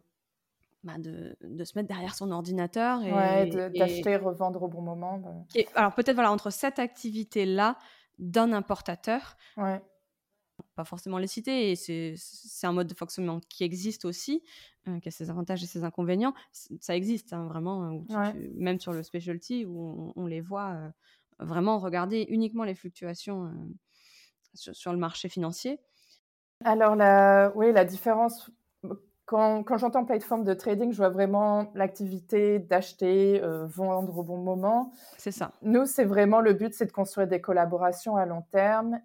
bah, 0.83 0.99
de, 0.99 1.37
de, 1.43 1.65
se 1.65 1.79
mettre 1.79 1.89
derrière 1.89 2.15
son 2.15 2.31
ordinateur 2.31 3.03
et, 3.03 3.13
ouais, 3.13 3.71
d'acheter, 3.71 4.17
revendre 4.17 4.63
au 4.63 4.69
bon 4.69 4.83
moment. 4.83 5.19
Bah. 5.19 5.31
alors, 5.75 5.95
peut-être 5.95 6.15
voilà, 6.15 6.31
entre 6.31 6.51
cette 6.51 6.79
activité-là 6.79 7.79
d'un 8.19 8.53
importateur. 8.53 9.37
Ouais. 9.57 9.81
pas 10.75 10.85
forcément 10.85 11.19
les 11.19 11.27
citer, 11.27 11.71
et 11.71 11.77
c'est 11.77 12.67
un 12.67 12.73
mode 12.73 12.89
de 12.89 12.95
fonctionnement 12.95 13.41
qui 13.49 13.65
existe 13.65 14.05
aussi, 14.05 14.43
euh, 14.87 15.01
qui 15.01 15.09
a 15.09 15.11
ses 15.11 15.31
avantages 15.31 15.63
et 15.63 15.67
ses 15.67 15.83
inconvénients. 15.83 16.35
Ça 16.53 16.95
existe 16.95 17.33
hein, 17.33 17.47
vraiment, 17.47 18.05
même 18.55 18.79
sur 18.79 18.93
le 18.93 19.03
specialty, 19.03 19.65
où 19.65 20.13
on, 20.15 20.27
les 20.27 20.43
voit 20.43 20.73
euh, 20.73 20.91
vraiment 21.39 21.79
regarder 21.79 22.27
uniquement 22.29 22.65
les 22.65 22.75
fluctuations 22.75 23.45
euh, 23.45 23.51
sur, 24.55 24.93
le 24.93 24.99
marché 24.99 25.29
financier. 25.29 25.81
Alors, 26.65 26.95
la, 26.97 27.53
oui, 27.55 27.73
la 27.73 27.85
différence, 27.85 28.51
quand, 29.25 29.65
quand 29.65 29.79
j'entends 29.79 30.05
plateforme 30.05 30.45
de 30.45 30.55
trading, 30.55 30.93
je 30.93 30.97
vois 30.97 31.09
vraiment 31.09 31.71
l'activité 31.75 32.59
d'acheter, 32.59 33.41
vendre 33.65 34.19
au 34.19 34.23
bon 34.23 34.39
moment. 34.39 34.93
C'est 35.19 35.33
ça. 35.33 35.53
Nous, 35.63 35.87
c'est 35.87 36.05
vraiment 36.05 36.41
le 36.41 36.53
but, 36.53 36.73
c'est 36.73 36.87
de 36.87 36.93
construire 36.93 37.27
des 37.27 37.41
collaborations 37.41 38.17
à 38.17 38.27
long 38.27 38.43
terme 38.53 39.01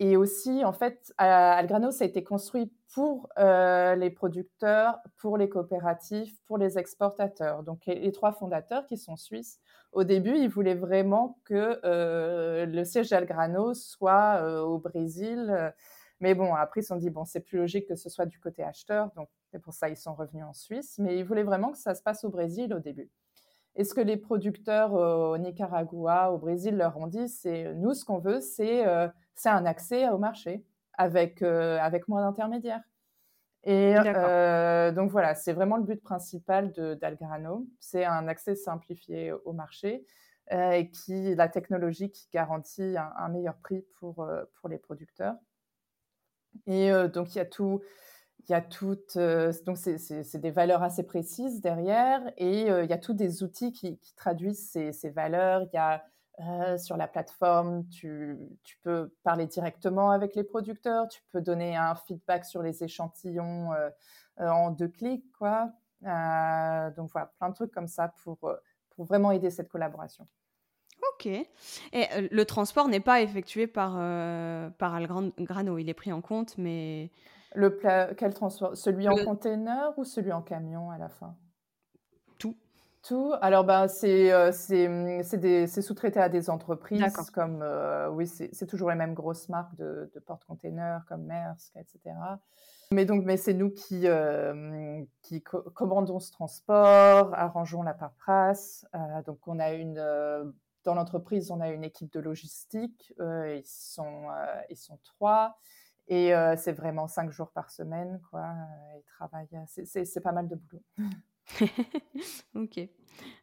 et 0.00 0.16
aussi, 0.16 0.64
en 0.64 0.72
fait, 0.72 1.12
Algrano, 1.18 1.90
ça 1.90 2.04
a 2.04 2.06
été 2.06 2.22
construit 2.22 2.72
pour 2.94 3.28
euh, 3.38 3.96
les 3.96 4.10
producteurs, 4.10 4.98
pour 5.16 5.36
les 5.36 5.48
coopératives, 5.48 6.32
pour 6.46 6.56
les 6.56 6.78
exportateurs. 6.78 7.64
Donc, 7.64 7.84
les, 7.86 8.12
trois 8.12 8.32
fondateurs 8.32 8.86
qui 8.86 8.96
sont 8.96 9.16
suisses, 9.16 9.60
au 9.92 10.04
début, 10.04 10.36
ils 10.36 10.48
voulaient 10.48 10.74
vraiment 10.74 11.38
que 11.44 11.80
euh, 11.84 12.66
le 12.66 12.84
siège 12.84 13.10
d'Algrano 13.10 13.74
soit 13.74 14.40
euh, 14.42 14.60
au 14.60 14.78
Brésil. 14.78 15.72
Mais 16.20 16.34
bon, 16.34 16.54
après, 16.54 16.80
ils 16.80 16.82
se 16.82 16.88
sont 16.88 16.96
dit, 16.96 17.10
bon, 17.10 17.24
c'est 17.24 17.40
plus 17.40 17.58
logique 17.58 17.86
que 17.86 17.94
ce 17.94 18.10
soit 18.10 18.26
du 18.26 18.38
côté 18.38 18.62
acheteur. 18.62 19.10
Donc, 19.16 19.28
c'est 19.50 19.60
pour 19.60 19.72
ça 19.72 19.88
qu'ils 19.88 19.96
sont 19.96 20.14
revenus 20.14 20.44
en 20.44 20.52
Suisse. 20.52 20.98
Mais 20.98 21.18
ils 21.18 21.24
voulaient 21.24 21.44
vraiment 21.44 21.70
que 21.72 21.78
ça 21.78 21.94
se 21.94 22.02
passe 22.02 22.24
au 22.24 22.30
Brésil 22.30 22.74
au 22.74 22.80
début. 22.80 23.10
Et 23.76 23.84
ce 23.84 23.94
que 23.94 24.00
les 24.00 24.16
producteurs 24.16 24.92
au 24.94 25.38
Nicaragua, 25.38 26.32
au 26.32 26.38
Brésil 26.38 26.76
leur 26.76 26.96
ont 26.96 27.06
dit, 27.06 27.28
c'est 27.28 27.74
nous, 27.74 27.94
ce 27.94 28.04
qu'on 28.04 28.18
veut, 28.18 28.40
c'est 28.40 28.84
un 28.84 29.66
accès 29.66 30.08
au 30.08 30.18
marché 30.18 30.64
avec, 30.98 31.42
euh, 31.42 31.78
avec 31.80 32.08
moins 32.08 32.22
d'intermédiaires. 32.22 32.82
Et 33.64 33.94
euh, 33.96 34.92
donc 34.92 35.10
voilà, 35.10 35.34
c'est 35.34 35.52
vraiment 35.52 35.76
le 35.76 35.82
but 35.82 36.02
principal 36.02 36.72
d'Algrano. 36.72 37.66
C'est 37.80 38.04
un 38.04 38.28
accès 38.28 38.54
simplifié 38.54 39.32
au 39.32 39.52
marché 39.52 40.06
euh, 40.52 40.70
et 40.70 40.90
qui 40.90 41.34
la 41.34 41.48
technologie 41.48 42.10
qui 42.10 42.28
garantit 42.32 42.96
un, 42.96 43.28
meilleur 43.28 43.56
prix 43.56 43.84
pour, 43.98 44.26
pour 44.60 44.68
les 44.68 44.78
producteurs. 44.78 45.34
Et 46.66 46.90
donc 47.12 47.34
il 47.34 47.38
y 47.38 47.40
a 47.40 47.44
tout, 47.44 47.82
il 48.40 48.52
y 48.52 48.54
a 48.54 48.62
toutes, 48.62 49.18
donc 49.66 49.76
c'est 49.76 50.38
des 50.38 50.50
valeurs 50.50 50.82
assez 50.82 51.02
précises 51.02 51.60
derrière 51.60 52.22
et 52.36 52.62
il 52.62 52.88
y 52.88 52.92
a 52.92 52.98
tous 52.98 53.12
des 53.12 53.42
outils 53.42 53.72
qui, 53.72 53.98
qui 53.98 54.14
traduisent 54.14 54.70
ces, 54.70 54.92
ces, 54.92 55.10
valeurs. 55.10 55.62
Il 55.64 55.70
y 55.74 55.78
a 55.78 56.04
euh, 56.40 56.78
sur 56.78 56.96
la 56.96 57.08
plateforme, 57.08 57.88
tu, 57.88 58.38
peux 58.84 59.12
parler 59.24 59.46
directement 59.46 60.10
avec 60.10 60.36
les 60.36 60.44
producteurs, 60.44 61.08
tu 61.08 61.20
peux 61.32 61.40
donner 61.40 61.76
un 61.76 61.96
feedback 61.96 62.44
sur 62.44 62.62
les 62.62 62.84
échantillons 62.84 63.72
euh, 63.72 63.90
euh, 64.40 64.48
en 64.48 64.70
deux 64.70 64.86
clics, 64.86 65.24
quoi. 65.36 65.72
donc 66.02 67.10
voilà, 67.10 67.32
plein 67.38 67.48
de 67.48 67.54
trucs 67.54 67.72
comme 67.72 67.88
ça 67.88 68.12
pour, 68.22 68.38
pour 68.38 69.04
vraiment 69.04 69.32
aider 69.32 69.50
cette 69.50 69.68
collaboration. 69.68 70.28
Ok. 71.14 71.26
Et 71.26 71.48
le 72.30 72.44
transport 72.44 72.86
n'est 72.86 73.00
pas 73.00 73.20
effectué 73.20 73.66
par, 73.66 73.94
par 74.78 74.94
Algrano, 74.94 75.78
il 75.78 75.88
est 75.88 75.94
pris 75.94 76.12
en 76.12 76.20
compte, 76.20 76.56
mais... 76.56 77.10
Le 77.54 77.70
quel 78.16 78.34
transport? 78.34 78.76
Celui 78.76 79.08
en 79.08 79.16
container 79.24 79.92
ou 79.96 80.04
celui 80.04 80.30
en 80.32 80.42
camion 80.42 80.90
à 80.90 80.98
la 80.98 81.08
fin? 81.08 81.34
Tout. 83.08 83.32
Alors, 83.40 83.64
bah, 83.64 83.88
c'est 83.88 84.32
euh, 84.32 84.50
hum, 84.70 85.22
sous-traité 85.66 86.20
à 86.20 86.28
des 86.28 86.50
entreprises 86.50 87.02
comme, 87.32 87.60
euh, 87.62 88.08
oui, 88.10 88.26
c'est 88.26 88.66
toujours 88.66 88.90
les 88.90 88.96
mêmes 88.96 89.14
grosses 89.14 89.48
marques 89.48 89.74
de, 89.76 90.10
porte-containers 90.26 91.04
comme 91.08 91.24
Maersk, 91.24 91.74
etc. 91.76 92.14
Mais 92.92 93.04
donc, 93.04 93.24
mais 93.24 93.36
c'est 93.36 93.54
nous 93.54 93.70
qui, 93.70 94.06
euh, 94.06 95.02
qui 95.22 95.42
commandons 95.42 96.20
ce 96.20 96.32
transport, 96.32 97.32
arrangeons 97.34 97.82
la 97.82 97.94
paperasse. 97.94 98.86
donc, 99.26 99.38
on 99.46 99.58
a 99.58 99.72
une, 99.72 100.02
dans 100.84 100.94
l'entreprise, 100.94 101.50
on 101.50 101.60
a 101.60 101.70
une 101.70 101.84
équipe 101.84 102.12
de 102.12 102.20
logistique. 102.20 103.14
ils, 103.18 103.62
sont, 103.64 104.28
ils 104.70 104.76
sont 104.76 104.98
trois. 105.02 105.58
Et 106.08 106.32
c'est 106.56 106.72
vraiment 106.72 107.08
cinq 107.08 107.30
jours 107.30 107.50
par 107.50 107.70
semaine, 107.70 108.20
quoi. 108.30 108.54
Ils 108.96 109.04
travaillent. 109.04 109.48
C'est 109.66 110.22
pas 110.22 110.32
mal 110.32 110.48
de 110.48 110.56
boulot. 110.56 110.82
ok. 112.54 112.88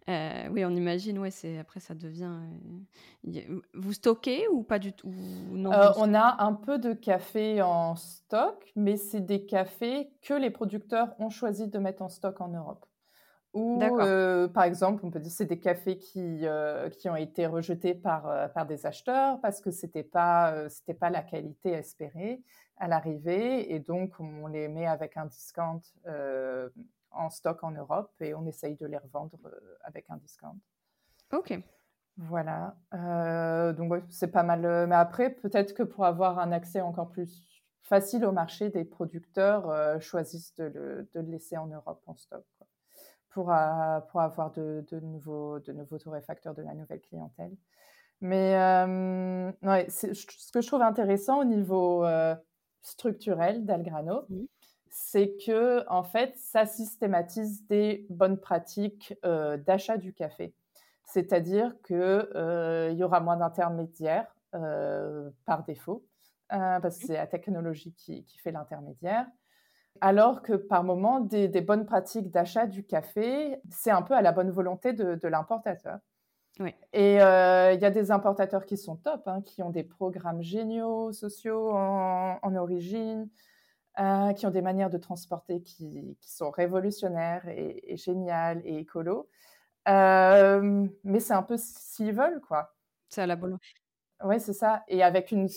Euh, 0.07 0.47
oui, 0.51 0.63
on 0.63 0.69
imagine, 0.69 1.17
ouais, 1.19 1.31
c'est 1.31 1.57
après 1.57 1.79
ça 1.79 1.95
devient. 1.95 2.31
Euh, 3.27 3.61
vous 3.73 3.93
stockez 3.93 4.47
ou 4.49 4.63
pas 4.63 4.79
du 4.79 4.93
tout 4.93 5.11
non, 5.51 5.71
euh, 5.71 5.91
On 5.97 6.13
a 6.13 6.43
un 6.43 6.53
peu 6.53 6.77
de 6.77 6.93
café 6.93 7.61
en 7.61 7.95
stock, 7.95 8.71
mais 8.75 8.97
c'est 8.97 9.21
des 9.21 9.45
cafés 9.45 10.11
que 10.21 10.33
les 10.33 10.51
producteurs 10.51 11.15
ont 11.19 11.29
choisi 11.29 11.67
de 11.67 11.79
mettre 11.79 12.03
en 12.03 12.09
stock 12.09 12.39
en 12.39 12.49
Europe. 12.49 12.85
Ou 13.53 13.79
par 14.53 14.65
exemple, 14.65 15.05
on 15.05 15.11
peut 15.11 15.19
dire 15.21 15.31
c'est 15.31 15.45
des 15.45 15.59
cafés 15.59 15.97
qui, 15.97 16.45
qui 16.99 17.09
ont 17.09 17.15
été 17.15 17.47
rejetés 17.47 17.93
par, 17.93 18.51
par 18.51 18.65
des 18.65 18.85
acheteurs 18.85 19.39
parce 19.39 19.61
que 19.61 19.71
c'était 19.71 20.03
pas 20.03 20.67
c'était 20.67 20.93
pas 20.93 21.09
la 21.09 21.21
qualité 21.21 21.69
espérée 21.69 22.43
à 22.75 22.89
l'arrivée 22.89 23.73
et 23.73 23.79
donc 23.79 24.19
on 24.19 24.47
les 24.47 24.67
met 24.67 24.87
avec 24.87 25.15
un 25.15 25.27
discount 25.27 25.79
en 27.15 27.29
stock 27.29 27.63
en 27.63 27.71
Europe 27.71 28.11
et 28.19 28.33
on 28.33 28.45
essaye 28.45 28.75
de 28.75 28.85
les 28.85 28.97
revendre 28.97 29.37
euh, 29.45 29.77
avec 29.83 30.05
un 30.09 30.17
discount. 30.17 30.57
Ok. 31.33 31.57
Voilà. 32.17 32.75
Euh, 32.93 33.73
donc 33.73 34.03
c'est 34.09 34.31
pas 34.31 34.43
mal. 34.43 34.65
Euh, 34.65 34.87
mais 34.87 34.95
après, 34.95 35.29
peut-être 35.29 35.73
que 35.73 35.83
pour 35.83 36.05
avoir 36.05 36.39
un 36.39 36.51
accès 36.51 36.81
encore 36.81 37.09
plus 37.09 37.43
facile 37.81 38.25
au 38.25 38.31
marché, 38.31 38.69
des 38.69 38.85
producteurs 38.85 40.01
choisissent 40.01 40.55
de 40.55 40.63
le, 40.65 41.09
de 41.13 41.19
le, 41.19 41.31
laisser 41.31 41.57
en 41.57 41.67
Europe 41.67 42.01
en 42.07 42.15
stock 42.15 42.43
pour, 43.29 43.53
pour 44.09 44.21
avoir 44.21 44.51
de, 44.53 44.83
de, 44.89 44.99
nouveaux, 45.01 45.59
de 45.59 45.71
nouveaux 45.71 45.99
torréfacteurs, 45.99 46.55
de 46.55 46.63
la 46.63 46.73
nouvelle 46.73 47.01
clientèle. 47.01 47.55
Mais 48.21 48.55
ouais, 49.61 49.87
ce 49.89 50.51
que 50.51 50.61
je 50.61 50.67
trouve 50.67 50.81
intéressant 50.81 51.41
au 51.41 51.43
niveau 51.43 52.03
structurel 52.81 53.65
d'Algrano, 53.65 54.25
c'est 54.97 55.35
que 55.45 55.83
en 55.89 56.03
fait, 56.03 56.33
ça 56.37 56.65
systématise 56.65 57.67
des 57.67 58.05
bonnes 58.09 58.39
pratiques 58.39 59.13
euh, 59.25 59.57
d'achat 59.57 59.97
du 59.97 60.13
café. 60.13 60.53
C'est-à-dire 61.03 61.75
qu'il 61.85 61.97
euh, 61.97 62.91
y 62.91 63.03
aura 63.03 63.19
moins 63.19 63.35
d'intermédiaires 63.35 64.33
euh, 64.55 65.29
par 65.45 65.65
défaut, 65.65 66.05
parce 66.47 66.97
que 66.97 67.07
c'est 67.07 67.17
la 67.17 67.27
technologie 67.27 67.93
qui, 67.93 68.25
fait 68.41 68.53
l'intermédiaire. 68.53 69.27
Alors 69.99 70.41
que 70.41 70.53
par 70.53 70.85
moment, 70.85 71.19
des, 71.19 71.49
bonnes 71.59 71.85
pratiques 71.85 72.31
d'achat 72.31 72.65
du 72.65 72.85
café, 72.85 73.59
c'est 73.71 73.91
un 73.91 74.01
peu 74.01 74.13
à 74.13 74.21
la 74.21 74.31
bonne 74.31 74.49
volonté 74.49 74.93
de, 74.93 75.27
l'importateur. 75.27 75.99
Et 76.93 77.15
il 77.15 77.17
y 77.17 77.85
a 77.85 77.91
des 77.91 78.11
importateurs 78.11 78.65
qui 78.65 78.77
sont 78.77 78.95
top, 78.95 79.27
hein, 79.27 79.41
qui 79.41 79.61
ont 79.61 79.71
des 79.71 79.83
programmes 79.83 80.41
géniaux, 80.41 81.11
sociaux 81.11 81.73
en 81.73 82.55
origine, 82.55 83.29
euh, 83.99 84.33
qui 84.33 84.45
ont 84.45 84.51
des 84.51 84.61
manières 84.61 84.89
de 84.89 84.97
transporter 84.97 85.61
qui, 85.61 86.17
sont 86.21 86.51
révolutionnaires 86.51 87.47
et, 87.47 87.95
géniales 87.97 88.61
et 88.65 88.79
écolo. 88.79 89.29
Euh, 89.87 90.87
mais 91.03 91.19
c'est 91.19 91.33
un 91.33 91.43
peu 91.43 91.55
s'ils 91.57 92.13
veulent, 92.13 92.41
quoi. 92.41 92.75
C'est 93.09 93.21
à 93.21 93.27
la 93.27 93.35
bonne. 93.35 93.57
Oui, 94.23 94.39
c'est 94.39 94.53
ça. 94.53 94.83
Et 94.87 95.03
avec 95.03 95.31
une. 95.31 95.47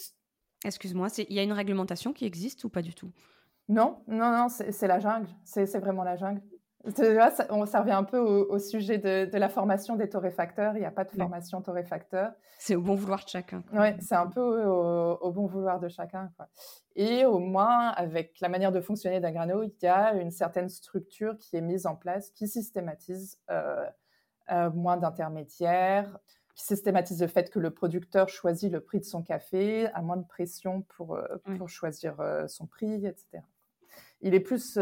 Excuse-moi, 0.65 1.09
il 1.19 1.33
y 1.33 1.39
a 1.39 1.43
une 1.43 1.53
réglementation 1.53 2.13
qui 2.13 2.27
existe 2.27 2.65
ou 2.65 2.69
pas 2.69 2.83
du 2.83 2.95
tout? 2.95 3.11
Non, 3.69 4.03
non, 4.07 4.31
non, 4.31 4.49
c'est 4.49 4.87
la 4.87 4.99
jungle. 4.99 5.29
C'est 5.45 5.79
vraiment 5.79 6.05
la 6.05 6.17
jungle. 6.17 6.43
Ça, 6.95 7.47
on, 7.51 7.67
ça 7.67 7.81
revient 7.81 7.91
un 7.93 8.05
peu 8.05 8.19
au, 8.19 8.59
sujet 8.59 8.99
de, 8.99 9.37
la 9.37 9.49
formation 9.49 9.97
des 9.97 10.09
torréfacteurs. 10.09 10.77
Il 10.77 10.81
n'y 10.81 10.87
a 10.87 10.93
pas 10.93 11.05
de 11.05 11.11
formation 11.11 11.61
torréfacteur. 11.61 12.33
C'est 12.59 12.77
au 12.77 12.81
bon 12.81 12.95
vouloir 12.95 13.25
de 13.25 13.29
chacun. 13.29 13.65
Oui, 13.73 13.89
c'est 14.01 14.15
un 14.15 14.29
peu 14.29 14.41
au, 14.41 15.33
bon 15.33 15.47
vouloir 15.47 15.81
de 15.81 15.89
chacun. 15.89 16.31
Quoi. 16.37 16.49
Et 16.95 17.25
au 17.25 17.41
moins, 17.41 17.89
avec 17.89 18.39
la 18.41 18.49
manière 18.49 18.73
de 18.73 18.81
fonctionner 18.81 19.21
d'un 19.21 19.33
grano, 19.33 19.65
il 19.65 19.75
y 19.83 19.87
a 19.87 20.15
une 20.15 20.31
certaine 20.31 20.69
structure 20.69 21.37
qui 21.39 21.57
est 21.57 21.61
mise 21.61 21.85
en 21.87 21.97
place 21.97 22.31
qui 22.31 22.47
systématise 22.47 23.39
euh, 23.51 23.85
euh, 24.53 24.71
moins 24.71 24.97
d'intermédiaires, 24.97 26.19
qui 26.55 26.65
systématise 26.65 27.21
le 27.21 27.29
fait 27.29 27.51
que 27.51 27.59
le 27.59 27.71
producteur 27.71 28.29
choisit 28.29 28.71
le 28.71 28.81
prix 28.81 29.01
de 29.01 29.05
son 29.05 29.23
café, 29.23 29.89
a 29.95 30.03
moins 30.03 30.17
de 30.17 30.27
pression 30.27 30.83
pour, 30.83 31.17
euh, 31.17 31.27
pour 31.57 31.69
choisir 31.69 32.17
son 32.47 32.67
prix, 32.67 33.05
etc. 33.05 33.43
Il 34.21 34.35
est 34.35 34.41
plus 34.41 34.79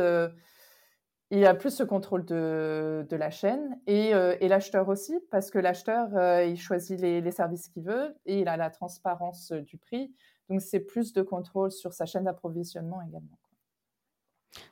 il 1.30 1.40
y 1.40 1.46
a 1.46 1.54
plus 1.54 1.70
ce 1.70 1.82
contrôle 1.82 2.24
de, 2.24 3.04
de 3.08 3.16
la 3.16 3.30
chaîne 3.30 3.80
et, 3.86 4.14
euh, 4.14 4.36
et 4.40 4.48
l'acheteur 4.48 4.88
aussi, 4.88 5.18
parce 5.30 5.50
que 5.50 5.58
l'acheteur, 5.58 6.08
euh, 6.14 6.44
il 6.44 6.56
choisit 6.56 7.00
les, 7.00 7.20
les 7.20 7.30
services 7.32 7.68
qu'il 7.68 7.82
veut 7.82 8.14
et 8.26 8.40
il 8.40 8.48
a 8.48 8.56
la 8.56 8.70
transparence 8.70 9.50
euh, 9.50 9.60
du 9.60 9.76
prix. 9.76 10.14
Donc, 10.48 10.60
c'est 10.60 10.80
plus 10.80 11.12
de 11.12 11.22
contrôle 11.22 11.72
sur 11.72 11.92
sa 11.92 12.06
chaîne 12.06 12.24
d'approvisionnement 12.24 13.02
également. 13.02 13.38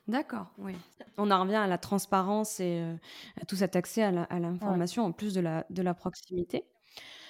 D'accord, 0.07 0.53
oui. 0.57 0.73
On 1.17 1.29
en 1.29 1.41
revient 1.41 1.55
à 1.55 1.67
la 1.67 1.77
transparence 1.77 2.61
et 2.61 2.81
à 3.39 3.45
tout 3.45 3.57
cet 3.57 3.75
accès 3.75 4.03
à 4.03 4.39
l'information 4.39 5.03
en 5.03 5.11
plus 5.11 5.33
de 5.33 5.41
la, 5.41 5.65
de 5.69 5.81
la 5.81 5.93
proximité. 5.93 6.65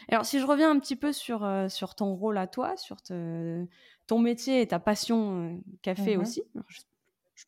Alors, 0.09 0.25
si 0.25 0.39
je 0.39 0.45
reviens 0.45 0.69
un 0.69 0.79
petit 0.79 0.95
peu 0.95 1.11
sur, 1.11 1.45
sur 1.69 1.95
ton 1.95 2.13
rôle 2.15 2.37
à 2.37 2.47
toi, 2.47 2.77
sur 2.77 2.97
ton 3.01 4.19
métier 4.19 4.61
et 4.61 4.67
ta 4.67 4.79
passion 4.79 5.59
café 5.81 6.15
mmh 6.15 6.21
aussi, 6.21 6.43
je, 6.67 6.81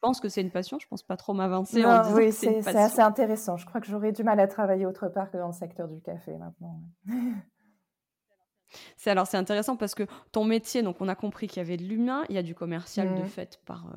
pense 0.01 0.19
que 0.19 0.27
c'est 0.27 0.41
une 0.41 0.51
passion, 0.51 0.79
je 0.79 0.87
pense 0.87 1.03
pas 1.03 1.15
trop 1.15 1.33
m'avancer 1.33 1.85
en 1.85 2.01
disant 2.01 2.15
oui, 2.15 2.25
que 2.25 2.31
c'est 2.31 2.61
c'est 2.61 2.75
assez 2.75 2.99
intéressant. 2.99 3.55
Je 3.55 3.65
crois 3.65 3.79
que 3.79 3.87
j'aurais 3.87 4.11
du 4.11 4.23
mal 4.23 4.39
à 4.39 4.47
travailler 4.47 4.85
autre 4.85 5.07
part 5.07 5.31
que 5.31 5.37
dans 5.37 5.47
le 5.47 5.53
secteur 5.53 5.87
du 5.87 6.01
café 6.01 6.37
maintenant. 6.37 6.81
C'est 8.97 9.09
alors 9.09 9.27
c'est 9.27 9.37
intéressant 9.37 9.77
parce 9.77 9.95
que 9.95 10.03
ton 10.33 10.43
métier, 10.43 10.83
donc 10.83 10.97
on 10.99 11.07
a 11.07 11.15
compris 11.15 11.47
qu'il 11.47 11.63
y 11.63 11.65
avait 11.65 11.77
de 11.77 11.85
l'humain, 11.85 12.25
il 12.27 12.35
y 12.35 12.37
a 12.37 12.43
du 12.43 12.53
commercial 12.53 13.15
de 13.15 13.21
mmh. 13.21 13.27
fait 13.27 13.61
par 13.65 13.87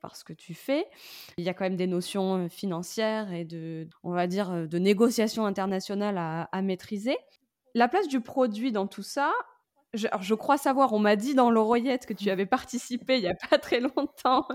par 0.00 0.16
ce 0.16 0.24
que 0.24 0.32
tu 0.32 0.54
fais. 0.54 0.86
Il 1.36 1.44
y 1.44 1.48
a 1.48 1.54
quand 1.54 1.64
même 1.64 1.76
des 1.76 1.86
notions 1.86 2.48
financières 2.48 3.32
et 3.32 3.44
de, 3.44 3.88
on 4.02 4.12
va 4.12 4.26
dire, 4.26 4.66
de 4.66 4.78
négociation 4.78 5.46
internationale 5.46 6.18
à, 6.18 6.42
à 6.44 6.62
maîtriser. 6.62 7.16
La 7.74 7.88
place 7.88 8.08
du 8.08 8.20
produit 8.20 8.72
dans 8.72 8.86
tout 8.86 9.02
ça, 9.02 9.32
je, 9.94 10.06
je, 10.20 10.34
crois 10.34 10.58
savoir, 10.58 10.92
on 10.92 10.98
m'a 10.98 11.16
dit 11.16 11.34
dans 11.34 11.50
l'oreillette 11.50 12.06
que 12.06 12.12
tu 12.12 12.30
avais 12.30 12.46
participé 12.46 13.16
il 13.16 13.22
n'y 13.22 13.28
a 13.28 13.34
pas 13.50 13.58
très 13.58 13.80
longtemps 13.80 14.46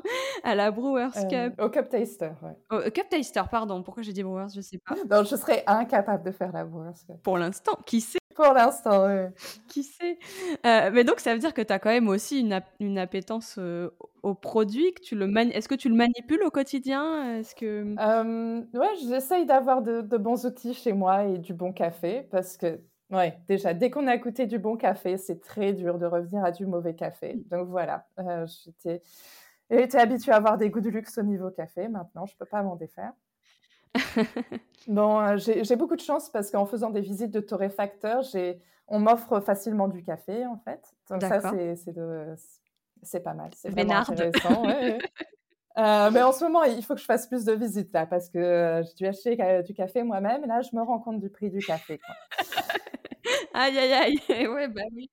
à 0.43 0.55
la 0.55 0.71
Brewers 0.71 1.27
Cup. 1.29 1.59
au 1.59 1.69
Cup 1.69 1.89
Taster, 1.89 2.31
ouais. 2.41 2.85
Au 2.87 2.91
Cup 2.91 3.09
Taster, 3.09 3.43
pardon. 3.49 3.81
Pourquoi 3.83 4.03
j'ai 4.03 4.13
dit 4.13 4.23
Brewers, 4.23 4.49
je 4.51 4.57
ne 4.57 4.61
sais 4.61 4.77
pas. 4.77 4.95
Non, 5.09 5.23
je 5.23 5.35
serais 5.35 5.63
incapable 5.67 6.23
de 6.23 6.31
faire 6.31 6.51
la 6.51 6.65
Brewers 6.65 6.93
Cup. 7.07 7.15
Pour 7.23 7.37
l'instant, 7.37 7.77
qui 7.85 8.01
sait? 8.01 8.19
Pour 8.35 8.53
l'instant, 8.53 9.05
oui. 9.07 9.29
Qui 9.67 9.83
sait? 9.83 10.17
Euh, 10.65 10.89
Mais 10.91 11.03
donc, 11.03 11.19
ça 11.19 11.33
veut 11.33 11.39
dire 11.39 11.53
que 11.53 11.61
tu 11.61 11.71
as 11.71 11.77
quand 11.77 11.91
même 11.91 12.07
aussi 12.07 12.39
une, 12.39 12.61
une 12.79 12.97
appétence 12.97 13.59
au 14.23 14.33
produit. 14.33 14.87
Est-ce 14.87 15.67
que 15.67 15.75
tu 15.75 15.89
le 15.89 15.95
manipules 15.95 16.41
au 16.43 16.49
quotidien? 16.49 17.37
Est-ce 17.37 17.53
que... 17.53 17.95
Euh, 17.99 18.61
ouais, 18.73 18.95
j'essaye 19.07 19.45
d'avoir 19.45 19.81
de, 19.81 20.01
de 20.01 20.17
bons 20.17 20.45
outils 20.45 20.73
chez 20.73 20.93
moi 20.93 21.25
et 21.25 21.37
du 21.37 21.53
bon 21.53 21.73
café 21.73 22.27
parce 22.31 22.57
que 22.57 22.79
Ouais, 23.13 23.37
déjà, 23.47 23.75
dès 23.75 23.91
qu'on 23.91 24.07
a 24.07 24.17
goûté 24.17 24.47
du 24.47 24.57
bon 24.57 24.75
café, 24.75 25.17
c'est 25.17 25.39
très 25.39 25.71
dur 25.73 25.99
de 25.99 26.05
revenir 26.07 26.43
à 26.43 26.51
du 26.51 26.65
mauvais 26.65 26.95
café. 26.95 27.35
Mmh. 27.35 27.43
Donc 27.51 27.69
voilà, 27.69 28.07
euh, 28.19 28.47
j'étais 29.69 29.97
habituée 29.97 30.31
à 30.31 30.37
avoir 30.37 30.57
des 30.57 30.71
goûts 30.71 30.81
de 30.81 30.89
luxe 30.89 31.17
au 31.19 31.23
niveau 31.23 31.51
café. 31.51 31.87
Maintenant, 31.87 32.25
je 32.25 32.33
ne 32.33 32.37
peux 32.39 32.45
pas 32.45 32.63
m'en 32.63 32.75
défaire. 32.75 33.13
bon, 34.87 35.19
euh, 35.19 35.37
j'ai 35.37 35.75
beaucoup 35.75 35.95
de 35.95 36.01
chance 36.01 36.29
parce 36.29 36.49
qu'en 36.49 36.65
faisant 36.65 36.89
des 36.89 37.01
visites 37.01 37.31
de 37.31 37.39
torréfacteurs, 37.39 38.23
on 38.87 38.99
m'offre 38.99 39.39
facilement 39.41 39.87
du 39.87 40.03
café, 40.03 40.47
en 40.47 40.57
fait. 40.57 40.81
Donc 41.11 41.21
ça, 41.21 41.39
c'est 43.03 43.19
pas 43.19 43.33
mal. 43.33 43.51
C'est 43.55 43.69
vraiment 43.69 43.97
intéressant. 43.97 44.63
Euh, 45.77 46.11
mais 46.11 46.21
en 46.21 46.31
ce 46.31 46.43
moment, 46.43 46.63
il 46.63 46.83
faut 46.83 46.93
que 46.93 46.99
je 46.99 47.05
fasse 47.05 47.25
plus 47.25 47.45
de 47.45 47.53
visites 47.53 47.91
là 47.93 48.05
parce 48.05 48.29
que 48.29 48.37
euh, 48.37 48.83
j'ai 48.83 48.93
dû 48.93 49.07
acheter 49.07 49.63
du 49.63 49.73
café 49.73 50.03
moi-même 50.03 50.43
et 50.43 50.47
là, 50.47 50.61
je 50.61 50.75
me 50.75 50.83
rends 50.83 50.99
compte 50.99 51.19
du 51.19 51.29
prix 51.29 51.49
du 51.49 51.59
café. 51.65 51.99
aïe, 53.53 53.77
aïe, 53.77 53.93
aïe. 53.93 54.47
ouais, 54.47 54.67
bah 54.67 54.81
oui. 54.93 55.09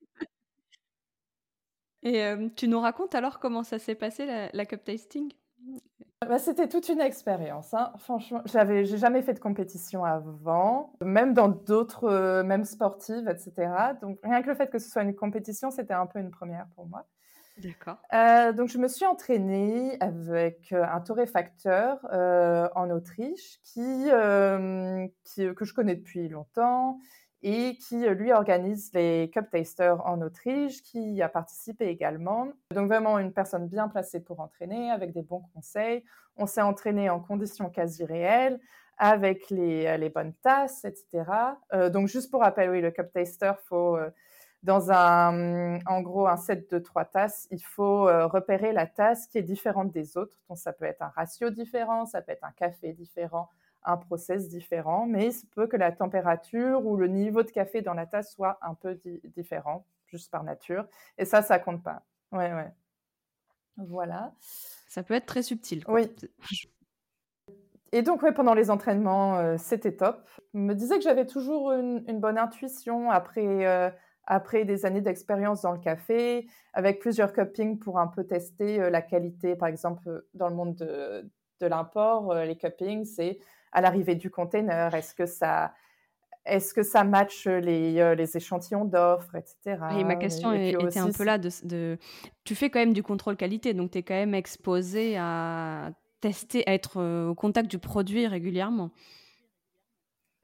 Et 2.03 2.35
tu 2.57 2.67
nous 2.67 2.81
racontes 2.81 3.15
alors 3.15 3.39
comment 3.39 3.63
ça 3.63 3.79
s'est 3.79 3.95
passé 3.95 4.25
la, 4.53 4.67
cup 4.67 4.83
tasting? 4.85 5.31
Bah, 6.27 6.39
C'était 6.39 6.69
toute 6.69 6.89
une 6.89 7.01
expérience. 7.01 7.75
Hein. 7.75 7.93
Franchement, 7.99 8.41
j'avais, 8.47 8.87
j'ai 8.87 8.97
jamais 8.97 9.21
fait 9.21 9.35
de 9.35 9.39
compétition 9.39 10.05
avant, 10.05 10.95
même 11.03 11.35
dans 11.35 11.49
d'autres, 11.49 12.43
même 12.43 12.65
sportives, 12.65 13.29
etc. 13.29 13.93
Donc 14.01 14.19
rien 14.23 14.41
que 14.41 14.49
le 14.49 14.55
fait 14.55 14.71
que 14.71 14.79
ce 14.79 14.89
soit 14.89 15.03
une 15.03 15.15
compétition, 15.15 15.71
c'était 15.71 15.93
un 15.93 16.07
peu 16.07 16.19
une 16.19 16.31
première 16.31 16.67
pour 16.75 16.87
moi. 16.87 17.07
D'accord. 17.63 17.99
Euh, 18.15 18.53
donc, 18.53 18.69
je 18.69 18.79
me 18.79 18.89
suis 18.89 19.05
entraînée 19.05 19.97
avec 20.01 20.73
euh, 20.73 20.85
un 20.85 21.01
torréfacteur 21.01 21.99
euh, 22.13 22.69
en 22.75 22.91
Autriche 22.91 23.61
qui, 23.63 24.09
qui, 25.25 25.55
que 25.55 25.65
je 25.65 25.75
connais 25.75 25.97
depuis 25.97 26.29
longtemps 26.29 26.99
et 27.43 27.77
qui, 27.77 28.07
lui, 28.09 28.33
organise 28.33 28.93
les 28.93 29.31
Cup 29.33 29.47
Tasters 29.51 30.05
en 30.07 30.21
Autriche, 30.21 30.83
qui 30.83 31.23
a 31.23 31.29
participé 31.29 31.87
également. 31.87 32.49
Donc, 32.75 32.89
vraiment 32.89 33.19
une 33.19 33.33
personne 33.33 33.67
bien 33.67 33.89
placée 33.89 34.21
pour 34.21 34.41
entraîner, 34.41 34.91
avec 34.91 35.13
des 35.13 35.23
bons 35.23 35.45
conseils. 35.55 36.05
On 36.37 36.47
s'est 36.47 36.63
entraîné 36.63 37.09
en 37.09 37.21
conditions 37.21 37.71
quasi 37.71 38.05
réelles, 38.05 38.61
avec 38.99 39.49
les, 39.49 39.97
les 39.97 40.11
bonnes 40.11 40.35
tasses, 40.43 40.85
etc. 40.85 41.25
donc, 41.91 42.09
juste 42.09 42.31
pour 42.31 42.41
rappel, 42.41 42.71
oui, 42.71 42.83
le 42.83 42.91
Cup 42.91 43.11
Taster, 43.13 43.53
faut 43.65 43.97
dans 44.63 44.91
un, 44.91 45.79
en 45.87 46.03
gros, 46.03 46.27
un 46.27 46.37
set 46.37 46.71
de 46.71 46.79
trois 46.79 47.05
tasses, 47.05 47.49
il 47.51 47.63
faut 47.65 48.09
euh, 48.09 48.27
repérer 48.27 48.73
la 48.73 48.87
tasse 48.87 49.27
qui 49.27 49.39
est 49.39 49.43
différente 49.43 49.91
des 49.91 50.17
autres. 50.17 50.37
Donc, 50.49 50.59
ça 50.59 50.73
peut 50.73 50.85
être 50.85 51.03
un 51.03 51.13
ratio 51.17 51.51
différent, 51.51 52.05
ça 52.05 52.21
peut 52.21 52.33
être 52.33 52.45
un 52.45 52.53
café 52.53 52.93
différent, 52.93 53.49
un 53.85 53.97
process 53.97 54.49
différent, 54.49 55.07
mais 55.07 55.27
il 55.27 55.33
se 55.33 55.47
peut 55.47 55.67
que 55.67 55.77
la 55.77 55.93
température 55.93 56.85
ou 56.87 56.97
le 56.97 57.09
niveau 57.09 57.43
de 57.43 57.51
café 57.51 57.83
dans 57.83 57.95
la 57.95 58.07
tasse 58.07 58.33
soit 58.33 58.59
un 58.63 58.75
peu 58.75 58.99
différent, 59.37 59.87
juste 60.07 60.31
par 60.31 60.45
nature. 60.45 60.87
Et 61.19 61.25
ça, 61.25 61.43
ça 61.43 61.59
compte 61.59 61.83
pas. 61.83 62.03
Ouais, 62.33 62.53
ouais. 62.53 62.73
Voilà. 63.77 64.33
Ça 64.89 65.03
peut 65.03 65.15
être 65.15 65.27
très 65.27 65.43
subtil. 65.43 65.85
Oui. 65.89 66.13
Et 67.93 68.03
donc, 68.03 68.23
ouais, 68.23 68.33
pendant 68.33 68.55
les 68.55 68.71
entraînements, 68.71 69.39
euh, 69.39 69.57
c'était 69.59 69.97
top. 69.97 70.29
Je 70.55 70.59
me 70.59 70.75
disais 70.75 70.97
que 70.97 71.03
j'avais 71.03 71.27
toujours 71.27 71.73
une, 71.73 72.05
une, 72.07 72.21
bonne 72.21 72.39
intuition 72.39 73.11
après. 73.11 73.67
Euh, 73.67 73.91
après 74.33 74.65
des 74.65 74.87
années 74.87 75.01
d'expérience 75.01 75.63
dans 75.63 75.73
le 75.73 75.81
café, 75.81 76.47
avec 76.73 77.01
plusieurs 77.01 77.33
cuppings 77.33 77.81
pour 77.81 77.99
un 77.99 78.07
peu 78.07 78.23
tester 78.23 78.81
euh, 78.81 78.89
la 78.89 79.03
qualité. 79.03 79.57
Par 79.57 79.67
exemple, 79.67 80.25
dans 80.35 80.49
le 80.49 80.55
monde 80.55 80.77
de, 80.77 81.29
de 81.59 81.67
l'import, 81.67 82.33
les 82.35 82.57
cuppings, 82.57 83.05
c'est 83.05 83.41
à 83.73 83.81
l'arrivée 83.81 84.15
du 84.15 84.31
container, 84.31 84.95
est-ce 84.95 85.15
que 85.15 85.27
ça, 85.27 85.73
est-ce 86.45 86.75
que 86.75 86.83
ça 86.83 87.05
matche 87.05 87.47
les, 87.47 88.15
les 88.15 88.37
échantillons 88.37 88.85
d'offres, 88.85 89.37
etc. 89.37 89.79
Et 89.99 90.05
ma 90.05 90.17
question 90.17 90.53
était 90.53 90.99
un 90.99 91.13
peu 91.13 91.25
là 91.25 91.39
de, 91.39 91.51
de, 91.65 91.99
Tu 92.45 92.55
fais 92.55 92.71
quand 92.71 92.81
même 92.81 92.93
du 92.93 93.03
contrôle 93.03 93.37
qualité, 93.37 93.75
donc 93.75 93.93
tu 93.93 93.99
es 93.99 94.03
quand 94.03 94.15
même 94.15 94.35
exposé 94.35 95.17
à 95.19 95.91
tester, 96.21 96.69
à 96.69 96.75
être 96.75 97.01
au 97.31 97.35
contact 97.35 97.71
du 97.71 97.79
produit 97.79 98.27
régulièrement. 98.27 98.91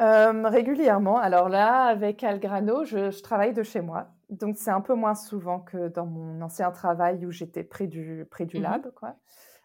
Euh, 0.02 0.48
régulièrement. 0.48 1.18
Alors 1.18 1.48
là, 1.48 1.84
avec 1.84 2.22
Algrano, 2.22 2.84
je, 2.84 3.10
je 3.10 3.22
travaille 3.22 3.54
de 3.54 3.62
chez 3.62 3.80
moi. 3.80 4.08
Donc, 4.28 4.56
c'est 4.58 4.70
un 4.70 4.80
peu 4.80 4.94
moins 4.94 5.14
souvent 5.14 5.60
que 5.60 5.88
dans 5.88 6.06
mon 6.06 6.42
ancien 6.42 6.70
travail 6.70 7.24
où 7.24 7.30
j'étais 7.30 7.62
près 7.62 7.86
du, 7.86 8.26
près 8.30 8.44
du 8.44 8.58
mmh 8.58 8.62
lab. 8.62 8.90
Quoi. 8.94 9.14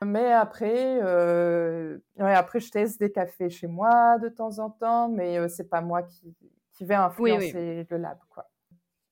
Mais 0.03 0.31
après, 0.31 0.99
euh, 1.03 1.97
ouais, 2.17 2.33
après, 2.33 2.59
je 2.59 2.71
teste 2.71 2.99
des 2.99 3.11
cafés 3.11 3.49
chez 3.49 3.67
moi 3.67 4.17
de 4.17 4.29
temps 4.29 4.59
en 4.59 4.69
temps, 4.69 5.09
mais 5.09 5.37
euh, 5.37 5.47
c'est 5.47 5.69
pas 5.69 5.81
moi 5.81 6.01
qui, 6.03 6.35
qui 6.73 6.85
vais 6.85 6.95
influencer 6.95 7.85
le 7.89 7.97
lab. 7.97 8.17
Quoi. 8.29 8.49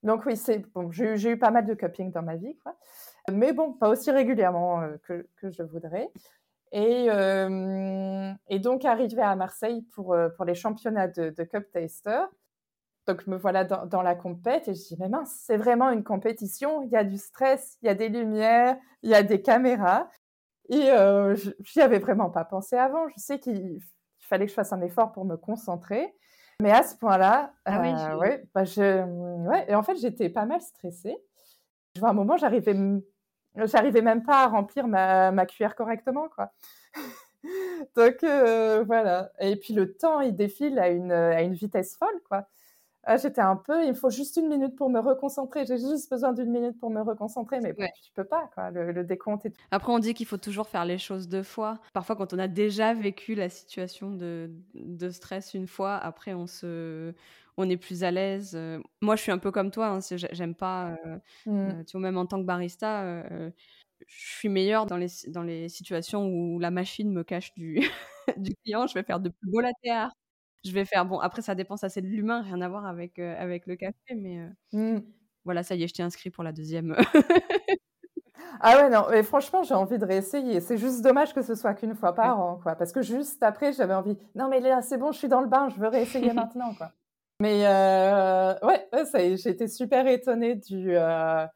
Donc, 0.02 0.26
oui, 0.26 0.36
c'est 0.36 0.58
bon, 0.72 0.90
j'ai 0.90 1.30
eu 1.30 1.38
pas 1.38 1.50
mal 1.50 1.64
de 1.64 1.74
cupping 1.74 2.10
dans 2.10 2.22
ma 2.22 2.36
vie. 2.36 2.56
Quoi. 2.58 2.76
Mais 3.30 3.52
bon, 3.52 3.72
pas 3.72 3.88
aussi 3.88 4.10
régulièrement 4.10 4.82
que, 5.04 5.28
que 5.36 5.50
je 5.50 5.62
voudrais. 5.62 6.10
Et, 6.72 7.06
euh, 7.08 8.32
et 8.48 8.58
donc, 8.58 8.84
arrivé 8.84 9.22
à 9.22 9.34
Marseille 9.34 9.82
pour, 9.92 10.14
euh, 10.14 10.28
pour 10.30 10.44
les 10.44 10.54
championnats 10.54 11.08
de, 11.08 11.30
de 11.30 11.44
Cup 11.44 11.70
Taster. 11.72 12.22
Donc, 13.06 13.26
me 13.26 13.36
voilà 13.36 13.64
dans, 13.64 13.86
dans, 13.86 14.02
la 14.02 14.14
compète 14.14 14.68
et 14.68 14.74
je 14.74 14.80
dis, 14.80 14.96
mais 15.00 15.08
mince, 15.08 15.42
c'est 15.44 15.56
vraiment 15.56 15.90
une 15.90 16.04
compétition. 16.04 16.82
Il 16.82 16.90
y 16.90 16.96
a 16.96 17.02
du 17.02 17.18
stress, 17.18 17.76
il 17.82 17.86
y 17.86 17.88
a 17.88 17.94
des 17.94 18.08
lumières, 18.08 18.76
il 19.02 19.10
y 19.10 19.14
a 19.14 19.22
des 19.22 19.42
caméras. 19.42 20.08
Et 20.70 20.90
euh, 20.90 21.36
j'y 21.60 21.80
avais 21.80 21.98
vraiment 21.98 22.30
pas 22.30 22.44
pensé 22.44 22.76
avant. 22.76 23.08
Je 23.08 23.14
sais 23.20 23.38
qu'il 23.38 23.80
fallait 24.20 24.46
que 24.46 24.50
je 24.50 24.54
fasse 24.54 24.72
un 24.72 24.80
effort 24.80 25.12
pour 25.12 25.24
me 25.24 25.36
concentrer. 25.36 26.14
Mais 26.62 26.70
à 26.70 26.82
ce 26.82 26.96
point-là, 26.96 27.52
ah 27.64 27.80
oui, 27.80 27.88
euh, 27.88 28.16
ouais, 28.18 28.44
bah 28.54 28.64
je, 28.64 29.02
ouais, 29.48 29.64
et 29.68 29.74
en 29.74 29.82
fait, 29.82 29.96
j'étais 29.96 30.28
pas 30.28 30.44
mal 30.44 30.60
stressée. 30.60 31.16
Je 31.96 32.00
vois 32.00 32.10
un 32.10 32.14
moment, 32.14 32.36
j'arrivais 32.36 32.74
J'arrivais 33.56 34.02
même 34.02 34.22
pas 34.22 34.44
à 34.44 34.46
remplir 34.46 34.86
ma, 34.86 35.32
ma 35.32 35.44
cuillère 35.44 35.74
correctement, 35.74 36.28
quoi. 36.28 36.52
Donc 37.96 38.22
euh, 38.22 38.84
voilà. 38.86 39.32
Et 39.40 39.56
puis 39.56 39.74
le 39.74 39.96
temps, 39.96 40.20
il 40.20 40.36
défile 40.36 40.78
à 40.78 40.90
une, 40.90 41.10
à 41.10 41.42
une 41.42 41.54
vitesse 41.54 41.96
folle, 41.96 42.20
quoi. 42.28 42.46
Ah, 43.12 43.16
j'étais 43.16 43.40
un 43.40 43.56
peu, 43.56 43.82
il 43.82 43.88
me 43.88 43.94
faut 43.94 44.08
juste 44.08 44.36
une 44.36 44.46
minute 44.46 44.76
pour 44.76 44.88
me 44.88 45.00
reconcentrer. 45.00 45.66
J'ai 45.66 45.78
juste 45.78 46.08
besoin 46.08 46.32
d'une 46.32 46.48
minute 46.48 46.78
pour 46.78 46.90
me 46.90 47.00
reconcentrer, 47.00 47.58
mais 47.60 47.74
ouais. 47.76 47.90
tu 48.04 48.12
peux 48.14 48.22
pas, 48.22 48.48
quoi. 48.54 48.70
Le, 48.70 48.92
le 48.92 49.02
décompte. 49.02 49.48
Après, 49.72 49.92
on 49.92 49.98
dit 49.98 50.14
qu'il 50.14 50.26
faut 50.26 50.36
toujours 50.36 50.68
faire 50.68 50.84
les 50.84 50.96
choses 50.96 51.28
deux 51.28 51.42
fois. 51.42 51.80
Parfois, 51.92 52.14
quand 52.14 52.32
on 52.34 52.38
a 52.38 52.46
déjà 52.46 52.94
vécu 52.94 53.34
la 53.34 53.48
situation 53.48 54.12
de, 54.12 54.52
de 54.74 55.10
stress 55.10 55.54
une 55.54 55.66
fois, 55.66 55.96
après, 55.96 56.34
on 56.34 56.46
se, 56.46 57.12
on 57.56 57.68
est 57.68 57.76
plus 57.76 58.04
à 58.04 58.12
l'aise. 58.12 58.52
Euh. 58.54 58.80
Moi, 59.00 59.16
je 59.16 59.22
suis 59.22 59.32
un 59.32 59.38
peu 59.38 59.50
comme 59.50 59.72
toi. 59.72 59.88
Hein, 59.88 59.98
j'aime 60.30 60.54
pas, 60.54 60.96
euh, 61.04 61.18
mmh. 61.46 61.50
euh, 61.50 61.84
tu 61.84 61.92
vois, 61.92 62.02
même 62.02 62.16
en 62.16 62.26
tant 62.26 62.40
que 62.40 62.46
barista, 62.46 63.24
je 64.06 64.36
suis 64.36 64.48
meilleure 64.48 64.86
dans 64.86 64.96
les, 64.96 65.08
dans 65.26 65.42
les 65.42 65.68
situations 65.68 66.28
où 66.28 66.60
la 66.60 66.70
machine 66.70 67.12
me 67.12 67.24
cache 67.24 67.54
du, 67.54 67.80
du 68.36 68.54
client. 68.62 68.86
Je 68.86 68.94
vais 68.94 69.02
faire 69.02 69.18
de 69.18 69.30
plus 69.30 69.50
beaux 69.50 69.60
latte 69.60 69.74
Je 70.64 70.72
vais 70.72 70.84
faire, 70.84 71.06
bon, 71.06 71.18
après, 71.18 71.42
ça 71.42 71.54
dépend, 71.54 71.76
ça 71.76 71.88
c'est 71.88 72.02
de 72.02 72.06
l'humain, 72.06 72.42
rien 72.42 72.60
à 72.60 72.68
voir 72.68 72.86
avec, 72.86 73.18
avec 73.18 73.66
le 73.66 73.76
café, 73.76 74.14
mais 74.14 74.46
mmh. 74.72 75.00
voilà, 75.44 75.62
ça 75.62 75.74
y 75.74 75.82
est, 75.82 75.88
je 75.88 75.94
t'ai 75.94 76.02
inscrit 76.02 76.30
pour 76.30 76.44
la 76.44 76.52
deuxième. 76.52 76.96
Ah 78.62 78.76
ouais, 78.76 78.90
non, 78.90 79.06
mais 79.10 79.22
franchement, 79.22 79.62
j'ai 79.62 79.74
envie 79.74 79.98
de 79.98 80.04
réessayer. 80.04 80.60
C'est 80.60 80.76
juste 80.76 81.02
dommage 81.02 81.32
que 81.32 81.40
ce 81.40 81.54
soit 81.54 81.72
qu'une 81.72 81.94
fois 81.94 82.14
par 82.14 82.38
an, 82.40 82.60
quoi. 82.62 82.74
Parce 82.74 82.92
que 82.92 83.00
juste 83.00 83.42
après, 83.42 83.72
j'avais 83.72 83.94
envie, 83.94 84.18
non, 84.34 84.48
mais 84.48 84.60
là, 84.60 84.82
c'est 84.82 84.98
bon, 84.98 85.12
je 85.12 85.18
suis 85.18 85.28
dans 85.28 85.40
le 85.40 85.48
bain, 85.48 85.68
je 85.70 85.80
veux 85.80 85.88
réessayer 85.88 86.32
maintenant, 86.34 86.74
quoi. 86.74 86.92
Mais 87.40 87.66
euh, 87.66 88.54
ouais, 88.62 88.86
ouais 88.92 89.36
j'ai 89.36 89.48
été 89.48 89.66
super 89.66 90.06
étonnée 90.06 90.56
du, 90.56 90.94
euh, 90.94 91.46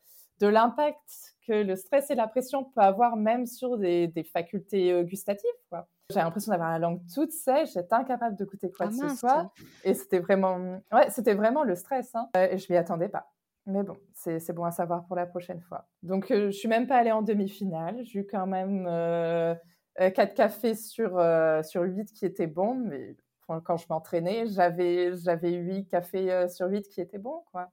de 0.40 0.46
l'impact 0.46 1.33
que 1.46 1.52
le 1.52 1.76
stress 1.76 2.10
et 2.10 2.14
la 2.14 2.26
pression 2.26 2.64
peut 2.64 2.80
avoir 2.80 3.16
même 3.16 3.46
sur 3.46 3.78
des, 3.78 4.08
des 4.08 4.24
facultés 4.24 4.92
euh, 4.92 5.02
gustatives. 5.02 5.50
Quoi. 5.68 5.88
J'ai 6.10 6.20
l'impression 6.20 6.52
d'avoir 6.52 6.70
la 6.70 6.78
langue 6.78 7.00
toute 7.12 7.32
sèche, 7.32 7.72
j'étais 7.74 7.94
incapable 7.94 8.36
de 8.36 8.44
goûter 8.44 8.70
quoi 8.70 8.86
ah, 8.86 8.88
que 8.88 9.08
ce 9.08 9.16
soit. 9.16 9.50
Et 9.84 9.94
c'était 9.94 10.18
vraiment, 10.18 10.80
ouais, 10.92 11.10
c'était 11.10 11.34
vraiment 11.34 11.64
le 11.64 11.74
stress. 11.74 12.14
Hein. 12.14 12.28
Et 12.38 12.58
je 12.58 12.72
m'y 12.72 12.76
attendais 12.76 13.08
pas. 13.08 13.30
Mais 13.66 13.82
bon, 13.82 13.96
c'est 14.12 14.52
bon 14.52 14.64
à 14.64 14.70
savoir 14.70 15.06
pour 15.06 15.16
la 15.16 15.24
prochaine 15.24 15.62
fois. 15.62 15.86
Donc, 16.02 16.26
je 16.28 16.50
suis 16.50 16.68
même 16.68 16.86
pas 16.86 16.96
allée 16.96 17.12
en 17.12 17.22
demi-finale. 17.22 18.04
J'ai 18.04 18.20
eu 18.20 18.26
quand 18.26 18.46
même 18.46 18.86
euh, 18.86 19.54
4 19.98 20.34
cafés 20.34 20.74
sur, 20.74 21.18
sur 21.64 21.80
8 21.80 22.12
qui 22.12 22.26
étaient 22.26 22.46
bons. 22.46 22.74
Mais 22.74 23.16
quand 23.46 23.78
je 23.78 23.86
m'entraînais, 23.88 24.46
j'avais, 24.48 25.16
j'avais 25.16 25.52
8 25.52 25.88
cafés 25.88 26.46
sur 26.50 26.66
8 26.66 26.90
qui 26.90 27.00
étaient 27.00 27.16
bons. 27.16 27.42
Quoi. 27.52 27.70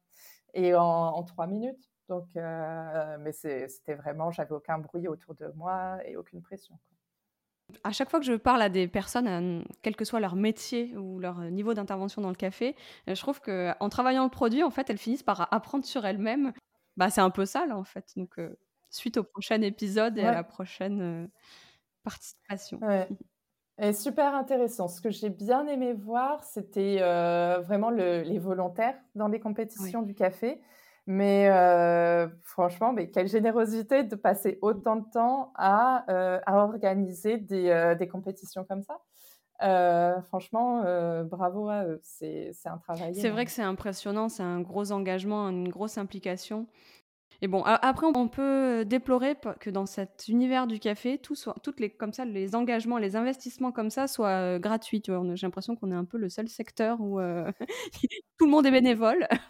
Et 0.54 0.74
en, 0.74 0.82
en 0.82 1.24
3 1.24 1.48
minutes. 1.48 1.91
Donc, 2.12 2.28
euh, 2.36 3.18
mais 3.22 3.32
c'était 3.32 3.93
vraiment, 3.93 4.32
j'avais 4.32 4.51
aucun 4.51 4.80
bruit 4.80 5.07
autour 5.07 5.34
de 5.34 5.47
moi 5.55 5.97
et 6.05 6.18
aucune 6.18 6.41
pression. 6.41 6.78
À 7.86 7.93
chaque 7.93 8.09
fois 8.09 8.20
que 8.20 8.26
je 8.26 8.34
parle 8.34 8.62
à 8.62 8.68
des 8.68 8.89
personnes, 8.89 9.64
quel 9.82 9.95
que 9.95 10.03
soit 10.03 10.20
leur 10.20 10.36
métier 10.36 10.97
ou 10.97 11.20
leur 11.20 11.39
niveau 11.39 11.74
d'intervention 11.74 12.22
dans 12.22 12.28
le 12.28 12.36
café, 12.36 12.76
euh, 13.07 13.16
je 13.16 13.22
trouve 13.22 13.39
qu'en 13.39 13.88
travaillant 13.88 14.26
le 14.26 14.30
produit, 14.30 14.62
en 14.62 14.72
fait, 14.72 14.89
elles 14.89 14.97
finissent 14.97 15.24
par 15.24 15.53
apprendre 15.53 15.86
sur 15.86 16.05
elles-mêmes. 16.05 16.51
Bah, 16.97 17.09
c'est 17.09 17.22
un 17.22 17.30
peu 17.30 17.45
ça, 17.45 17.66
là, 17.66 17.78
en 17.78 17.86
fait. 17.86 18.12
Donc, 18.18 18.38
euh, 18.39 18.59
suite 18.89 19.16
au 19.16 19.24
prochain 19.24 19.62
épisode 19.62 20.18
et 20.18 20.24
à 20.26 20.34
la 20.34 20.43
prochaine 20.43 21.30
participation. 22.03 22.78
Ouais. 22.82 23.07
Et 23.78 23.93
super 23.93 24.36
intéressant. 24.36 24.89
Ce 24.89 24.99
que 24.99 25.12
j'ai 25.12 25.30
bien 25.30 25.66
aimé 25.66 25.93
voir, 25.93 26.43
c'était 26.43 26.97
vraiment 27.62 27.89
les 27.89 28.38
volontaires 28.38 28.99
dans 29.16 29.30
les 29.30 29.39
compétitions 29.39 30.01
du 30.01 30.14
café. 30.14 30.62
Mais 31.12 31.49
euh, 31.49 32.30
franchement, 32.41 32.93
mais 32.93 33.09
quelle 33.09 33.28
générosité 33.28 34.03
de 34.03 34.16
passer 34.16 34.57
autant 34.62 34.95
de 34.95 35.03
temps 35.12 35.51
à, 35.55 36.05
euh, 36.09 36.39
à 36.45 36.64
organiser 36.64 37.38
des, 37.38 37.70
euh, 37.70 37.95
des, 37.95 38.07
compétitions 38.07 38.64
comme 38.64 38.82
ça. 38.82 39.01
franchement, 40.24 40.84
bravo 41.26 41.68
à 41.68 41.84
eux. 41.84 41.99
C'est 42.01 42.53
un 42.64 42.78
travail. 42.78 43.14
C'est 43.14 43.30
vrai 43.30 43.43
que 43.43 43.51
c'est 43.51 43.62
impressionnant, 43.62 44.30
c'est 44.30 44.41
un 44.43 44.62
gros 44.62 44.93
engagement, 44.93 45.49
une 45.49 45.68
grosse 45.68 45.97
implication. 45.97 46.66
Et 47.44 47.48
bon, 47.48 47.64
après, 47.64 48.06
on 48.06 48.28
peut 48.28 48.86
déplorer 48.86 49.36
que 49.60 49.72
dans 49.72 49.88
cet 49.88 50.28
univers 50.28 50.68
du 50.68 50.80
café, 50.80 51.18
tout 51.18 51.34
soit, 51.34 51.56
toutes 51.64 51.80
les, 51.80 51.89
comme 51.89 52.14
ça, 52.14 52.24
les 52.24 52.56
engagements, 52.56 53.00
les 53.00 53.16
investissements 53.16 53.72
comme 53.72 53.89
ça 53.89 54.08
soient 54.08 54.60
gratuits. 54.60 55.02
J'ai 55.06 55.48
l'impression 55.48 55.76
qu'on 55.76 55.92
est 55.92 55.96
un 55.96 56.06
peu 56.06 56.20
le 56.20 56.30
seul 56.30 56.48
secteur 56.48 57.02
où 57.02 57.20
tout 58.38 58.46
le 58.46 58.52
monde 58.52 58.68
est 58.68 58.72
bénévole. 58.72 59.28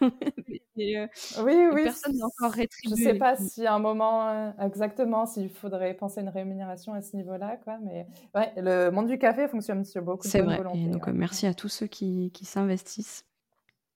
oui, 0.76 1.06
oui. 1.36 1.82
Personne 1.84 2.14
n'est 2.14 2.22
encore 2.22 2.52
rétribué. 2.52 2.96
Je 2.96 3.02
ne 3.02 3.12
sais 3.12 3.18
pas 3.18 3.36
si 3.36 3.66
à 3.66 3.74
un 3.74 3.78
moment, 3.78 4.54
exactement, 4.58 5.26
s'il 5.26 5.50
faudrait 5.50 5.92
penser 5.92 6.20
à 6.20 6.22
une 6.22 6.30
rémunération 6.30 6.94
à 6.94 7.02
ce 7.02 7.14
niveau-là, 7.16 7.58
quoi. 7.62 7.78
Mais 7.82 8.06
ouais, 8.34 8.52
le 8.56 8.90
monde 8.90 9.08
du 9.08 9.18
café 9.18 9.48
fonctionne 9.48 9.84
sur 9.84 10.02
beaucoup 10.02 10.26
de 10.26 10.42
bonne 10.42 10.56
volonté. 10.56 10.86
donc, 10.86 11.06
merci 11.08 11.46
à 11.46 11.52
tous 11.52 11.68
ceux 11.68 11.88
qui, 11.88 12.30
qui 12.32 12.46
s'investissent. 12.46 13.26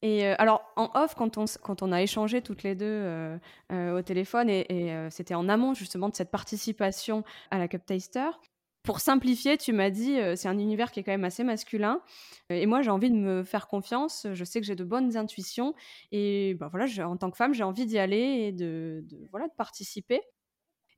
Et 0.09 0.24
alors, 0.24 0.62
en 0.76 0.88
off, 0.94 1.16
quand 1.16 1.82
on, 1.82 1.90
a 1.90 2.00
échangé 2.00 2.40
toutes 2.40 2.62
les 2.62 2.76
deux 2.76 3.38
au 3.72 4.02
téléphone, 4.02 4.48
et, 4.48 4.94
c'était 5.11 5.34
en 5.34 5.48
amont 5.48 5.74
justement 5.74 6.09
de 6.09 6.14
cette 6.14 6.30
participation 6.30 7.24
à 7.50 7.59
la 7.59 7.66
Cup 7.66 7.84
Taster, 7.84 8.30
pour 8.84 9.00
simplifier, 9.00 9.59
tu 9.59 9.72
m'as 9.72 9.90
dit, 9.90 10.16
c'est 10.36 10.46
un 10.46 10.59
univers 10.59 10.92
qui 10.92 11.00
est 11.00 11.02
quand 11.02 11.11
même 11.11 11.24
assez 11.24 11.42
masculin. 11.42 12.00
et 12.50 12.66
moi, 12.66 12.82
j'ai 12.82 12.90
envie 12.90 13.11
de 13.11 13.16
me 13.16 13.42
faire 13.42 13.66
confiance. 13.66 14.28
Je 14.32 14.44
sais 14.44 14.61
que 14.61 14.66
j'ai 14.66 14.76
de 14.76 14.84
bonnes 14.84 15.16
intuitions. 15.16 15.74
Et 16.12 16.54
ben 16.54 16.68
voilà, 16.68 16.86
en 17.09 17.16
tant 17.16 17.32
que 17.32 17.36
femme, 17.36 17.52
j'ai 17.52 17.64
envie 17.64 17.84
d'y 17.84 17.98
aller 17.98 18.46
et 18.46 18.52
de, 18.52 19.04
voilà, 19.32 19.48
de 19.48 19.54
participer. 19.57 20.20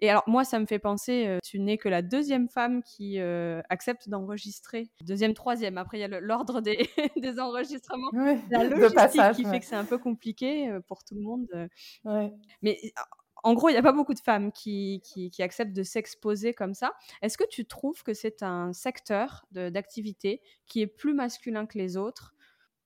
Et 0.01 0.11
alors, 0.11 0.23
moi, 0.27 0.45
ça 0.45 0.59
me 0.61 0.67
fait 0.67 0.79
penser, 0.79 1.27
euh, 1.27 1.39
tu 1.43 1.59
n'es 1.59 1.77
que 1.77 1.89
la 1.89 2.03
deuxième 2.03 2.49
femme 2.49 2.83
qui 2.83 3.19
euh, 3.19 3.61
accepte 3.69 4.09
d'enregistrer. 4.09 4.91
Deuxième, 5.03 5.35
troisième. 5.35 5.77
Après, 5.77 5.99
il 5.99 6.01
y 6.01 6.05
a 6.05 6.21
l'ordre 6.21 6.61
des, 6.61 6.89
des, 7.17 7.41
enregistrements. 7.41 8.11
la 8.51 8.65
logistique 8.65 9.33
qui 9.35 9.45
fait 9.45 9.61
que 9.61 9.67
c'est 9.67 9.77
un 9.77 9.85
peu 9.85 9.99
compliqué 9.99 10.69
euh, 10.69 10.81
pour 10.81 11.03
tout 11.03 11.15
le 11.17 11.23
monde. 11.23 11.49
Mais 12.63 12.79
en 13.43 13.55
gros, 13.55 13.69
il 13.69 13.73
n'y 13.73 13.79
a 13.79 13.83
pas 13.83 13.93
beaucoup 13.93 14.15
de 14.15 14.21
femmes 14.21 14.53
qui, 14.53 15.01
qui, 15.05 15.31
qui 15.31 15.43
acceptent 15.43 15.75
de 15.75 15.83
s'exposer 15.83 16.55
comme 16.55 16.75
ça. 16.75 16.93
Est-ce 17.23 17.39
que 17.39 17.47
tu 17.49 17.67
trouves 17.67 18.03
que 18.03 18.15
c'est 18.15 18.43
un 18.43 18.73
secteur 18.73 19.47
d'activité 19.51 20.43
qui 20.67 20.81
est 20.81 20.87
plus 20.87 21.15
masculin 21.15 21.67
que 21.67 21.79
les 21.79 21.97
autres? 21.97 22.35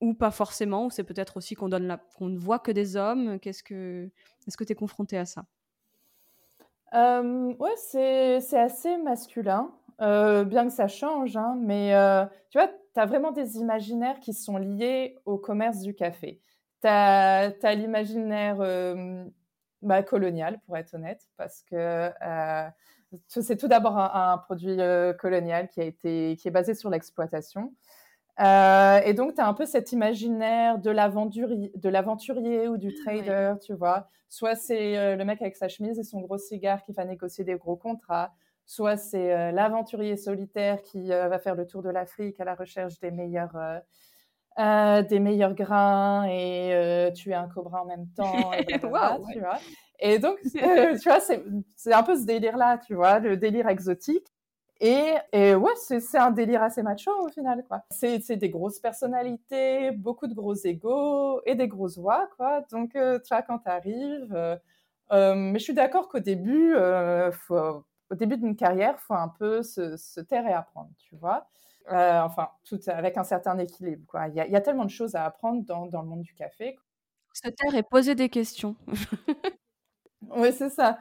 Ou 0.01 0.15
pas 0.15 0.33
forcément, 0.33 0.87
ou 0.87 0.91
c'est 0.91 1.05
peut-être 1.05 1.37
aussi 1.37 1.55
qu'on 1.55 1.69
donne 1.69 1.97
qu'on 2.17 2.29
ne 2.29 2.37
voit 2.37 2.59
que 2.59 2.73
des 2.73 2.97
hommes? 2.97 3.39
Qu'est-ce 3.39 3.63
que 3.63 4.11
est-ce 4.49 4.57
que 4.57 4.65
tu 4.65 4.73
es 4.73 4.75
confronté 4.75 5.17
à 5.17 5.25
ça? 5.25 5.45
Euh, 6.95 7.55
ouais, 7.59 7.77
c'est 7.77 8.59
assez 8.59 8.97
masculin, 8.99 9.71
euh, 10.01 10.45
bien 10.45 10.67
que 10.67 10.73
ça 10.73 10.89
change, 10.89 11.37
hein, 11.37 11.57
mais 11.59 11.95
euh, 11.95 12.25
tu 12.51 12.59
vois, 12.59 12.69
tu 12.69 13.01
as 13.01 13.07
vraiment 13.07 13.33
des 13.33 13.57
imaginaires 13.57 14.21
qui 14.21 14.35
sont 14.35 14.59
liés 14.59 15.19
au 15.25 15.39
commerce 15.39 15.81
du 15.81 15.95
café. 15.95 16.41
Tu 16.83 16.89
as, 16.89 17.75
l'imaginaire 17.75 18.59
bah, 19.81 20.03
colonial, 20.03 20.61
pour 20.67 20.77
être 20.77 20.95
honnête, 20.95 21.29
parce 21.37 21.63
que 21.63 22.13
c'est 23.29 23.57
tout 23.57 23.69
d'abord 23.69 23.99
un, 23.99 24.33
un, 24.33 24.39
produit 24.39 24.77
colonial 25.19 25.69
qui, 25.69 25.81
a 25.81 25.85
été, 25.85 26.37
qui 26.37 26.49
est 26.49 26.53
basé 26.53 26.75
sur 26.75 26.91
l'exploitation. 26.91 27.73
Euh, 28.41 29.01
et 29.05 29.13
donc, 29.15 29.35
tu 29.35 29.41
as 29.41 29.47
un 29.47 29.55
peu 29.55 29.67
cet 29.67 29.93
imaginaire 29.93 30.79
de 30.79 30.91
l'aventurier 30.91 32.69
ou 32.69 32.77
du 32.77 32.95
trader, 32.95 33.55
tu 33.65 33.75
vois. 33.75 34.09
Soit 34.29 34.57
c'est 34.57 34.97
euh, 34.97 35.17
le 35.17 35.25
mec 35.25 35.43
avec 35.43 35.57
sa 35.57 35.69
chemise 35.69 35.99
et 35.99 36.05
son 36.05 36.21
gros 36.21 36.39
cigare 36.39 36.83
qui 36.83 36.93
va 36.93 37.05
négocier 37.05 37.45
des 37.45 37.57
gros 37.57 37.77
contrats, 37.77 38.33
soit 38.65 38.97
c'est 38.97 39.33
euh, 39.33 39.53
l'aventurier 39.53 40.17
solitaire 40.17 40.81
qui 40.81 41.09
va 41.09 41.39
faire 41.39 41.55
le 41.55 41.67
tour 41.67 41.83
de 41.83 41.91
l'Afrique 41.91 42.41
à 42.41 42.45
la 42.45 42.55
recherche 42.55 42.99
des 43.01 43.11
meilleurs, 43.11 43.55
des 44.57 45.21
meilleurs 45.21 45.55
grains 45.55 46.27
et 46.27 47.13
tuer 47.15 47.35
un 47.35 47.49
cobra 47.49 47.83
en 47.83 47.87
même 47.87 48.09
temps. 48.17 48.53
Et, 48.55 48.65
tu 48.81 48.87
vois. 48.87 49.19
et 49.99 50.19
donc, 50.19 50.39
tu 50.41 50.59
vois, 50.59 51.21
c'est 51.21 51.93
un 51.93 52.03
peu 52.03 52.17
ce 52.17 52.25
délire-là, 52.25 52.79
tu 52.79 52.95
vois, 52.95 53.19
le 53.19 53.37
délire 53.37 53.69
exotique. 53.69 54.32
Et, 54.85 55.55
ouais, 55.55 55.73
c'est 55.77 56.19
un 56.19 56.33
délire 56.33 56.61
assez 56.61 56.83
macho 56.83 57.13
au 57.25 57.29
final, 57.29 57.65
quoi. 57.69 57.85
C'est 57.91 58.37
des 58.37 58.51
grosses 58.51 58.81
personnalités, 58.81 59.93
beaucoup 59.93 60.27
de 60.27 60.35
gros 60.35 60.57
égos 60.57 61.41
et 61.47 61.55
des 61.55 61.69
grosses 61.69 61.99
voix, 61.99 62.29
quoi. 62.37 62.63
Donc, 62.73 62.97
euh, 62.97 63.21
tu 63.21 63.29
vois, 63.29 63.43
quand 63.43 63.61
tu 63.61 63.69
arrives. 63.69 64.35
Euh, 64.35 64.57
euh, 65.13 65.37
mais 65.37 65.61
je 65.61 65.65
suis 65.65 65.75
d'accord 65.75 66.09
qu'au 66.09 66.19
début, 66.19 66.75
faut, 67.31 67.85
au 68.11 68.15
début 68.17 68.37
d'une 68.39 68.57
carrière, 68.57 68.99
faut 68.99 69.15
un 69.15 69.29
peu 69.29 69.63
se, 69.63 70.21
taire 70.21 70.47
et 70.49 70.53
apprendre, 70.53 70.91
tu 70.99 71.15
vois. 71.15 71.47
enfin, 71.89 72.49
tout 72.65 72.81
avec 72.89 73.17
un 73.17 73.25
certain 73.25 73.57
équilibre, 73.59 74.05
quoi. 74.09 74.27
Il 74.29 74.35
y, 74.35 74.57
a 74.57 74.61
tellement 74.61 74.85
de 74.85 74.91
choses 74.91 75.15
à 75.15 75.25
apprendre 75.25 75.65
dans 75.65 76.03
le 76.03 76.09
monde 76.09 76.23
du 76.23 76.35
café. 76.35 76.77
Se 77.35 77.49
taire 77.49 77.77
et 77.77 77.85
poser 77.85 78.17
des 78.17 78.29
questions. 78.29 78.75
Oui, 80.31 80.53
c'est 80.53 80.71
ça, 80.71 80.99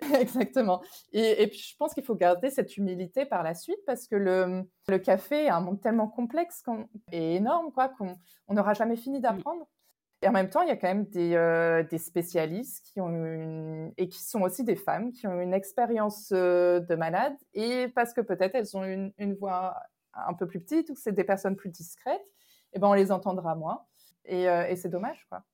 exactement. 0.20 0.82
Et, 1.12 1.46
puis, 1.48 1.58
je 1.58 1.76
pense 1.76 1.94
qu'il 1.94 2.04
faut 2.04 2.14
garder 2.14 2.50
cette 2.50 2.76
humilité 2.76 3.26
par 3.26 3.42
la 3.42 3.54
suite 3.54 3.78
parce 3.86 4.08
que 4.08 4.16
le, 4.16 4.62
le 4.88 4.98
café 4.98 5.44
est 5.44 5.48
un 5.50 5.60
monde 5.60 5.80
tellement 5.80 6.08
complexe 6.08 6.62
et 7.12 7.36
énorme 7.36 7.72
quoi, 7.72 7.88
qu'on 7.88 8.16
n'aura 8.48 8.74
jamais 8.74 8.96
fini 8.96 9.20
d'apprendre. 9.20 9.66
Et 10.22 10.28
en 10.28 10.32
même 10.32 10.48
temps, 10.48 10.62
il 10.62 10.68
y 10.68 10.72
a 10.72 10.76
quand 10.76 10.88
même 10.88 11.04
des, 11.04 11.34
euh, 11.34 11.82
des 11.82 11.98
spécialistes 11.98 12.86
qui 12.86 13.00
ont 13.00 13.10
une, 13.10 13.92
et 13.98 14.08
qui 14.08 14.22
sont 14.22 14.40
aussi 14.40 14.64
des 14.64 14.76
femmes 14.76 15.12
qui 15.12 15.26
ont 15.26 15.38
une 15.38 15.52
expérience 15.52 16.30
euh, 16.32 16.80
de 16.80 16.94
malade 16.94 17.34
et 17.52 17.88
parce 17.88 18.14
que 18.14 18.22
peut-être 18.22 18.54
elles 18.54 18.74
ont 18.74 18.84
une, 18.84 19.12
une, 19.18 19.34
voix 19.34 19.76
un 20.14 20.32
peu 20.32 20.46
plus 20.46 20.60
petite 20.60 20.88
ou 20.88 20.94
que 20.94 21.00
c'est 21.00 21.12
des 21.12 21.24
personnes 21.24 21.56
plus 21.56 21.68
discrètes, 21.68 22.22
et 22.72 22.76
eh 22.76 22.78
ben 22.78 22.88
on 22.88 22.94
les 22.94 23.12
entendra 23.12 23.54
moins. 23.54 23.84
Et, 24.24 24.48
euh, 24.48 24.66
et 24.66 24.76
c'est 24.76 24.88
dommage, 24.88 25.26
quoi. 25.28 25.44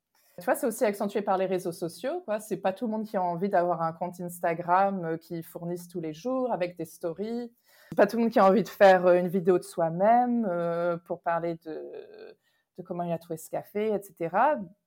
Tu 0.40 0.46
vois, 0.46 0.54
c'est 0.54 0.66
aussi 0.66 0.84
accentué 0.84 1.20
par 1.20 1.36
les 1.36 1.46
réseaux 1.46 1.72
sociaux. 1.72 2.24
Ce 2.26 2.38
C'est 2.40 2.56
pas 2.56 2.72
tout 2.72 2.86
le 2.86 2.92
monde 2.92 3.04
qui 3.04 3.16
a 3.16 3.22
envie 3.22 3.50
d'avoir 3.50 3.82
un 3.82 3.92
compte 3.92 4.18
Instagram 4.20 5.04
euh, 5.04 5.16
qui 5.18 5.42
fournisse 5.42 5.86
tous 5.86 6.00
les 6.00 6.14
jours 6.14 6.50
avec 6.50 6.76
des 6.78 6.86
stories. 6.86 7.52
Pas 7.94 8.06
tout 8.06 8.16
le 8.16 8.22
monde 8.22 8.32
qui 8.32 8.38
a 8.38 8.46
envie 8.46 8.62
de 8.62 8.68
faire 8.68 9.06
euh, 9.06 9.14
une 9.14 9.28
vidéo 9.28 9.58
de 9.58 9.64
soi-même 9.64 10.46
euh, 10.48 10.96
pour 10.96 11.20
parler 11.20 11.56
de, 11.66 11.78
comment 12.82 13.02
il 13.02 13.12
a 13.12 13.18
trouvé 13.18 13.36
ce 13.36 13.50
café, 13.50 13.94
etc. 13.94 14.36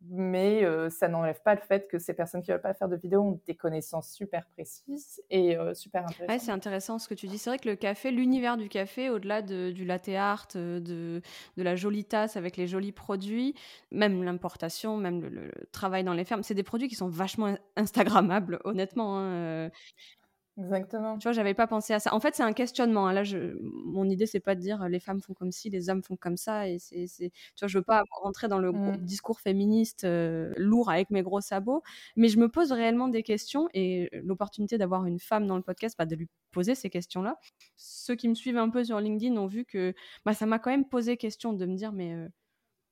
Mais 0.09 0.63
euh, 0.63 0.89
ça 0.89 1.07
n'enlève 1.07 1.41
pas 1.41 1.55
le 1.55 1.61
fait 1.61 1.87
que 1.87 1.99
ces 1.99 2.13
personnes 2.13 2.41
qui 2.41 2.51
ne 2.51 2.55
veulent 2.55 2.61
pas 2.61 2.73
faire 2.73 2.89
de 2.89 2.95
vidéo 2.95 3.21
ont 3.21 3.39
des 3.45 3.55
connaissances 3.55 4.11
super 4.11 4.45
précises 4.47 5.21
et 5.29 5.57
euh, 5.57 5.73
super 5.73 6.03
intéressantes. 6.03 6.41
c'est 6.41 6.51
intéressant 6.51 6.99
ce 6.99 7.07
que 7.07 7.13
tu 7.13 7.27
dis. 7.27 7.37
C'est 7.37 7.49
vrai 7.49 7.59
que 7.59 7.69
le 7.69 7.75
café, 7.75 8.11
l'univers 8.11 8.57
du 8.57 8.69
café, 8.69 9.09
au-delà 9.09 9.41
du 9.41 9.85
latte 9.85 10.09
art, 10.09 10.47
de, 10.53 10.79
de, 10.79 11.63
la 11.63 11.75
jolie 11.75 12.05
tasse 12.05 12.37
avec 12.37 12.57
les 12.57 12.67
jolis 12.67 12.91
produits, 12.91 13.55
même 13.91 14.23
l'importation, 14.23 14.97
même 14.97 15.21
le, 15.21 15.51
travail 15.71 16.03
dans 16.03 16.13
les 16.13 16.25
fermes, 16.25 16.43
c'est 16.43 16.53
des 16.53 16.63
produits 16.63 16.87
qui 16.87 16.95
sont 16.95 17.09
vachement 17.09 17.55
Instagrammables, 17.75 18.59
honnêtement. 18.63 19.17
Hein, 19.17 19.31
euh. 19.31 19.69
Exactement. 20.57 21.17
Tu 21.17 21.23
vois, 21.23 21.31
j'avais 21.31 21.55
pas 21.55 21.65
pensé 21.65 21.93
à 21.93 21.99
ça. 21.99 22.13
En 22.13 22.19
fait, 22.19 22.35
c'est 22.35 22.43
un 22.43 22.53
questionnement. 22.53 23.07
Hein. 23.07 23.13
Là, 23.13 23.23
je... 23.23 23.57
mon 23.61 24.07
idée, 24.07 24.27
c'est 24.27 24.39
pas 24.39 24.53
de 24.53 24.59
dire 24.59 24.87
les 24.87 24.99
femmes 24.99 25.19
font 25.19 25.33
comme 25.33 25.51
ci, 25.51 25.69
les 25.71 25.89
hommes 25.89 26.03
font 26.03 26.15
comme 26.15 26.37
ça. 26.37 26.69
Et 26.69 26.77
c'est, 26.79 27.07
tu 27.07 27.31
vois, 27.59 27.67
je 27.67 27.77
veux 27.79 27.83
pas 27.83 28.03
rentrer 28.21 28.47
dans 28.47 28.59
le 28.59 28.71
mmh. 28.71 28.97
discours 28.97 29.39
féministe 29.39 30.05
lourd 30.05 30.91
avec 30.91 31.09
mes 31.09 31.23
gros 31.23 31.41
sabots, 31.41 31.81
mais 32.15 32.27
je 32.27 32.37
me 32.37 32.49
pose 32.49 32.71
réellement 32.71 33.07
des 33.07 33.23
questions 33.23 33.67
et 33.73 34.09
l'opportunité 34.23 34.77
d'avoir 34.77 35.05
une 35.05 35.19
femme 35.19 35.47
dans 35.47 35.57
le 35.57 35.63
podcast, 35.63 35.95
bah, 35.97 36.05
de 36.05 36.15
lui 36.15 36.27
poser 36.51 36.75
ces 36.75 36.89
questions-là. 36.91 37.39
Ceux 37.75 38.15
qui 38.15 38.29
me 38.29 38.35
suivent 38.35 38.57
un 38.57 38.69
peu 38.69 38.83
sur 38.83 38.99
LinkedIn 38.99 39.35
ont 39.37 39.47
vu 39.47 39.65
que 39.65 39.95
bah, 40.23 40.33
ça 40.33 40.45
m'a 40.45 40.59
quand 40.59 40.69
même 40.69 40.87
posé 40.87 41.17
question 41.17 41.53
de 41.53 41.65
me 41.65 41.75
dire, 41.75 41.91
mais 41.93 42.15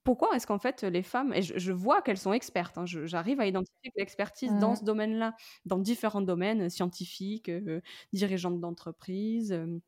pourquoi 0.04 0.36
est-ce 0.36 0.47
qu'en 0.47 0.58
fait 0.58 0.84
les 0.84 1.04
femmes, 1.04 1.34
et 1.34 1.41
je, 1.41 1.72
vois 1.72 2.02
qu'elles 2.02 2.18
sont 2.18 2.34
expertes, 2.34 2.78
hein, 2.78 2.86
j'arrive 2.86 3.39
à 3.39 3.45
identifier 3.45 3.91
l'expertise 3.95 4.52
dans 4.60 4.74
mmh. 4.74 4.78
ce 4.78 4.84
domaine-là, 4.84 5.36
dans 5.66 5.78
différents 5.78 6.22
domaines, 6.22 6.70
scientifiques, 6.70 7.49
euh, 7.49 7.82
dirigeantes 8.14 8.60
d'entreprise, 8.60 9.52
euh, 9.52 9.80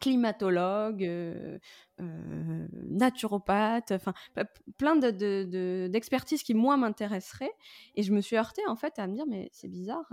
climatologues, 0.00 1.04
euh, 1.04 1.58
naturopathes, 2.88 3.92
enfin 3.92 4.14
plein 4.76 4.96
d'expertises 4.96 6.42
qui 6.42 6.54
moi 6.54 6.76
m'intéresseraient. 6.76 7.52
Et 7.96 8.02
je 8.02 8.12
me 8.12 8.20
suis 8.20 8.36
heurtée 8.36 8.66
en 8.68 8.76
fait 8.76 8.98
à 8.98 9.06
me 9.06 9.14
dire 9.14 9.26
mais 9.26 9.48
c'est 9.52 9.68
bizarre, 9.68 10.08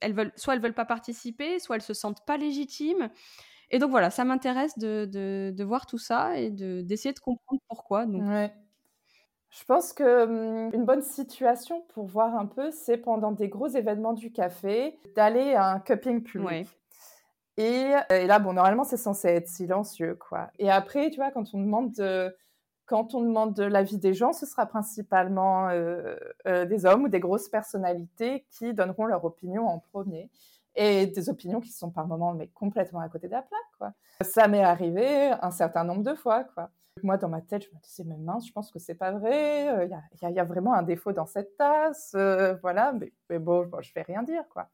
elles 0.00 0.14
veulent, 0.14 0.32
soit 0.36 0.54
elles 0.54 0.62
veulent 0.62 0.74
pas 0.74 0.84
participer, 0.84 1.58
soit 1.58 1.76
elles 1.76 1.82
se 1.82 1.94
sentent 1.94 2.24
pas 2.24 2.36
légitimes. 2.36 3.10
Et 3.70 3.78
donc 3.78 3.90
voilà, 3.90 4.10
ça 4.10 4.24
m'intéresse 4.24 4.78
de, 4.78 5.06
de, 5.06 5.64
voir 5.64 5.86
tout 5.86 5.98
ça 5.98 6.36
et 6.38 6.50
d'essayer 6.50 7.12
de, 7.12 7.20
comprendre 7.20 7.60
pourquoi. 7.68 8.06
Donc. 8.06 8.22
Je 9.50 9.64
pense 9.64 9.92
que 9.92 10.24
hum, 10.24 10.74
une 10.74 10.84
bonne 10.84 11.02
situation 11.02 11.82
pour 11.94 12.06
voir 12.06 12.34
un 12.36 12.46
peu, 12.46 12.72
c'est 12.72 12.96
pendant 12.96 13.30
des 13.30 13.48
gros 13.48 13.68
événements 13.68 14.12
du 14.12 14.32
café, 14.32 14.98
d'aller 15.14 15.54
à 15.54 15.70
un 15.70 15.80
cupping 15.80 16.22
public. 16.22 16.68
Et, 17.56 17.92
et, 18.10 18.26
là, 18.26 18.40
bon, 18.40 18.54
normalement, 18.54 18.82
c'est 18.82 18.96
censé 18.96 19.28
être 19.28 19.46
silencieux, 19.46 20.16
quoi. 20.16 20.50
Et 20.58 20.72
après, 20.72 21.10
tu 21.10 21.16
vois, 21.16 21.30
quand 21.30 21.54
on 21.54 21.60
demande 21.60 21.92
de, 21.92 22.34
quand 22.86 23.14
on 23.14 23.20
demande 23.20 23.54
de 23.54 23.62
l'avis 23.62 23.98
des 23.98 24.12
gens, 24.12 24.32
ce 24.32 24.44
sera 24.44 24.66
principalement 24.66 25.68
euh, 25.68 26.16
euh, 26.46 26.64
des 26.66 26.84
hommes 26.84 27.04
ou 27.04 27.08
des 27.08 27.20
grosses 27.20 27.48
personnalités 27.48 28.44
qui 28.50 28.74
donneront 28.74 29.06
leur 29.06 29.24
opinion 29.24 29.68
en 29.68 29.78
premier 29.78 30.30
et 30.76 31.06
des 31.06 31.28
opinions 31.28 31.60
qui 31.60 31.72
sont 31.72 31.90
par 31.90 32.06
moments 32.06 32.34
mais 32.34 32.48
complètement 32.48 33.00
à 33.00 33.08
côté 33.08 33.26
de 33.26 33.32
la 33.32 33.42
plaque 33.42 33.60
quoi. 33.78 33.92
Ça 34.20 34.48
m'est 34.48 34.62
arrivé 34.62 35.30
un 35.40 35.50
certain 35.50 35.84
nombre 35.84 36.02
de 36.02 36.14
fois 36.14 36.44
quoi. 36.44 36.70
Moi 37.02 37.16
dans 37.16 37.28
ma 37.28 37.40
tête 37.40 37.64
je 37.64 37.74
me 37.74 37.80
disais 37.82 38.04
mais 38.04 38.16
mince 38.16 38.46
je 38.46 38.52
pense 38.52 38.70
que 38.70 38.78
c'est 38.78 38.94
pas 38.94 39.12
vrai 39.12 39.68
euh, 39.68 39.84
il 40.22 40.30
y, 40.30 40.38
a, 40.38 40.44
vraiment 40.44 40.74
un 40.74 40.82
défaut 40.82 41.12
dans 41.12 41.26
cette 41.26 41.56
tasse 41.56 42.12
euh, 42.14 42.54
voilà 42.62 42.92
mais, 42.92 43.38
bon, 43.38 43.66
bon, 43.66 43.80
je 43.82 43.92
vais 43.94 44.02
rien 44.02 44.22
dire 44.22 44.44
quoi. 44.48 44.68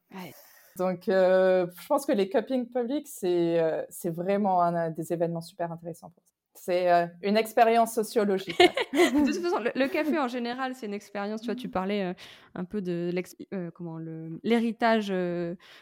Donc 0.77 1.09
euh, 1.09 1.67
je 1.79 1.87
pense 1.87 2.05
que 2.05 2.11
les 2.11 2.29
cupping 2.29 2.67
publics 2.67 3.07
c'est 3.07 3.85
c'est 3.89 4.11
vraiment 4.11 4.61
un, 4.61 4.89
des 4.89 5.13
événements 5.13 5.41
super 5.41 5.71
intéressants 5.71 6.09
pour 6.09 6.23
ça. 6.25 6.40
C'est 6.53 6.91
euh, 6.91 7.07
une 7.23 7.37
expérience 7.37 7.93
sociologique. 7.93 8.57
de 8.93 9.25
toute 9.25 9.41
façon, 9.41 9.59
le, 9.59 9.87
café 9.87 10.19
en 10.19 10.27
général, 10.27 10.75
c'est 10.75 10.85
une 10.85 10.93
expérience. 10.93 11.41
Tu 11.41 11.47
vois, 11.47 11.55
tu 11.55 11.69
parlais 11.69 12.03
euh, 12.03 12.13
un 12.55 12.65
peu 12.65 12.81
de 12.81 13.11
euh, 13.53 13.71
comment 13.71 13.97
l'héritage 14.43 15.13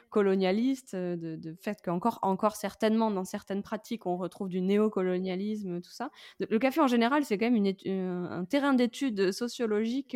colonialiste, 0.10 0.96
de, 0.96 1.36
de 1.36 1.56
fait 1.60 1.82
qu'encore 1.84 2.20
encore 2.22 2.56
certainement 2.56 3.10
dans 3.10 3.26
certaines 3.26 3.64
pratiques, 3.64 4.06
on 4.06 4.16
retrouve 4.18 4.48
du 4.48 4.62
néocolonialisme, 4.62 5.82
tout 5.82 5.92
ça. 5.92 6.12
Le 6.40 6.60
café 6.60 6.82
en 6.82 6.88
général, 6.88 7.26
c'est 7.26 7.38
quand 7.38 7.50
même 7.50 7.56
une, 7.56 8.28
un 8.30 8.46
terrain 8.46 8.74
d'étude 8.74 9.32
sociologique 9.32 10.16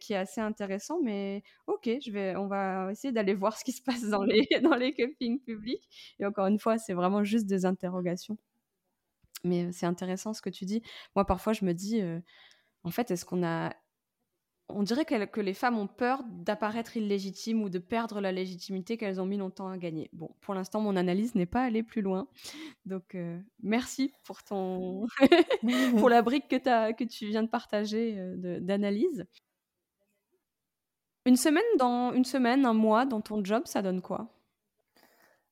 qui 0.00 0.12
est 0.12 0.16
assez 0.16 0.40
intéressant. 0.40 1.00
Mais 1.02 1.42
ok, 1.66 1.90
je 2.04 2.10
vais, 2.12 2.36
on 2.36 2.46
va 2.46 2.92
essayer 2.92 3.12
d'aller 3.12 3.34
voir 3.34 3.58
ce 3.58 3.64
qui 3.64 3.72
se 3.72 3.82
passe 3.82 4.08
dans 4.08 4.22
les 4.22 4.46
dans 4.62 4.76
les 4.76 4.94
cuppings 4.94 5.40
publics. 5.40 5.88
Et 6.20 6.24
encore 6.24 6.46
une 6.46 6.58
fois, 6.58 6.78
c'est 6.78 6.94
vraiment 6.94 7.24
juste 7.24 7.46
des 7.46 7.66
interrogations. 7.66 8.38
Mais 9.44 9.70
c'est 9.72 9.86
intéressant 9.86 10.32
ce 10.32 10.42
que 10.42 10.50
tu 10.50 10.64
dis. 10.64 10.82
Moi, 11.14 11.24
parfois, 11.24 11.52
je 11.52 11.64
me 11.64 11.72
dis, 11.72 12.02
en 12.84 12.90
fait, 12.90 13.10
est-ce 13.10 13.24
qu'on 13.24 13.44
a. 13.44 13.72
On 14.68 14.82
dirait 14.82 15.04
que, 15.04 15.40
les 15.40 15.54
femmes 15.54 15.78
ont 15.78 15.86
peur 15.86 16.24
d'apparaître 16.28 16.96
illégitimes 16.96 17.62
ou 17.62 17.68
de 17.68 17.78
perdre 17.78 18.20
la 18.20 18.32
légitimité 18.32 18.96
qu'elles 18.96 19.20
ont 19.20 19.26
mis 19.26 19.36
longtemps 19.36 19.68
à 19.68 19.78
gagner. 19.78 20.10
Bon, 20.12 20.28
pour 20.40 20.54
l'instant, 20.54 20.80
mon 20.80 20.96
analyse 20.96 21.36
n'est 21.36 21.46
pas 21.46 21.62
allée 21.62 21.84
plus 21.84 22.02
loin. 22.02 22.26
Donc, 22.84 23.16
merci 23.62 24.12
pour, 24.24 24.42
ton 24.42 25.06
pour 26.00 26.08
la 26.08 26.22
brique 26.22 26.48
que, 26.48 26.68
as, 26.68 26.94
que 26.94 27.04
tu 27.04 27.28
viens 27.28 27.44
de 27.44 27.48
partager 27.48 28.16
d'analyse. 28.60 29.24
Une 31.26 31.36
semaine, 31.36 31.64
dans, 31.76 32.12
une 32.12 32.24
semaine, 32.24 32.64
un 32.64 32.72
mois 32.72 33.04
dans 33.04 33.20
ton 33.20 33.44
job, 33.44 33.62
ça 33.66 33.82
donne 33.82 34.00
quoi? 34.00 34.35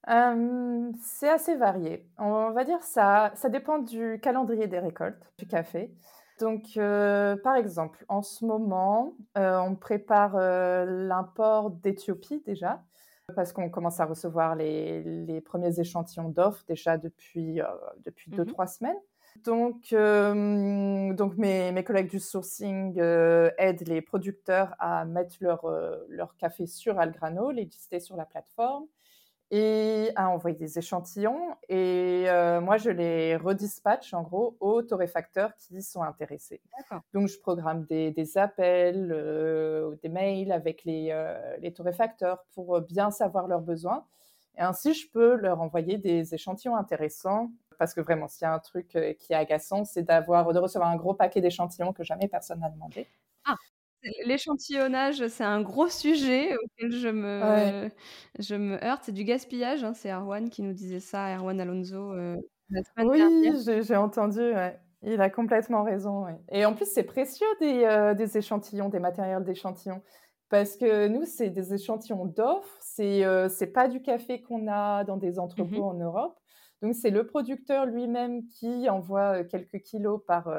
C'est 0.06 1.28
assez 1.28 1.56
varié. 1.56 2.06
On 2.18 2.50
va 2.50 2.64
dire 2.64 2.82
ça, 2.82 3.32
ça 3.34 3.48
dépend 3.48 3.78
du 3.78 4.20
calendrier 4.22 4.66
des 4.66 4.78
récoltes 4.78 5.32
du 5.38 5.46
café. 5.46 5.94
Donc, 6.40 6.74
par 6.74 7.56
exemple, 7.56 8.04
en 8.08 8.22
ce 8.22 8.44
moment, 8.44 9.14
on 9.36 9.76
prépare 9.76 10.36
l'import 10.36 11.70
d'Éthiopie 11.70 12.42
déjà, 12.44 12.82
parce 13.34 13.52
qu'on 13.52 13.70
commence 13.70 14.00
à 14.00 14.04
recevoir 14.04 14.56
les, 14.56 15.40
premiers 15.44 15.78
échantillons 15.78 16.28
d'offres 16.28 16.64
déjà 16.68 16.98
depuis, 16.98 17.60
depuis 18.04 18.30
deux, 18.30 18.42
mmh 18.42 18.46
trois 18.46 18.66
semaines. 18.66 18.98
Donc, 19.44 19.90
donc 19.92 21.36
mes, 21.36 21.72
mes, 21.72 21.84
collègues 21.84 22.10
du 22.10 22.20
sourcing 22.20 22.98
aident 22.98 23.88
les 23.88 24.02
producteurs 24.02 24.74
à 24.78 25.04
mettre 25.04 25.36
leur, 25.40 25.66
leur 26.08 26.36
café 26.36 26.66
sur 26.66 26.98
Algrano, 26.98 27.52
les 27.52 27.64
lister 27.64 28.00
sur 28.00 28.16
la 28.16 28.26
plateforme 28.26 28.86
et 29.54 30.10
à 30.16 30.30
envoyer 30.30 30.56
des 30.56 30.80
échantillons. 30.80 31.54
Et 31.68 32.24
euh, 32.26 32.60
moi, 32.60 32.76
je 32.76 32.90
les 32.90 33.36
redispatche 33.36 34.12
en 34.12 34.22
gros 34.22 34.56
aux 34.58 34.82
torréfacteurs 34.82 35.54
qui 35.56 35.80
sont 35.80 36.02
intéressés. 36.02 36.60
Donc, 37.12 37.28
je 37.28 37.38
programme 37.38 37.84
des, 37.84 38.10
des 38.10 38.36
appels, 38.36 39.12
euh, 39.12 39.94
des 40.02 40.08
mails 40.08 40.50
avec 40.50 40.82
les, 40.82 41.10
euh, 41.12 41.56
les, 41.58 41.72
torréfacteurs 41.72 42.44
pour 42.52 42.80
bien 42.80 43.12
savoir 43.12 43.46
leurs 43.46 43.60
besoins. 43.60 44.04
Et 44.58 44.62
ainsi, 44.62 44.92
je 44.92 45.08
peux 45.08 45.36
leur 45.36 45.60
envoyer 45.60 45.98
des 45.98 46.34
échantillons 46.34 46.74
intéressants. 46.74 47.52
Parce 47.78 47.94
que 47.94 48.00
vraiment, 48.00 48.26
s'il 48.26 48.42
y 48.42 48.46
a 48.46 48.54
un 48.54 48.58
truc 48.58 48.88
qui 48.88 49.32
est 49.32 49.36
agaçant, 49.36 49.84
c'est 49.84 50.02
d'avoir 50.02 50.52
de 50.52 50.58
recevoir 50.58 50.90
un 50.90 50.96
gros 50.96 51.14
paquet 51.14 51.40
d'échantillons 51.40 51.92
que 51.92 52.02
jamais 52.02 52.26
personne 52.26 52.58
n'a 52.58 52.70
demandé. 52.70 53.06
L'échantillonnage, 54.24 55.26
c'est 55.28 55.44
un 55.44 55.62
gros 55.62 55.88
sujet 55.88 56.54
auquel 56.64 56.92
je 56.92 57.08
me, 57.08 57.88
je 58.38 58.54
me 58.54 58.82
heurte. 58.84 59.02
C'est 59.04 59.12
du 59.12 59.24
gaspillage. 59.24 59.84
Hein. 59.84 59.94
C'est 59.94 60.10
Erwan 60.10 60.50
qui 60.50 60.62
nous 60.62 60.72
disait 60.72 61.00
ça, 61.00 61.34
Erwan 61.36 61.60
Alonso. 61.60 62.12
Euh, 62.12 62.36
oui, 62.98 63.52
j'ai 63.64 63.96
entendu. 63.96 64.52
Il 65.02 65.20
a 65.20 65.30
complètement 65.30 65.84
raison. 65.84 66.26
Et 66.50 66.64
en 66.64 66.74
plus, 66.74 66.86
c'est 66.86 67.04
précieux 67.04 67.46
des, 67.60 67.84
euh, 67.84 68.14
des, 68.14 68.38
échantillons, 68.38 68.88
des 68.88 69.00
matériels 69.00 69.44
d'échantillons. 69.44 70.02
Parce 70.50 70.76
que 70.76 71.08
nous, 71.08 71.24
c'est 71.24 71.50
des 71.50 71.74
échantillons 71.74 72.26
d'offres. 72.26 72.78
C'est 72.80 73.24
euh, 73.24 73.48
pas 73.72 73.88
du 73.88 74.02
café 74.02 74.42
qu'on 74.42 74.68
a 74.68 75.04
dans 75.04 75.16
des 75.16 75.32
mmh 75.32 75.38
entrepôts 75.38 75.84
en 75.84 75.94
Europe. 75.94 76.38
Donc, 76.82 76.94
c'est 76.94 77.10
le 77.10 77.26
producteur 77.26 77.86
lui-même 77.86 78.46
qui 78.46 78.90
envoie 78.90 79.44
quelques 79.44 79.80
kilos 79.80 80.20
par, 80.26 80.52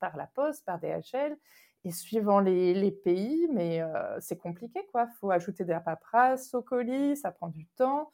par 0.00 0.16
la 0.16 0.26
poste, 0.26 0.64
par 0.64 0.80
DHL. 0.80 1.36
Et 1.84 1.92
suivant 1.92 2.40
les, 2.40 2.90
pays, 2.90 3.48
mais 3.52 3.80
c'est 4.20 4.36
compliqué, 4.36 4.80
quoi. 4.92 5.06
Il 5.10 5.16
faut 5.18 5.30
ajouter 5.30 5.64
de 5.64 5.70
la 5.70 5.80
paperasse 5.80 6.52
au 6.54 6.62
colis, 6.62 7.16
ça 7.16 7.30
prend 7.30 7.48
du 7.48 7.66
temps. 7.76 8.10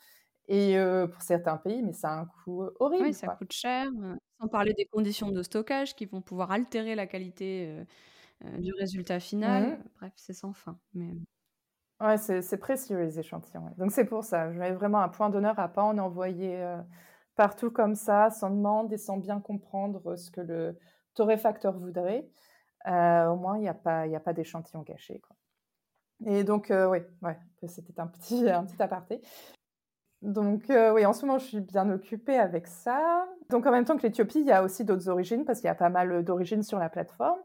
Et 0.48 0.76
pour 1.12 1.22
certains 1.22 1.56
pays, 1.56 1.82
mais 1.82 1.92
ça 1.92 2.10
a 2.10 2.20
un 2.20 2.26
coût 2.26 2.68
horrible. 2.78 3.06
Oui, 3.06 3.14
ça 3.14 3.28
coûte 3.28 3.52
cher. 3.52 3.88
sans 4.40 4.48
parler 4.48 4.72
des 4.74 4.86
conditions 4.86 5.32
de 5.32 5.42
stockage 5.42 5.96
qui 5.96 6.06
vont 6.06 6.20
pouvoir 6.20 6.52
altérer 6.52 6.94
la 6.94 7.08
qualité 7.08 7.84
du 8.58 8.72
résultat 8.74 9.18
final. 9.18 9.64
Mmh 9.64 9.84
Bref, 9.98 10.12
c'est 10.14 10.34
sans 10.34 10.52
fin. 10.52 10.78
Mais... 10.94 11.14
Ouais, 12.00 12.18
c'est 12.18 12.58
précieux 12.58 12.98
les 12.98 13.18
échantillons. 13.18 13.72
Donc 13.78 13.90
c'est 13.90 14.04
pour 14.04 14.22
ça, 14.22 14.52
je 14.52 14.58
mets 14.58 14.70
vraiment 14.70 15.00
un 15.00 15.08
point 15.08 15.28
d'honneur 15.28 15.58
à 15.58 15.68
pas 15.68 15.82
en 15.82 15.98
envoyer 15.98 16.62
partout 17.36 17.70
comme 17.70 17.94
ça, 17.94 18.30
sans 18.30 18.50
demande 18.50 18.92
et 18.92 18.98
sans 18.98 19.18
bien 19.18 19.40
comprendre 19.40 20.16
ce 20.16 20.30
que 20.30 20.40
le 20.40 20.78
torréfacteur 21.14 21.78
voudrait. 21.78 22.28
Euh, 22.86 23.26
au 23.28 23.36
moins, 23.36 23.56
il 23.58 23.62
n'y 23.62 23.68
a 23.68 23.74
pas, 23.74 24.06
pas 24.24 24.32
d'échantillon 24.32 24.84
caché. 24.84 25.20
Et 26.24 26.44
donc, 26.44 26.70
euh, 26.70 26.88
oui, 26.88 26.98
ouais, 27.22 27.38
c'était 27.66 28.00
un 28.00 28.06
petit, 28.06 28.48
un 28.50 28.64
petit 28.64 28.80
aparté. 28.82 29.20
Donc, 30.22 30.70
euh, 30.70 30.92
oui, 30.92 31.04
en 31.04 31.12
ce 31.12 31.26
moment, 31.26 31.38
je 31.38 31.46
suis 31.46 31.60
bien 31.60 31.90
occupée 31.90 32.38
avec 32.38 32.66
ça. 32.66 33.26
Donc, 33.50 33.66
en 33.66 33.70
même 33.70 33.84
temps 33.84 33.96
que 33.96 34.02
l'Éthiopie, 34.02 34.40
il 34.40 34.46
y 34.46 34.52
a 34.52 34.62
aussi 34.62 34.84
d'autres 34.84 35.08
origines, 35.08 35.44
parce 35.44 35.60
qu'il 35.60 35.68
y 35.68 35.70
a 35.70 35.74
pas 35.74 35.90
mal 35.90 36.24
d'origines 36.24 36.62
sur 36.62 36.78
la 36.78 36.88
plateforme. 36.88 37.38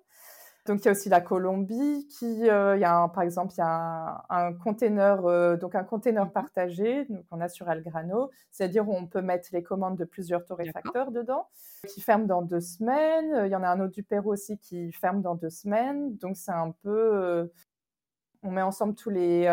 Donc 0.67 0.81
il 0.81 0.85
y 0.85 0.87
a 0.89 0.91
aussi 0.91 1.09
la 1.09 1.21
Colombie 1.21 2.07
qui, 2.07 2.47
euh, 2.47 2.75
il 2.77 2.81
y 2.81 2.85
a 2.85 3.07
par 3.07 3.23
exemple, 3.23 3.53
il 3.53 3.57
y 3.57 3.63
a 3.63 4.23
un, 4.29 4.53
container, 4.53 5.25
euh, 5.25 5.57
donc 5.57 5.73
un 5.73 5.83
container 5.83 6.25
mmh 6.25 6.31
partagé, 6.31 7.05
donc 7.05 7.25
on 7.31 7.41
a 7.41 7.49
sur 7.49 7.67
Algrano, 7.67 8.29
c'est-à-dire 8.51 8.87
où 8.87 8.93
on 8.93 9.07
peut 9.07 9.21
mettre 9.21 9.49
les 9.53 9.63
commandes 9.63 9.97
de 9.97 10.05
plusieurs 10.05 10.45
torréfacteurs 10.45 11.11
dedans, 11.11 11.47
qui 11.87 11.99
ferme 11.99 12.27
dans 12.27 12.43
deux 12.43 12.59
semaines. 12.59 13.45
Il 13.45 13.51
y 13.51 13.55
en 13.55 13.63
a 13.63 13.69
un 13.69 13.79
autre 13.79 13.93
du 13.93 14.03
Pérou 14.03 14.31
aussi 14.31 14.59
qui 14.59 14.91
ferme 14.91 15.21
dans 15.21 15.33
deux 15.35 15.49
semaines. 15.49 16.15
Donc 16.17 16.37
c'est 16.37 16.51
un 16.51 16.71
peu, 16.83 17.49
On 18.43 18.51
met 18.51 18.61
ensemble 18.61 18.93
tous 18.93 19.09
les, 19.09 19.47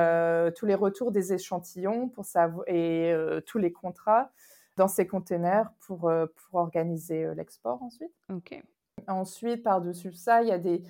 tous 0.57 0.67
les 0.67 0.75
retours 0.75 1.11
des 1.11 1.33
échantillons 1.33 2.09
pour 2.11 2.27
savoir, 2.27 2.65
et 2.69 3.15
tous 3.47 3.59
les 3.59 3.73
contrats 3.73 4.31
dans 4.77 4.89
ces 4.89 5.07
containers 5.07 5.71
pour, 5.81 6.01
pour 6.01 6.61
organiser 6.61 7.35
l'export 7.35 7.83
ensuite. 7.83 8.13
Ok. 8.29 8.63
Ensuite, 9.09 9.63
par-dessus 9.63 10.13
ça, 10.13 10.43
il 10.43 10.49
y 10.49 10.53
a 10.53 10.59
des, 10.59 10.83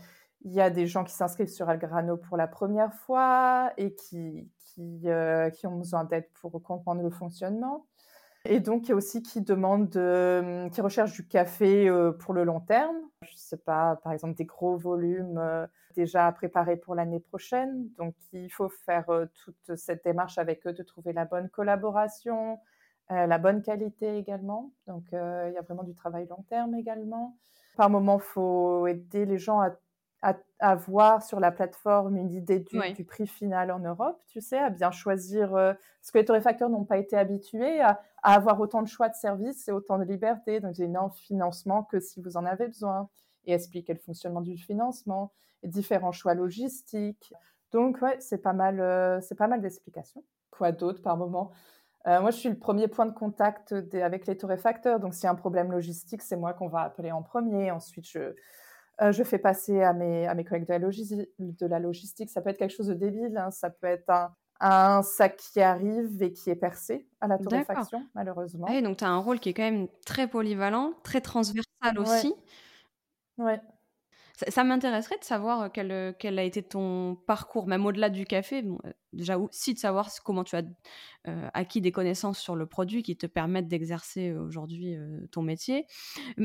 il 0.43 0.53
y 0.53 0.61
a 0.61 0.71
des 0.71 0.87
gens 0.87 1.05
qui 1.05 1.13
s'inscrivent 1.13 1.49
sur 1.49 1.69
Algrano 1.69 2.17
pour 2.17 2.37
la 2.37 2.47
première 2.47 2.93
fois 2.93 3.73
et 3.77 3.95
qui, 3.95 4.51
qui, 4.59 5.07
qui 5.55 5.67
ont 5.67 5.77
besoin 5.77 6.05
d'aide 6.05 6.29
pour 6.41 6.63
comprendre 6.63 7.03
le 7.03 7.11
fonctionnement. 7.11 7.87
Et 8.45 8.61
donc, 8.61 8.87
il 8.87 8.91
y 8.91 8.93
a 8.93 8.97
aussi 8.97 9.23
qui 9.23 9.43
demandent, 9.43 9.91
qui 10.73 10.81
recherchent 10.81 11.13
du 11.13 11.27
café 11.27 11.91
pour 12.21 12.35
le 12.35 12.45
long 12.45 12.61
terme. 12.61 12.97
Je 13.23 13.33
ne 13.33 13.37
sais 13.37 13.57
pas, 13.57 13.97
par 13.97 14.13
exemple, 14.13 14.35
des 14.35 14.45
gros 14.45 14.77
volumes 14.77 15.41
déjà 15.97 16.31
préparés 16.33 16.77
pour 16.77 16.95
l'année 16.95 17.21
prochaine. 17.21 17.89
Donc, 17.99 18.15
il 18.33 18.51
faut 18.51 18.69
faire 18.69 19.07
toute 19.45 19.77
cette 19.77 20.05
démarche 20.05 20.39
avec 20.39 20.67
eux 20.67 20.73
de 20.73 20.83
trouver 20.83 21.13
la 21.13 21.25
bonne 21.25 21.49
collaboration, 21.51 22.61
la 23.11 23.39
bonne 23.39 23.63
qualité 23.63 24.19
également. 24.19 24.73
Donc, 24.87 25.05
il 25.13 25.53
y 25.55 25.59
a 25.59 25.63
vraiment 25.63 25.85
du 25.85 25.95
travail 25.95 26.27
long 26.29 26.45
terme 26.49 26.75
également. 26.75 27.37
Par 27.77 27.91
moment, 27.91 28.19
il 28.19 28.25
faut 28.25 28.87
aider 28.87 29.25
les 29.25 29.39
gens 29.39 29.61
à 29.61 29.71
avoir 30.59 31.23
sur 31.23 31.39
la 31.39 31.53
plateforme 31.53 32.17
une 32.17 32.33
idée 32.33 32.59
du, 32.59 33.05
prix 33.05 33.27
final 33.27 33.71
en 33.71 33.79
Europe, 33.79 34.21
tu 34.27 34.41
sais, 34.41 34.59
à 34.59 34.71
bien 34.71 34.91
choisir, 34.91 35.55
euh, 35.55 35.73
parce 36.01 36.11
que 36.11 36.19
les 36.19 36.25
torréfacteurs 36.25 36.71
n'ont 36.71 36.85
pas 36.85 36.99
été 36.99 37.17
habitués 37.17 37.81
à, 37.81 38.01
avoir 38.23 38.59
autant 38.59 38.83
de 38.83 38.89
choix 38.89 39.09
de 39.09 39.15
services 39.15 39.69
et 39.69 39.73
autant 39.73 39.99
de 39.99 40.05
liberté, 40.05 40.59
donc 40.59 40.75
j'ai 40.75 40.93
un 40.93 41.09
financement 41.11 41.85
que 41.85 42.01
si 42.01 42.21
vous 42.21 42.37
en 42.37 42.45
avez 42.45 42.67
besoin, 42.67 43.09
et 43.45 43.53
expliquer 43.53 43.95
le 43.95 44.01
fonctionnement 44.01 44.41
du 44.41 44.57
financement, 44.59 45.33
et 45.63 45.69
différents 45.69 46.13
choix 46.13 46.35
logistiques. 46.35 47.33
Donc 47.71 48.03
ouais, 48.03 48.17
c'est 48.21 48.39
pas 48.39 48.53
mal, 48.53 48.81
euh, 48.81 49.21
c'est 49.21 49.37
pas 49.37 49.47
mal 49.47 49.61
d'explications. 49.61 50.25
Quoi 50.51 50.73
d'autre 50.73 51.01
par 51.01 51.17
moment? 51.17 51.53
Euh, 52.07 52.21
moi, 52.21 52.31
je 52.31 52.37
suis 52.37 52.49
le 52.49 52.59
premier 52.59 52.89
point 52.89 53.07
de 53.07 53.13
contact 53.13 53.75
avec 53.95 54.27
les 54.27 54.37
torréfacteurs. 54.37 55.01
Donc, 55.01 55.15
s'il 55.15 55.25
y 55.25 55.27
a 55.27 55.31
un 55.31 55.35
problème 55.35 55.73
logistique, 55.73 56.23
c'est 56.23 56.37
moi 56.37 56.53
qu'on 56.53 56.69
va 56.69 56.83
appeler 56.83 57.13
en 57.13 57.23
premier. 57.23 57.71
Ensuite, 57.71 58.09
je, 58.09 58.35
euh, 59.01 59.13
je 59.13 59.23
fais 59.23 59.39
passer 59.39 59.83
à 59.83 59.93
mes, 59.93 60.27
à 60.27 60.35
mes 60.35 60.45
collègues 60.45 60.67
de 60.67 61.67
la, 61.67 61.79
logistique. 61.79 62.31
Ça 62.31 62.41
peut 62.41 62.51
être 62.51 62.59
quelque 62.59 62.75
chose 62.75 62.89
de 62.89 62.95
débile. 62.95 63.37
Hein. 63.37 63.51
Ça 63.51 63.71
peut 63.71 63.87
être 63.87 64.11
un, 64.61 65.03
sac 65.03 65.37
qui 65.37 65.61
arrive 65.61 66.23
et 66.23 66.33
qui 66.33 66.51
est 66.51 66.57
percé 66.57 67.07
à 67.21 67.27
la 67.27 67.39
torréfaction, 67.39 68.07
malheureusement. 68.15 68.67
Ah 68.69 68.81
donc, 68.81 68.99
tu 68.99 69.05
as 69.05 69.09
un 69.09 69.19
rôle 69.19 69.39
qui 69.39 69.51
est 69.51 69.55
quand 69.55 69.63
même 69.63 69.89
très 70.07 70.29
polyvalent, 70.29 70.95
très 71.03 71.21
transversal 71.21 71.99
aussi. 71.99 72.35
Ouais. 73.37 73.61
Ça, 74.47 74.63
m'intéresserait 74.63 75.19
de 75.19 75.25
savoir 75.25 75.63
euh, 75.63 75.69
quel, 75.73 75.91
euh, 75.91 76.13
quel, 76.17 76.39
a 76.39 76.45
été 76.45 76.63
ton 76.63 77.17
parcours, 77.27 77.67
même 77.67 77.85
au-delà 77.87 78.09
du 78.09 78.25
café. 78.25 78.63
Euh, 78.65 78.93
déjà 79.13 79.37
aussi 79.37 79.75
de 79.75 79.79
savoir 79.79 80.11
comment 80.25 80.45
tu 80.45 80.55
as 80.55 80.63
acquis 81.53 81.81
des 81.81 81.93
connaissances 81.93 82.39
sur 82.39 82.55
le 82.55 82.67
produit 82.67 83.03
qui 83.03 83.17
te 83.17 83.27
permettent 83.27 83.69
d'exercer 83.69 84.33
aujourd'hui 84.33 84.97
ton 85.31 85.43
métier, 85.43 85.87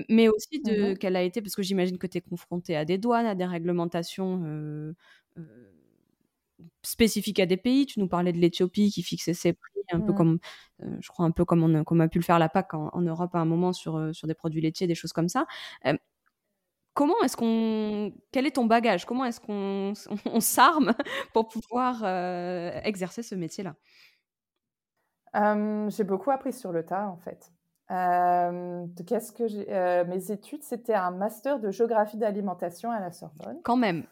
mais 0.10 0.28
aussi 0.28 0.62
de 0.62 0.91
mmh 0.91 0.98
quelle 0.98 1.16
a 1.16 1.24
été, 1.24 1.41
parce 1.41 1.56
que 1.56 1.64
j'imagine 1.64 1.98
que 1.98 2.08
tu 2.08 2.18
es 2.18 2.22
confronté 2.22 2.76
à 2.76 2.84
des 2.84 2.98
douanes, 2.98 3.26
à 3.26 3.36
des 3.36 3.46
réglementations 3.46 4.94
spécifiques 6.82 7.39
à 7.39 7.46
des 7.46 7.58
pays. 7.58 7.86
Tu 7.86 8.00
nous 8.00 8.10
parlais 8.10 8.34
de 8.34 8.39
l'Éthiopie 8.39 8.91
qui 8.91 9.04
fixait 9.04 9.34
ses 9.34 9.54
prix, 9.54 9.82
un 9.94 10.02
peu 10.02 10.12
mmh. 10.12 10.16
comme, 10.16 10.39
je 11.00 11.08
crois, 11.10 11.26
un 11.26 11.32
peu 11.32 11.46
comme 11.46 11.64
on, 11.64 12.00
a 12.00 12.08
pu 12.10 12.20
le 12.20 12.24
faire 12.26 12.39
la 12.39 12.50
PAC 12.50 12.74
en, 12.74 12.89
en, 12.91 13.02
Europe 13.02 13.36
à 13.36 13.39
un 13.39 13.46
moment 13.46 13.72
sur, 13.72 14.14
sur 14.14 14.28
des 14.28 14.34
produits 14.34 14.62
laitiers, 14.62 14.88
des 14.88 14.96
choses 14.96 15.14
comme 15.14 15.30
ça 15.30 15.46
comment 16.94 17.22
est-ce 17.24 17.38
qu'on 17.38 18.12
quel 18.32 18.46
est 18.46 18.56
ton 18.56 18.66
bagage? 18.66 19.06
Comment 19.06 19.26
est-ce 19.26 19.39
qu'on 19.39 19.94
s'arme 20.39 20.94
pour 21.34 21.48
pouvoir 21.48 22.02
euh, 22.04 22.72
exercer 22.84 23.24
ce 23.24 23.36
métier-là? 23.36 23.76
J'ai 25.89 26.04
beaucoup 26.04 26.30
appris 26.32 26.54
sur 26.54 26.72
le 26.72 26.86
tas 26.86 27.08
en 27.08 27.18
fait. 27.18 27.52
qu'est-ce 29.08 29.32
que 29.32 29.48
j'ai 29.48 29.66
Mes 30.08 30.32
études, 30.32 30.64
c'était 30.64 30.94
un 30.94 31.12
master 31.12 31.60
de 31.60 31.72
géographie 31.72 32.18
d'alimentation 32.18 32.91
à 32.91 33.00
la 33.00 33.12
Sorbonne. 33.12 33.60
Quand 33.64 33.78
même. 33.78 34.06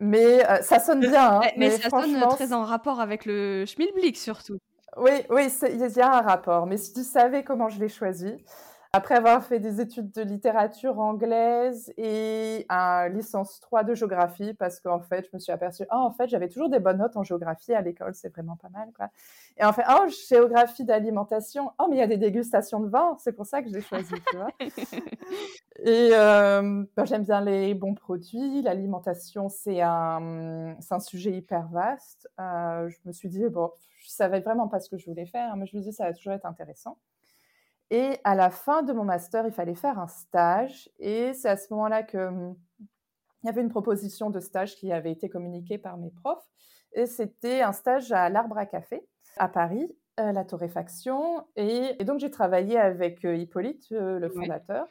Mais 0.00 0.44
ça 0.62 0.78
sonne 0.78 1.00
bien. 1.00 1.40
Hein, 1.40 1.50
mais, 1.56 1.70
ça 1.70 1.90
sonne 1.90 2.20
très 2.30 2.52
en 2.52 2.64
rapport 2.64 3.00
avec 3.00 3.26
le 3.26 3.66
schmilblick 3.66 4.16
surtout. 4.16 4.58
Oui, 4.96 5.10
oui, 5.30 5.48
il 5.68 5.96
y 5.96 6.00
a 6.00 6.18
un 6.18 6.22
rapport. 6.22 6.66
Mais 6.66 6.76
si 6.76 6.92
tu 6.92 7.02
savais 7.02 7.44
comment 7.44 7.68
je 7.68 7.78
l'ai 7.78 7.88
choisi, 7.88 8.36
après 8.94 9.16
avoir 9.16 9.44
fait 9.44 9.60
des 9.60 9.82
études 9.82 10.12
de 10.12 10.22
littérature 10.22 10.98
anglaise 10.98 11.92
et 11.98 12.64
un 12.70 13.08
licence 13.08 13.60
3 13.60 13.84
de 13.84 13.94
géographie, 13.94 14.54
parce 14.54 14.80
qu'en 14.80 15.00
fait, 15.00 15.26
je 15.26 15.30
me 15.34 15.38
suis 15.38 15.52
aperçue, 15.52 15.84
oh, 15.92 15.96
en 15.96 16.10
fait, 16.10 16.28
j'avais 16.28 16.48
toujours 16.48 16.70
des 16.70 16.78
bonnes 16.78 16.96
notes 16.96 17.16
en 17.16 17.22
géographie 17.22 17.74
à 17.74 17.82
l'école, 17.82 18.14
c'est 18.14 18.30
vraiment 18.30 18.56
pas 18.56 18.70
mal, 18.70 18.90
quoi. 18.96 19.10
Et 19.58 19.64
en 19.64 19.74
fait, 19.74 19.84
oh, 19.90 20.06
géographie 20.30 20.84
d'alimentation, 20.84 21.70
oh, 21.78 21.86
mais 21.90 21.96
il 21.96 21.98
y 21.98 22.02
a 22.02 22.06
des 22.06 22.16
dégustations 22.16 22.80
de 22.80 22.88
vin, 22.88 23.14
c'est 23.18 23.32
pour 23.32 23.44
ça 23.44 23.62
que 23.62 23.68
j'ai 23.68 23.82
choisi, 23.82 24.14
tu 24.30 24.36
vois. 24.36 24.48
et 25.80 26.10
euh, 26.14 26.84
ben, 26.96 27.04
j'aime 27.04 27.24
bien 27.24 27.42
les 27.42 27.74
bons 27.74 27.94
produits, 27.94 28.62
l'alimentation, 28.62 29.50
c'est 29.50 29.82
un, 29.82 30.76
un 30.90 31.00
sujet 31.00 31.32
hyper 31.32 31.68
vaste. 31.68 32.26
Euh, 32.40 32.88
je 32.88 32.96
me 33.04 33.12
suis 33.12 33.28
dit, 33.28 33.44
bon, 33.50 33.70
je 34.00 34.08
savais 34.08 34.40
vraiment 34.40 34.68
pas 34.68 34.80
ce 34.80 34.88
que 34.88 34.96
je 34.96 35.04
voulais 35.04 35.26
faire, 35.26 35.54
mais 35.56 35.66
je 35.66 35.76
me 35.76 35.82
suis 35.82 35.90
dit, 35.90 35.96
ça 35.96 36.04
va 36.04 36.14
toujours 36.14 36.32
être 36.32 36.46
intéressant. 36.46 36.96
Et 37.90 38.18
à 38.24 38.34
la 38.34 38.50
fin 38.50 38.82
de 38.82 38.92
mon 38.92 39.04
master, 39.04 39.46
il 39.46 39.52
fallait 39.52 39.74
faire 39.74 39.98
un 39.98 40.08
stage. 40.08 40.90
Et 40.98 41.32
c'est 41.34 41.48
à 41.48 41.56
ce 41.56 41.72
moment-là 41.72 42.02
que 42.02 42.18
hum, 42.18 42.56
il 43.42 43.46
y 43.46 43.48
avait 43.48 43.62
une 43.62 43.70
proposition 43.70 44.30
de 44.30 44.40
stage 44.40 44.74
qui 44.76 44.92
avait 44.92 45.12
été 45.12 45.28
communiquée 45.28 45.78
par 45.78 45.96
mes 45.96 46.10
profs. 46.10 46.44
Et 46.92 47.06
c'était 47.06 47.62
un 47.62 47.72
stage 47.72 48.12
à 48.12 48.28
l'Arbre 48.28 48.58
à 48.58 48.66
Café, 48.66 49.06
à 49.36 49.48
Paris, 49.48 49.96
à 50.16 50.32
la 50.32 50.44
torréfaction. 50.44 51.46
Et, 51.56 51.96
donc, 52.04 52.18
j'ai 52.18 52.30
travaillé 52.30 52.76
avec 52.76 53.24
euh, 53.24 53.36
Hippolyte, 53.36 53.86
euh, 53.92 54.18
le 54.18 54.28
fondateur. 54.28 54.86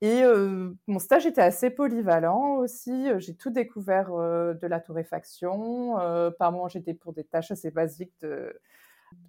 Et 0.00 0.24
euh, 0.24 0.72
mon 0.88 0.98
stage 0.98 1.26
était 1.26 1.42
assez 1.42 1.70
polyvalent 1.70 2.56
aussi. 2.56 3.06
J'ai 3.18 3.36
tout 3.36 3.50
découvert 3.50 4.10
de 4.10 4.66
la 4.66 4.80
torréfaction. 4.80 5.94
par 6.40 6.50
moment, 6.50 6.66
j'étais 6.66 6.94
pour 6.94 7.12
des 7.12 7.22
tâches 7.22 7.52
assez 7.52 7.70
basiques 7.70 8.14
de 8.20 8.52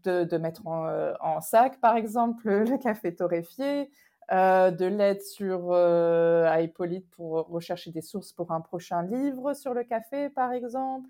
de, 0.03 0.37
mettre 0.37 0.67
euh, 0.67 1.13
en, 1.21 1.41
sac, 1.41 1.79
par 1.79 1.95
exemple, 1.95 2.49
le 2.49 2.77
café 2.77 3.15
torréfié, 3.15 3.89
euh, 4.31 4.71
de 4.71 4.85
l'aide 4.85 5.21
sur 5.21 5.71
euh, 5.71 6.45
à 6.45 6.61
Hippolyte 6.61 7.09
pour 7.11 7.47
rechercher 7.47 7.91
des 7.91 8.01
sources 8.01 8.31
pour 8.31 8.51
un 8.51 8.61
prochain 8.61 9.03
livre 9.03 9.53
sur 9.53 9.73
le 9.73 9.83
café, 9.83 10.29
par 10.29 10.51
exemple. 10.53 11.09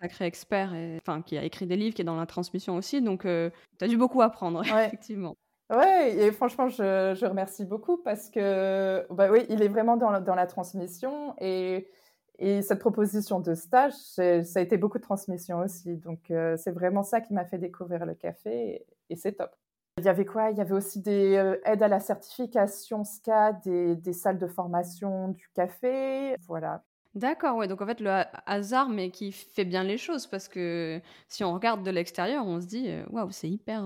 Sacré 0.00 0.26
expert, 0.26 0.74
et, 0.74 0.98
enfin, 1.00 1.22
qui 1.22 1.36
a 1.36 1.42
écrit 1.42 1.66
des 1.66 1.76
livres, 1.76 1.94
qui 1.94 2.02
est 2.02 2.04
dans 2.04 2.16
la 2.16 2.26
transmission 2.26 2.76
aussi, 2.76 3.02
donc 3.02 3.22
tu 3.22 3.84
as 3.84 3.88
dû 3.88 3.96
beaucoup 3.96 4.22
apprendre, 4.22 4.62
effectivement. 4.86 5.36
Oui, 5.70 5.84
et 5.84 6.32
franchement, 6.32 6.68
je, 6.68 7.26
remercie 7.26 7.66
beaucoup 7.66 7.98
parce 7.98 8.30
que, 8.30 9.06
bah 9.10 9.28
oui, 9.30 9.44
il 9.50 9.62
est 9.62 9.68
vraiment 9.68 9.98
dans 9.98 10.18
dans 10.20 10.34
la 10.34 10.46
transmission 10.46 11.34
et 11.40 11.90
et 12.38 12.62
cette 12.62 12.78
proposition 12.78 13.40
de 13.40 13.54
stage, 13.54 13.94
ça 13.94 14.22
a 14.32 14.60
été 14.60 14.76
beaucoup 14.76 14.98
de 14.98 15.02
transmission 15.02 15.58
aussi. 15.58 15.96
Donc, 15.96 16.30
euh, 16.30 16.56
c'est 16.56 16.70
vraiment 16.70 17.02
ça 17.02 17.20
qui 17.20 17.34
m'a 17.34 17.44
fait 17.44 17.58
découvrir 17.58 18.06
le 18.06 18.14
café 18.14 18.86
et, 19.10 19.16
c'est 19.16 19.32
top. 19.32 19.50
Il 19.98 20.04
y 20.04 20.08
avait 20.08 20.24
quoi? 20.24 20.52
Il 20.52 20.56
y 20.56 20.60
avait 20.60 20.74
aussi 20.74 21.02
des 21.02 21.36
euh, 21.36 21.56
aides 21.64 21.82
à 21.82 21.88
la 21.88 21.98
certification 21.98 23.02
SCA, 23.02 23.52
des, 23.52 24.12
salles 24.12 24.38
de 24.38 24.46
formation 24.46 25.30
du 25.30 25.48
café. 25.52 26.36
Voilà. 26.46 26.84
D'accord, 27.16 27.56
ouais. 27.56 27.66
Donc, 27.66 27.82
en 27.82 27.86
fait, 27.86 27.98
le 27.98 28.22
hasard, 28.46 28.88
mais 28.88 29.10
qui 29.10 29.32
fait 29.32 29.64
bien 29.64 29.82
les 29.82 29.98
choses 29.98 30.28
parce 30.28 30.46
que 30.46 31.00
si 31.26 31.42
on 31.42 31.52
regarde 31.52 31.82
de 31.82 31.90
l'extérieur, 31.90 32.46
on 32.46 32.60
se 32.60 32.66
dit 32.66 32.88
euh, 32.88 33.04
waouh, 33.10 33.32
c'est 33.32 33.50
hyper 33.50 33.82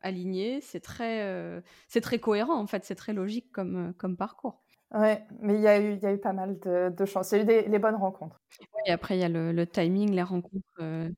aligné, 0.00 0.62
c'est 0.62 0.80
très, 0.80 1.62
c'est 1.88 2.00
très 2.02 2.18
cohérent 2.18 2.58
en 2.58 2.66
fait, 2.66 2.84
c'est 2.84 2.94
très 2.94 3.12
logique 3.12 3.52
comme 3.52 4.16
parcours. 4.18 4.63
Oui, 4.92 5.08
mais 5.40 5.54
il 5.54 5.60
y, 5.60 5.66
a 5.66 5.80
eu, 5.80 5.98
y 5.98 6.06
a 6.06 6.12
eu 6.12 6.18
pas 6.18 6.32
mal 6.32 6.58
de, 6.60 6.90
de 6.96 7.04
chance. 7.04 7.32
Il 7.32 7.38
y 7.38 7.40
a 7.40 7.42
eu 7.42 7.46
des, 7.46 7.62
les 7.68 7.78
bonnes 7.78 7.96
rencontres. 7.96 8.40
Oui, 8.60 8.82
et 8.86 8.92
après, 8.92 9.16
il 9.16 9.20
y 9.20 9.24
a 9.24 9.28
le, 9.28 9.52
le 9.52 9.66
timing, 9.66 10.12
les 10.12 10.22
rencontres, 10.22 10.64
euh, 10.80 11.10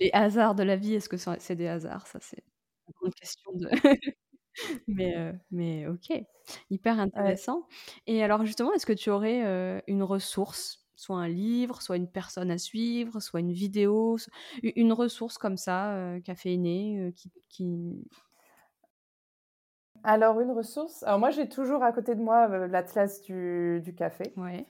les 0.00 0.10
hasards 0.12 0.54
de 0.54 0.62
la 0.62 0.76
vie. 0.76 0.94
Est-ce 0.94 1.08
que 1.08 1.16
c'est 1.18 1.56
des 1.56 1.68
hasards? 1.68 2.06
Ça, 2.06 2.18
c'est 2.22 2.44
une 2.88 2.94
grande 3.00 3.14
question. 3.14 3.52
De... 3.54 3.68
mais, 4.88 5.16
euh, 5.16 5.32
mais 5.50 5.86
ok, 5.88 6.12
hyper 6.70 7.00
intéressant. 7.00 7.66
Et 8.06 8.22
alors, 8.22 8.46
justement, 8.46 8.72
est-ce 8.74 8.86
que 8.86 8.92
tu 8.92 9.10
aurais 9.10 9.44
euh, 9.46 9.80
une 9.86 10.02
ressource? 10.02 10.78
Soit 10.96 11.16
un 11.18 11.28
livre, 11.28 11.82
soit 11.82 11.96
une 11.96 12.10
personne 12.10 12.50
à 12.50 12.58
suivre, 12.58 13.20
soit 13.20 13.40
une 13.40 13.52
vidéo, 13.52 14.18
une 14.62 14.92
ressource 14.92 15.38
comme 15.38 15.56
ça, 15.56 16.16
caféinée, 16.24 17.12
qui, 17.16 17.32
qui, 17.48 18.04
alors, 20.04 20.40
une 20.40 20.50
ressource. 20.50 21.02
Alors, 21.02 21.18
moi, 21.18 21.30
j'ai 21.30 21.48
toujours 21.48 21.82
à 21.82 21.92
côté 21.92 22.14
de 22.14 22.22
moi 22.22 22.48
euh, 22.50 22.66
l'atlas 22.66 23.20
du, 23.22 23.80
du, 23.82 23.94
café. 23.94 24.32
Ouais. 24.36 24.66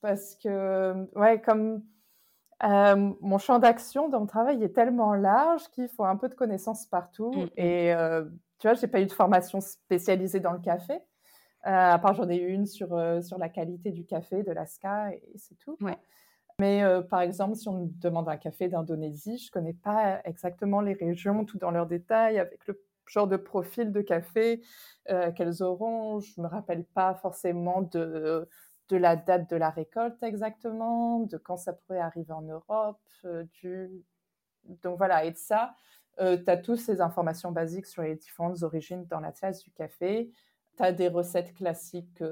Parce 0.00 0.34
que, 0.36 1.06
ouais, 1.18 1.40
comme 1.40 1.82
euh, 2.64 3.12
mon 3.20 3.38
champ 3.38 3.58
d'action 3.58 4.08
dans 4.08 4.20
mon 4.20 4.26
travail 4.26 4.62
est 4.62 4.74
tellement 4.74 5.14
large 5.14 5.68
qu'il 5.70 5.88
faut 5.88 6.04
un 6.04 6.16
peu 6.16 6.28
de 6.28 6.34
connaissances 6.34 6.86
partout. 6.86 7.32
Mm, 7.32 7.42
mm. 7.42 7.48
Et 7.56 7.94
euh, 7.94 8.24
tu 8.58 8.66
vois, 8.66 8.74
j'ai 8.74 8.86
pas 8.86 9.00
eu 9.00 9.06
de 9.06 9.12
formation 9.12 9.60
spécialisée 9.60 10.40
dans 10.40 10.52
le 10.52 10.60
café. 10.60 10.98
à 11.62 11.98
part, 11.98 12.14
j'en 12.14 12.28
ai 12.28 12.38
eu 12.38 12.48
une 12.48 12.66
sur, 12.66 12.88
sur 13.22 13.38
la 13.38 13.48
qualité 13.48 13.92
du 13.92 14.04
café, 14.04 14.42
de 14.42 14.52
l'ASCA, 14.52 15.12
et 15.12 15.22
c'est 15.36 15.56
tout. 15.56 15.76
Ouais. 15.80 15.96
Mais 16.58 16.82
par 17.08 17.22
exemple, 17.22 17.56
si 17.56 17.68
on 17.68 17.84
me 17.84 17.86
demande 18.00 18.28
un 18.28 18.36
café 18.36 18.68
d'Indonésie, 18.68 19.38
je 19.38 19.46
ne 19.46 19.50
connais 19.50 19.72
pas 19.72 20.20
exactement 20.24 20.82
les 20.82 20.92
régions, 20.92 21.46
tout 21.46 21.56
dans 21.56 21.70
leurs 21.70 21.86
détails, 21.86 22.38
avec 22.38 22.66
le 22.66 22.78
genre 23.10 23.26
de 23.26 23.36
profil 23.36 23.92
de 23.92 24.00
café 24.00 24.62
qu'elles 25.36 25.62
auront. 25.62 26.20
Je 26.20 26.40
ne 26.40 26.44
me 26.44 26.48
rappelle 26.48 26.84
pas 26.84 27.14
forcément 27.14 27.82
de, 27.82 28.48
de 28.88 28.96
la 28.96 29.16
date 29.16 29.50
de 29.50 29.56
la 29.56 29.70
récolte 29.70 30.22
exactement, 30.22 31.20
de 31.20 31.36
quand 31.36 31.56
ça 31.56 31.72
pourrait 31.72 32.00
arriver 32.00 32.32
en 32.32 32.42
Europe. 32.42 33.00
du... 33.54 33.90
Donc 34.82 34.98
voilà, 34.98 35.24
et 35.24 35.32
de 35.32 35.36
ça, 35.36 35.74
tu 36.18 36.44
as 36.46 36.56
toutes 36.56 36.78
ces 36.78 37.00
informations 37.00 37.50
basiques 37.50 37.86
sur 37.86 38.02
les 38.02 38.14
différentes 38.14 38.62
origines 38.62 39.04
dans 39.06 39.20
l'atlas 39.20 39.62
du 39.62 39.72
café 39.72 40.30
tu 40.76 40.82
as 40.82 40.92
des 40.92 41.08
recettes 41.08 41.54
classiques 41.54 42.22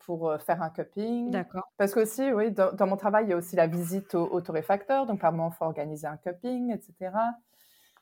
pour 0.00 0.34
faire 0.40 0.62
un 0.62 0.70
cupping. 0.70 1.30
D'accord. 1.30 1.70
Parce 1.76 1.94
que 1.94 2.00
aussi, 2.00 2.32
oui, 2.32 2.50
dans, 2.50 2.86
mon 2.86 2.96
travail, 2.96 3.26
il 3.26 3.30
y 3.30 3.32
a 3.32 3.36
aussi 3.36 3.56
la 3.56 3.66
visite 3.66 4.14
au, 4.14 4.40
torréfacteur. 4.40 5.06
Donc, 5.06 5.20
par 5.20 5.32
moment, 5.32 5.50
il 5.52 5.56
faut 5.56 5.64
organiser 5.64 6.06
un 6.06 6.16
cupping, 6.16 6.72
etc. 6.72 7.12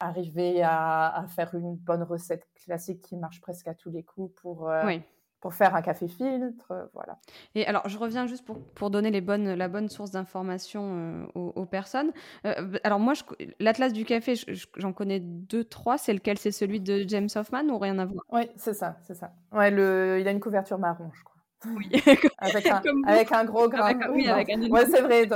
Arriver 0.01 0.63
à, 0.63 1.27
faire 1.29 1.55
une 1.55 1.75
bonne 1.77 2.03
recette 2.03 2.47
classique 2.55 3.01
qui 3.01 3.17
marche 3.17 3.41
presque 3.41 3.69
à 3.69 3.75
tous 3.75 3.91
les 3.91 4.05
coups 4.05 4.33
pour, 4.41 4.71
oui 4.85 5.03
pour 5.41 5.55
faire 5.55 5.75
un 5.77 5.83
café 5.83 6.09
filtre, 6.09 6.73
euh, 6.73 6.87
voilà. 6.95 7.19
Et 7.55 7.67
alors, 7.67 7.89
je 7.89 7.97
reviens 7.99 8.27
juste 8.27 8.45
pour, 8.45 8.59
pour 8.75 8.91
donner 8.91 9.11
les 9.11 9.21
bonnes, 9.21 9.55
la 9.55 9.69
bonne 9.69 9.89
source 9.89 10.11
d'information 10.11 11.27
euh, 11.37 11.41
aux, 11.55 11.67
personnes. 11.67 12.13
Euh, 12.45 12.79
alors 12.83 12.99
moi, 12.99 13.13
l'Atlas 13.61 13.93
du 13.93 14.05
café, 14.05 14.35
j'en 14.77 14.93
connais 14.93 15.21
deux, 15.21 15.65
trois. 15.65 15.97
C'est 15.97 16.13
lequel? 16.13 16.39
C'est 16.39 16.51
celui 16.51 16.81
de 16.81 17.05
James 17.07 17.29
Hoffman 17.35 17.65
ou 17.69 17.79
rien 17.79 17.99
à 17.99 18.07
voir? 18.07 18.25
Oui, 18.31 18.51
c'est 18.57 18.75
ça, 18.75 18.97
c'est 19.03 19.15
ça. 19.15 19.33
Ouais, 19.53 19.71
le, 19.71 20.19
il 20.21 20.27
a 20.27 20.33
une 20.33 20.41
couverture 20.41 20.79
marron, 20.79 21.11
je 21.15 21.23
crois. 21.23 21.37
Oui. 21.77 21.89
avec, 22.39 22.67
un, 22.67 22.83
avec, 23.07 23.33
un, 23.33 23.45
gros 23.45 23.69
grain. 23.69 23.95
oui, 24.11 24.29
avec 24.29 24.51
un... 24.51 24.61
Ouais, 24.69 24.87
c'est 24.87 25.03
vrai. 25.03 25.29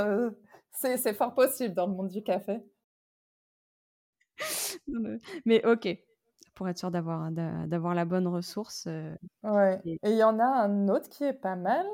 C'est 0.73 1.13
fort 1.13 1.33
possible 1.33 1.73
dans 1.73 1.87
le 1.87 1.93
monde 1.93 2.09
du 2.09 2.23
café. 2.23 2.61
mais 5.45 5.65
ok 5.65 5.97
pour 6.55 6.69
être 6.69 6.77
sûr 6.77 6.91
d'avoir 6.91 7.31
d'avoir 7.31 7.95
la 7.95 8.05
bonne 8.05 8.27
ressource. 8.27 8.87
ouais. 9.43 9.81
Et 9.85 9.97
il 10.03 10.17
y 10.17 10.23
en 10.23 10.37
a 10.37 10.45
un 10.45 10.87
autre 10.87 11.09
qui 11.09 11.23
est 11.23 11.33
pas 11.33 11.55
mal, 11.55 11.85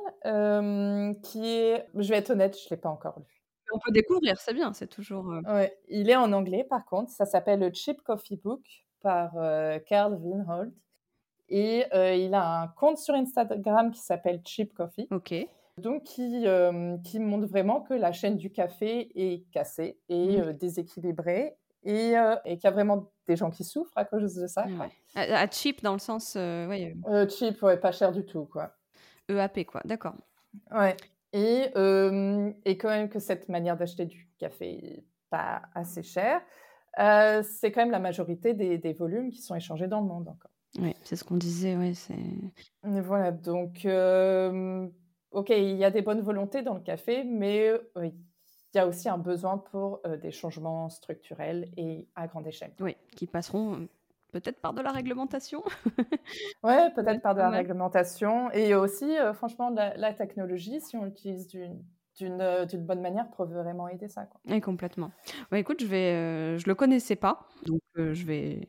qui 1.24 1.48
est, 1.48 1.88
je 1.96 2.10
vais 2.10 2.18
être 2.18 2.32
honnête, 2.32 2.58
je 2.62 2.70
l'ai 2.70 2.78
pas 2.78 2.90
encore 2.90 3.20
lu. 3.20 3.42
On 3.74 3.80
peut 3.80 3.92
découvrir, 3.92 4.38
c'est 4.40 4.54
bien, 4.54 4.74
c'est 4.74 4.88
toujours. 4.88 5.28
Ouais. 5.48 5.78
Il 5.88 6.10
est 6.10 6.16
en 6.16 6.34
anglais 6.34 6.66
par 6.70 6.84
contre, 6.86 7.10
ça 7.12 7.26
s'appelle 7.26 7.62
le 7.62 7.72
Cheap 7.74 8.02
Coffee 8.02 8.36
Book 8.36 8.62
par 9.02 9.32
Carl 9.86 10.16
Winhold. 10.16 10.74
Et 11.48 11.86
il 11.94 12.34
a 12.34 12.62
un 12.62 12.68
compte 12.68 12.98
sur 12.98 13.16
Instagram 13.16 13.92
qui 13.92 14.02
s'appelle 14.02 14.42
Cheap 14.46 14.74
Coffee. 14.74 15.08
Ok. 15.12 15.34
Donc, 15.78 16.04
qui, 16.04 16.46
qui 17.06 17.20
montre 17.20 17.48
vraiment 17.48 17.80
que 17.80 17.94
la 17.94 18.12
chaîne 18.12 18.36
du 18.36 18.52
café 18.52 19.10
est 19.16 19.50
cassée 19.52 19.98
et 20.10 20.42
mmh. 20.42 20.54
déséquilibrée 20.54 21.56
et, 21.84 22.14
et 22.46 22.58
qu'il 22.58 22.64
y 22.64 22.68
a 22.68 22.72
vraiment 22.72 23.12
des 23.30 23.36
gens 23.36 23.52
qui 23.52 23.64
souffrent 23.64 23.98
à 23.98 24.06
cause 24.06 24.36
de 24.36 24.48
ça. 24.48 24.66
À, 25.16 25.50
cheap 25.50 25.82
dans 25.84 25.94
le 25.94 26.00
sens. 26.00 26.36
Euh, 26.36 26.68
ouais. 26.68 26.96
Euh, 27.08 27.28
cheap, 27.30 27.62
ouais, 27.64 27.78
pas 27.78 27.92
cher 27.92 28.12
du 28.12 28.26
tout, 28.26 28.46
quoi. 28.46 28.74
EAP, 29.30 29.66
quoi, 29.66 29.82
d'accord. 29.86 30.16
Ouais. 30.72 30.98
Et, 31.32 31.72
et 32.66 32.78
quand 32.78 32.90
même 32.90 33.08
que 33.08 33.20
cette 33.20 33.48
manière 33.50 33.78
d'acheter 33.78 34.06
du 34.06 34.28
café 34.40 35.04
pas 35.30 35.62
assez 35.76 36.02
cher, 36.02 36.42
euh, 36.98 37.44
c'est 37.44 37.72
quand 37.72 37.82
même 37.82 37.92
la 37.92 38.00
majorité 38.00 38.56
des, 38.56 38.80
des, 38.80 38.94
volumes 38.94 39.30
qui 39.30 39.44
sont 39.44 39.56
échangés 39.56 39.88
dans 39.88 40.02
le 40.02 40.08
monde 40.08 40.28
encore. 40.28 40.50
Oui, 40.80 40.96
c'est 41.04 41.16
ce 41.16 41.24
qu'on 41.24 41.38
disait, 41.38 41.78
ouais. 41.78 41.94
Voilà, 42.84 43.32
donc, 43.32 43.86
ok, 45.32 45.50
il 45.50 45.78
y 45.78 45.86
a 45.86 45.92
des 45.92 46.02
bonnes 46.02 46.22
volontés 46.22 46.64
dans 46.64 46.74
le 46.74 46.82
café, 46.82 47.24
mais 47.24 47.74
oui, 47.96 48.16
il 48.74 48.78
y 48.78 48.80
a 48.80 48.88
aussi 48.88 49.10
un 49.10 49.18
besoin 49.18 49.58
pour 49.58 50.02
des 50.22 50.32
changements 50.32 50.90
structurels 50.90 51.70
et 51.78 52.08
à 52.16 52.28
grande 52.28 52.48
échelle. 52.48 52.72
Oui, 52.80 52.96
qui 53.16 53.28
passeront 53.28 53.88
peut-être 54.32 54.60
par 54.62 54.74
de 54.74 54.82
la 54.82 54.92
réglementation. 54.92 55.64
oui, 56.64 56.74
peut-être 56.96 57.22
par 57.22 57.34
de 57.34 57.40
la 57.40 57.50
réglementation. 57.50 58.52
Et 58.52 58.76
aussi, 58.76 59.16
franchement, 59.34 59.70
la, 59.70 60.14
technologie, 60.14 60.82
si 60.82 60.96
on 60.98 61.06
l'utilise 61.06 61.48
d'une 61.48 61.84
d'une 62.20 62.86
bonne 62.86 63.00
manière 63.00 63.32
peut 63.32 63.46
vraiment 63.46 63.88
aider 63.88 64.10
ça. 64.10 64.26
Quoi. 64.26 64.42
Oui, 64.50 64.60
complètement. 64.60 65.10
écoute, 65.54 65.82
je 65.82 65.88
vais, 65.88 66.60
je 66.60 66.68
le 66.68 66.76
connaissais 66.76 67.16
pas, 67.16 67.48
donc 67.66 67.80
je 67.96 68.26
vais 68.26 68.68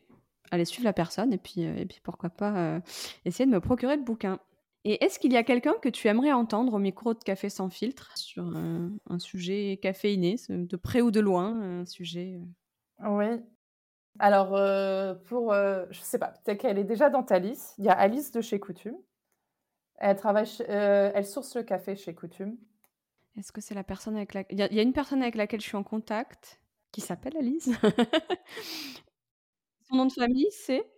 aller 0.53 0.64
suivre 0.64 0.84
la 0.84 0.92
personne 0.92 1.32
et 1.32 1.38
puis, 1.38 1.62
et 1.62 1.84
puis 1.84 1.98
pourquoi 2.01 2.30
pas 2.30 2.80
essayer 3.24 3.46
de 3.46 3.51
me 3.51 3.59
procurer 3.59 3.96
le 3.96 4.05
bouquin. 4.05 4.38
Et 4.85 5.05
est-ce 5.05 5.18
qu'il 5.18 5.33
y 5.33 5.37
a 5.37 5.43
quelqu'un 5.43 5.74
que 5.83 5.89
tu 5.89 6.09
aimerais 6.09 6.33
entendre 6.33 6.74
au 6.74 6.78
micro 6.78 7.12
de 7.12 7.18
Café 7.18 7.51
sans 7.51 7.68
filtre 7.68 8.16
sur 8.16 8.57
un, 8.57 9.18
sujet 9.18 9.78
caféiné, 9.83 10.37
de 10.49 10.76
près 10.76 11.03
ou 11.03 11.11
de 11.11 11.20
loin, 11.20 11.81
un 11.81 11.87
sujet 11.87 12.37
euh? 12.37 13.09
Oui. 13.09 13.43
Alors, 14.18 14.57
euh, 14.57 15.14
pour, 15.14 15.53
euh, 15.53 15.87
je 15.91 16.01
sais 16.01 16.18
pas, 16.18 16.28
peut-être 16.28 16.62
qu'elle 16.62 16.78
est 16.78 16.85
déjà 16.85 17.11
dans 17.11 17.22
ta 17.22 17.39
liste. 17.39 17.74
Il 17.78 17.85
y 17.85 17.89
a 17.89 17.93
Alice 17.93 18.33
de 18.33 18.41
chez 18.41 18.59
Coutume. 18.59 18.97
Elle 19.97 20.16
travaille, 20.16 20.49
elle 20.66 21.26
source 21.26 21.57
le 21.57 21.62
café 21.62 21.95
chez 21.95 22.14
Coutume. 22.14 22.57
Est-ce 23.37 23.53
que 23.53 23.61
c'est 23.61 23.74
la 23.74 23.85
personne 23.85 24.16
avec 24.16 24.35
laquelle... 24.35 24.66
Il 24.70 24.76
y, 24.76 24.81
a 24.81 24.83
une 24.83 24.95
personne 24.95 25.22
avec 25.22 25.35
laquelle 25.35 25.61
je 25.61 25.66
suis 25.66 25.76
en 25.76 25.85
contact 25.85 26.61
qui 26.91 27.03
s'appelle 27.03 27.37
Alice? 27.37 27.68
Son 29.89 29.97
nom 29.97 30.07
de 30.07 30.12
famille, 30.12 30.49
c'est? 30.51 30.91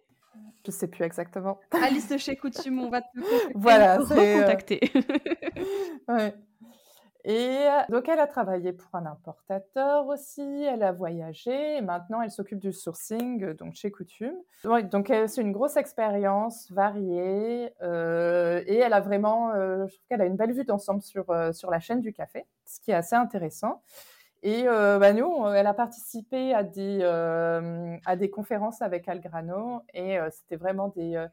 Je 0.65 0.71
sais 0.71 0.87
plus 0.87 1.05
exactement. 1.05 1.59
Alice 1.73 2.09
de 2.09 2.17
chez 2.17 2.37
Coutume, 2.37 2.81
on 2.81 2.91
va 2.91 3.03
te 3.03 3.07
voilà, 3.55 4.01
euh, 4.11 4.41
contacter. 4.41 4.81
ouais. 6.09 6.35
Et 7.25 7.69
donc, 7.89 8.09
elle 8.09 8.19
a 8.19 8.27
travaillé 8.27 8.73
pour 8.73 8.93
un 8.95 9.07
importateur 9.07 10.09
aussi, 10.09 10.41
elle 10.41 10.83
a 10.83 10.91
voyagé, 10.91 11.77
et 11.77 11.81
maintenant 11.81 12.21
elle 12.21 12.33
s'occupe 12.33 12.59
du 12.59 12.73
sourcing 12.73 13.45
euh, 13.45 13.55
donc 13.55 13.75
chez 13.75 13.93
Coutume. 13.93 14.35
donc, 14.65 15.13
c'est 15.29 15.41
une 15.41 15.53
grosse 15.53 15.77
expérience 15.77 16.69
variée, 16.73 17.73
euh, 17.81 18.65
et 18.67 18.77
elle 18.79 18.93
a 18.93 19.01
vraiment, 19.01 19.53
je 19.55 19.95
trouve 19.95 20.07
qu'elle 20.09 20.21
a 20.21 20.27
une 20.27 20.37
belle 20.37 20.53
vue 20.53 20.65
d'ensemble 20.65 21.01
sur, 21.03 21.27
sur 21.55 21.71
la 21.71 21.79
chaîne 21.79 22.01
du 22.01 22.13
café, 22.13 22.45
ce 22.65 22.81
qui 22.81 22.91
est 22.91 22.95
assez 22.95 23.15
intéressant. 23.15 23.83
Et 24.43 24.65
euh, 24.67 24.99
bah, 24.99 25.13
nous, 25.13 25.47
elle 25.47 25.69
a 25.69 25.75
participé 25.75 26.53
à 26.53 26.65
des, 26.65 26.99
euh, 27.03 27.97
à 28.05 28.17
des 28.17 28.29
conférences 28.29 28.83
avec 28.83 29.09
Algrano 29.09 29.83
et 29.95 30.19
euh, 30.19 30.31
c'était 30.33 30.57
vraiment 30.57 30.89
des, 30.89 31.25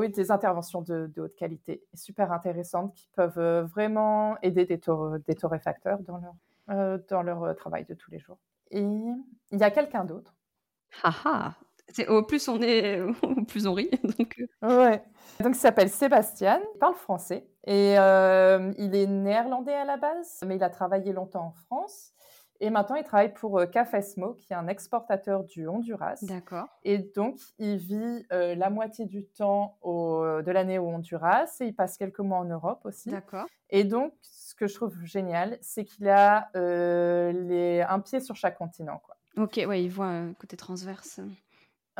oui, 0.00 0.08
des 0.10 0.30
interventions 0.30 0.80
de, 0.80 1.10
de, 1.14 1.22
haute 1.22 1.34
qualité, 1.34 1.82
super 1.94 2.30
intéressantes 2.30 2.94
qui 2.94 3.08
peuvent 3.16 3.64
vraiment 3.64 4.36
aider 4.42 4.66
des, 4.66 4.80
des 5.26 5.34
torréfacteurs 5.34 5.98
dans 6.00 6.18
leur, 6.18 6.98
dans 7.08 7.22
leur 7.22 7.56
travail 7.56 7.84
de 7.86 7.94
tous 7.94 8.12
les 8.12 8.20
jours. 8.20 8.38
Et 8.70 8.80
il 8.80 9.58
y 9.58 9.64
a 9.64 9.70
quelqu'un 9.70 10.04
d'autre. 10.04 10.34
Haha 11.02 11.54
au 12.08 12.22
plus 12.22 12.48
on 12.48 12.60
est, 12.62 13.00
au 13.22 13.44
plus 13.44 13.66
on 13.66 13.74
rit. 13.74 13.90
Donc, 14.18 14.42
ouais. 14.62 15.02
donc 15.38 15.54
il 15.54 15.58
s'appelle 15.58 15.90
Sébastien, 15.90 16.60
il 16.74 16.78
parle 16.78 16.94
français 16.94 17.46
et 17.66 17.92
il 17.92 18.94
est 18.94 19.06
néerlandais 19.06 19.74
à 19.74 19.84
la 19.84 19.98
base, 19.98 20.40
mais 20.46 20.56
il 20.56 20.62
a 20.62 20.70
travaillé 20.70 21.12
longtemps 21.12 21.48
en 21.48 21.52
France. 21.52 22.13
Et 22.60 22.70
maintenant, 22.70 22.96
il 22.96 23.04
travaille 23.04 23.32
pour 23.32 23.58
euh, 23.58 23.66
Cafesmo, 23.66 24.34
qui 24.34 24.52
est 24.52 24.56
un 24.56 24.68
exportateur 24.68 25.44
du 25.44 25.66
Honduras. 25.66 26.18
D'accord. 26.22 26.68
Et 26.84 26.98
donc, 26.98 27.38
il 27.58 27.76
vit 27.76 28.26
euh, 28.32 28.54
la 28.54 28.70
moitié 28.70 29.06
du 29.06 29.24
temps 29.24 29.76
au, 29.82 30.22
de 30.42 30.50
l'année 30.50 30.78
au 30.78 30.86
Honduras 30.86 31.56
et 31.60 31.66
il 31.66 31.74
passe 31.74 31.96
quelques 31.96 32.20
mois 32.20 32.38
en 32.38 32.44
Europe 32.44 32.80
aussi. 32.84 33.10
D'accord. 33.10 33.46
Et 33.70 33.84
donc, 33.84 34.12
ce 34.22 34.54
que 34.54 34.66
je 34.66 34.74
trouve 34.74 34.94
génial, 35.04 35.58
c'est 35.60 35.84
qu'il 35.84 36.08
a 36.08 36.48
euh, 36.56 37.32
les, 37.32 37.82
un 37.82 37.98
pied 38.00 38.20
sur 38.20 38.36
chaque 38.36 38.56
continent. 38.56 39.00
Quoi. 39.04 39.16
Ok, 39.36 39.60
ouais, 39.66 39.82
il 39.82 39.88
voit 39.88 40.06
un 40.06 40.32
côté 40.34 40.56
transverse. 40.56 41.20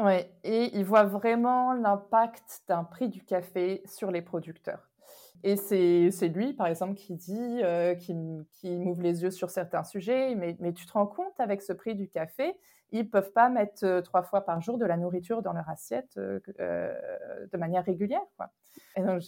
Ouais, 0.00 0.30
et 0.42 0.76
il 0.76 0.84
voit 0.84 1.04
vraiment 1.04 1.72
l'impact 1.72 2.62
d'un 2.68 2.84
prix 2.84 3.08
du 3.08 3.24
café 3.24 3.82
sur 3.86 4.10
les 4.10 4.22
producteurs. 4.22 4.88
Et 5.46 5.56
c'est 5.56 6.28
lui, 6.28 6.54
par 6.54 6.66
exemple, 6.68 6.94
qui 6.94 7.14
dit, 7.14 7.60
euh, 7.62 7.94
qui, 7.94 8.14
qui 8.50 8.74
m'ouvre 8.78 9.02
les 9.02 9.22
yeux 9.22 9.30
sur 9.30 9.50
certains 9.50 9.84
sujets, 9.84 10.34
mais, 10.34 10.72
tu 10.72 10.86
te 10.86 10.92
rends 10.92 11.06
compte, 11.06 11.38
avec 11.38 11.60
ce 11.60 11.74
prix 11.74 11.94
du 11.94 12.08
café, 12.08 12.54
ils 12.92 13.00
ne 13.00 13.08
peuvent 13.08 13.30
pas 13.30 13.50
mettre 13.50 13.84
euh, 13.84 14.00
trois 14.00 14.22
fois 14.22 14.40
par 14.40 14.62
jour 14.62 14.78
de 14.78 14.86
la 14.86 14.96
nourriture 14.96 15.42
dans 15.42 15.52
leur 15.52 15.68
assiette 15.68 16.16
euh, 16.16 16.40
de 17.52 17.58
manière 17.58 17.84
régulière. 17.84 18.22
Donc, 18.96 19.24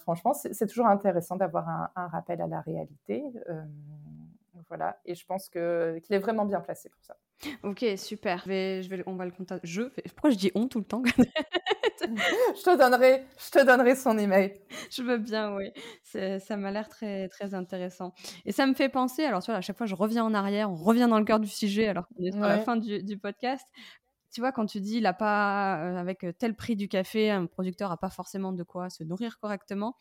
franchement, 0.00 0.34
c'est 0.34 0.66
toujours 0.66 0.86
intéressant 0.86 1.36
d'avoir 1.36 1.90
un, 1.96 2.08
rappel 2.08 2.42
à 2.42 2.46
la 2.46 2.60
réalité. 2.60 3.24
voilà, 4.68 4.98
et 5.06 5.14
je 5.14 5.24
pense 5.24 5.48
qu'il 5.48 5.60
est 6.10 6.18
vraiment 6.18 6.44
bien 6.44 6.60
placé 6.60 6.90
pour 6.90 7.02
ça. 7.02 7.16
Ok, 7.62 7.82
super. 7.96 8.44
On 9.06 9.14
va 9.14 9.24
le. 9.24 9.32
Je, 9.62 9.82
pourquoi 10.10 10.28
je 10.28 10.36
dis 10.36 10.52
on 10.54 10.68
tout 10.68 10.80
le 10.80 10.84
temps 10.84 11.02
je, 12.56 12.62
te 12.62 12.76
donnerai, 12.76 13.24
je 13.38 13.50
te 13.50 13.64
donnerai 13.64 13.96
son 13.96 14.18
email. 14.18 14.54
Je 14.90 15.02
veux 15.02 15.18
bien, 15.18 15.54
oui. 15.54 15.70
Ça 16.02 16.56
m'a 16.56 16.70
l'air 16.70 16.88
très, 16.88 17.28
très 17.28 17.54
intéressant. 17.54 18.12
Et 18.44 18.52
ça 18.52 18.66
me 18.66 18.74
fait 18.74 18.88
penser, 18.88 19.24
alors 19.24 19.42
tu 19.42 19.50
vois, 19.50 19.58
à 19.58 19.60
chaque 19.60 19.76
fois 19.76 19.86
je 19.86 19.94
reviens 19.94 20.24
en 20.24 20.34
arrière, 20.34 20.70
on 20.70 20.76
revient 20.76 21.06
dans 21.08 21.18
le 21.18 21.24
cœur 21.24 21.40
du 21.40 21.48
sujet 21.48 21.88
alors 21.88 22.06
qu'on 22.08 22.24
est 22.24 22.32
sur 22.32 22.40
la 22.40 22.58
fin 22.58 22.76
du, 22.76 23.02
du 23.02 23.18
podcast. 23.18 23.66
tu 24.32 24.40
vois, 24.40 24.52
quand 24.52 24.66
tu 24.66 24.80
dis, 24.80 24.98
il 24.98 25.06
a 25.06 25.12
pas, 25.12 25.78
euh, 25.78 25.96
avec 25.96 26.24
tel 26.38 26.54
prix 26.54 26.76
du 26.76 26.88
café, 26.88 27.30
un 27.30 27.46
producteur 27.46 27.90
a 27.90 27.96
pas 27.96 28.10
forcément 28.10 28.52
de 28.52 28.62
quoi 28.62 28.90
se 28.90 29.02
nourrir 29.04 29.38
correctement. 29.38 29.96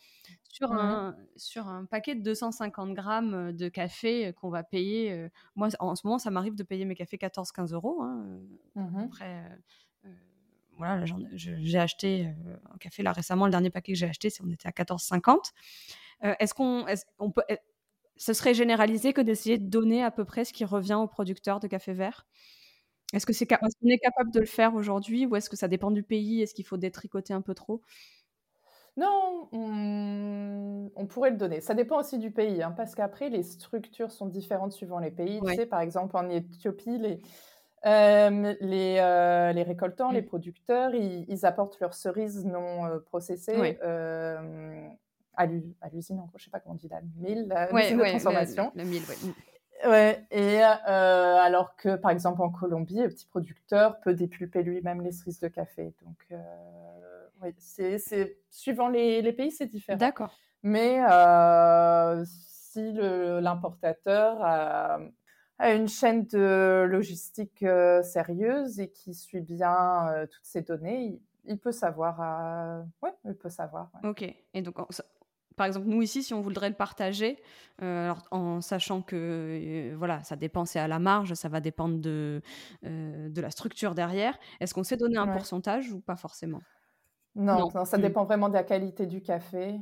Sur, 0.51 0.73
un, 0.73 1.15
sur 1.35 1.67
un 1.67 1.85
paquet 1.85 2.15
de 2.15 2.23
250 2.23 2.93
grammes 2.93 3.53
de 3.53 3.69
café 3.69 4.33
qu'on 4.33 4.49
va 4.49 4.63
payer, 4.63 5.29
moi, 5.55 5.69
en 5.79 5.95
ce 5.95 6.05
moment, 6.05 6.17
ça 6.17 6.31
m'arrive 6.31 6.55
de 6.55 6.63
payer 6.63 6.85
mes 6.85 6.95
cafés 6.95 7.17
14-15 7.17 7.73
euros. 7.73 8.01
Hein, 8.01 8.41
mmh 8.75 8.99
Après, 8.99 9.43
voilà, 10.79 11.05
j'ai 11.33 11.77
acheté 11.77 12.33
un 12.73 12.77
café 12.77 13.03
là 13.03 13.11
récemment, 13.11 13.45
le 13.45 13.51
dernier 13.51 13.69
paquet 13.69 13.91
que 13.91 13.97
j'ai 13.97 14.07
acheté, 14.07 14.29
on 14.43 14.49
était 14.49 14.67
à 14.67 14.71
14,50. 14.71 15.51
est-ce 16.21 16.53
qu'on 16.55 16.85
on 17.19 17.31
peut, 17.31 17.43
ce 18.17 18.33
serait 18.33 18.53
généralisé 18.53 19.13
que 19.13 19.21
d'essayer 19.21 19.57
de 19.57 19.69
donner 19.69 20.03
à 20.03 20.11
peu 20.11 20.25
près 20.25 20.45
ce 20.45 20.53
qui 20.53 20.65
revient 20.65 20.95
aux 20.95 21.07
producteurs 21.07 21.59
de 21.59 21.67
café 21.67 21.93
vert? 21.93 22.25
Est-ce 23.13 23.25
que 23.25 23.33
c'est 23.33 23.47
qu'on 23.47 23.89
est 23.89 23.97
capable 23.97 24.31
de 24.31 24.39
le 24.39 24.45
faire 24.45 24.75
aujourd'hui 24.75 25.25
ou 25.25 25.35
est-ce 25.35 25.49
que 25.49 25.55
ça 25.55 25.67
dépend 25.67 25.89
du 25.91 26.03
pays? 26.03 26.41
Est-ce 26.41 26.53
qu'il 26.53 26.65
faut 26.65 26.77
détricoter 26.77 27.33
un 27.33 27.41
peu 27.41 27.55
trop? 27.55 27.81
Non, 28.97 29.47
on, 29.53 31.05
pourrait 31.07 31.31
le 31.31 31.37
donner. 31.37 31.61
Ça 31.61 31.73
dépend 31.73 31.99
aussi 31.99 32.19
du 32.19 32.31
pays, 32.31 32.61
hein, 32.61 32.71
parce 32.71 32.95
qu'après, 32.95 33.29
les 33.29 33.43
structures 33.43 34.11
sont 34.11 34.25
différentes 34.25 34.73
suivant 34.73 34.99
les 34.99 35.11
pays. 35.11 35.39
Tu 35.47 35.55
sais, 35.55 35.65
par 35.65 35.79
exemple, 35.79 36.17
en 36.17 36.29
Éthiopie, 36.29 36.97
les, 36.97 37.21
euh, 37.85 38.53
euh, 38.61 39.53
les, 39.53 39.63
récoltants, 39.63 40.11
les 40.11 40.21
mmh. 40.21 40.25
producteurs, 40.25 40.93
ils, 40.93 41.45
apportent 41.45 41.79
leurs 41.79 41.93
cerises 41.93 42.45
non 42.45 42.85
euh, 42.85 42.99
processées 42.99 43.77
à 45.39 45.45
l'usine, 45.45 46.21
je 46.33 46.35
ne 46.35 46.39
sais 46.39 46.49
pas 46.49 46.59
comment 46.59 46.75
on 46.75 46.77
dit, 46.77 46.89
la 46.89 46.99
mille, 47.17 47.47
la 47.47 47.67
de 47.67 48.09
transformation. 48.09 48.73
La, 48.75 48.83
mille, 48.83 49.01
oui. 49.07 49.33
Ouais, 49.85 50.25
et 50.29 50.61
euh, 50.61 51.37
alors 51.37 51.77
que 51.77 51.95
par 51.95 52.11
exemple 52.11 52.41
en 52.41 52.49
Colombie, 52.49 53.01
le 53.01 53.07
petit 53.07 53.25
producteur 53.25 54.01
peut 54.01 54.13
dépulper 54.13 54.61
lui-même 54.61 55.01
les 55.01 55.13
cerises 55.13 55.39
de 55.39 55.47
café. 55.47 55.93
Donc, 56.03 56.17
euh, 56.31 56.37
oui, 57.41 57.55
c'est 57.57 57.97
suivant 58.49 58.89
les, 58.89 59.31
pays, 59.31 59.51
c'est 59.51 59.67
différent. 59.67 59.97
D'accord. 59.97 60.37
Mais 60.63 61.01
euh, 61.09 62.25
si 62.25 62.91
l'importateur 62.91 64.99
a, 65.59 65.73
une 65.73 65.87
chaîne 65.87 66.25
de 66.25 66.85
logistique 66.89 67.65
sérieuse 68.03 68.79
et 68.79 68.89
qui 68.89 69.13
suit 69.13 69.41
bien 69.41 70.25
toutes 70.31 70.45
ces 70.45 70.61
données, 70.61 71.21
il, 71.45 71.57
peut 71.59 71.71
savoir. 71.71 72.85
ouais, 73.01 73.13
il 73.25 73.35
peut 73.35 73.49
savoir. 73.49 73.91
Ok. 74.03 74.23
Et 74.53 74.61
donc 74.61 74.79
par 75.59 75.67
exemple, 75.67 75.87
nous 75.87 76.01
ici, 76.01 76.23
si 76.23 76.33
on 76.33 76.39
voudrait 76.39 76.69
le 76.69 76.75
partager, 76.75 77.37
euh, 77.81 78.13
en 78.31 78.61
sachant 78.61 79.01
que 79.01 79.17
euh, 79.91 79.95
voilà, 79.97 80.23
ça 80.23 80.37
dépend, 80.37 80.63
c'est 80.63 80.79
à 80.79 80.87
la 80.87 80.99
marge, 80.99 81.33
ça 81.33 81.49
va 81.49 81.59
dépendre 81.59 81.99
de, 81.99 82.41
euh, 82.85 83.27
de 83.27 83.41
la 83.41 83.51
structure 83.51 83.93
derrière, 83.93 84.39
est-ce 84.61 84.73
qu'on 84.73 84.85
sait 84.85 84.95
donner 84.95 85.17
un 85.17 85.27
pourcentage 85.27 85.91
ou 85.91 85.99
pas 85.99 86.15
forcément? 86.15 86.61
Non, 87.35 87.69
ça 87.83 87.97
mmh. 87.97 88.01
dépend 88.01 88.23
vraiment 88.23 88.47
de 88.47 88.53
la 88.53 88.63
qualité 88.63 89.05
du 89.05 89.21
café, 89.21 89.77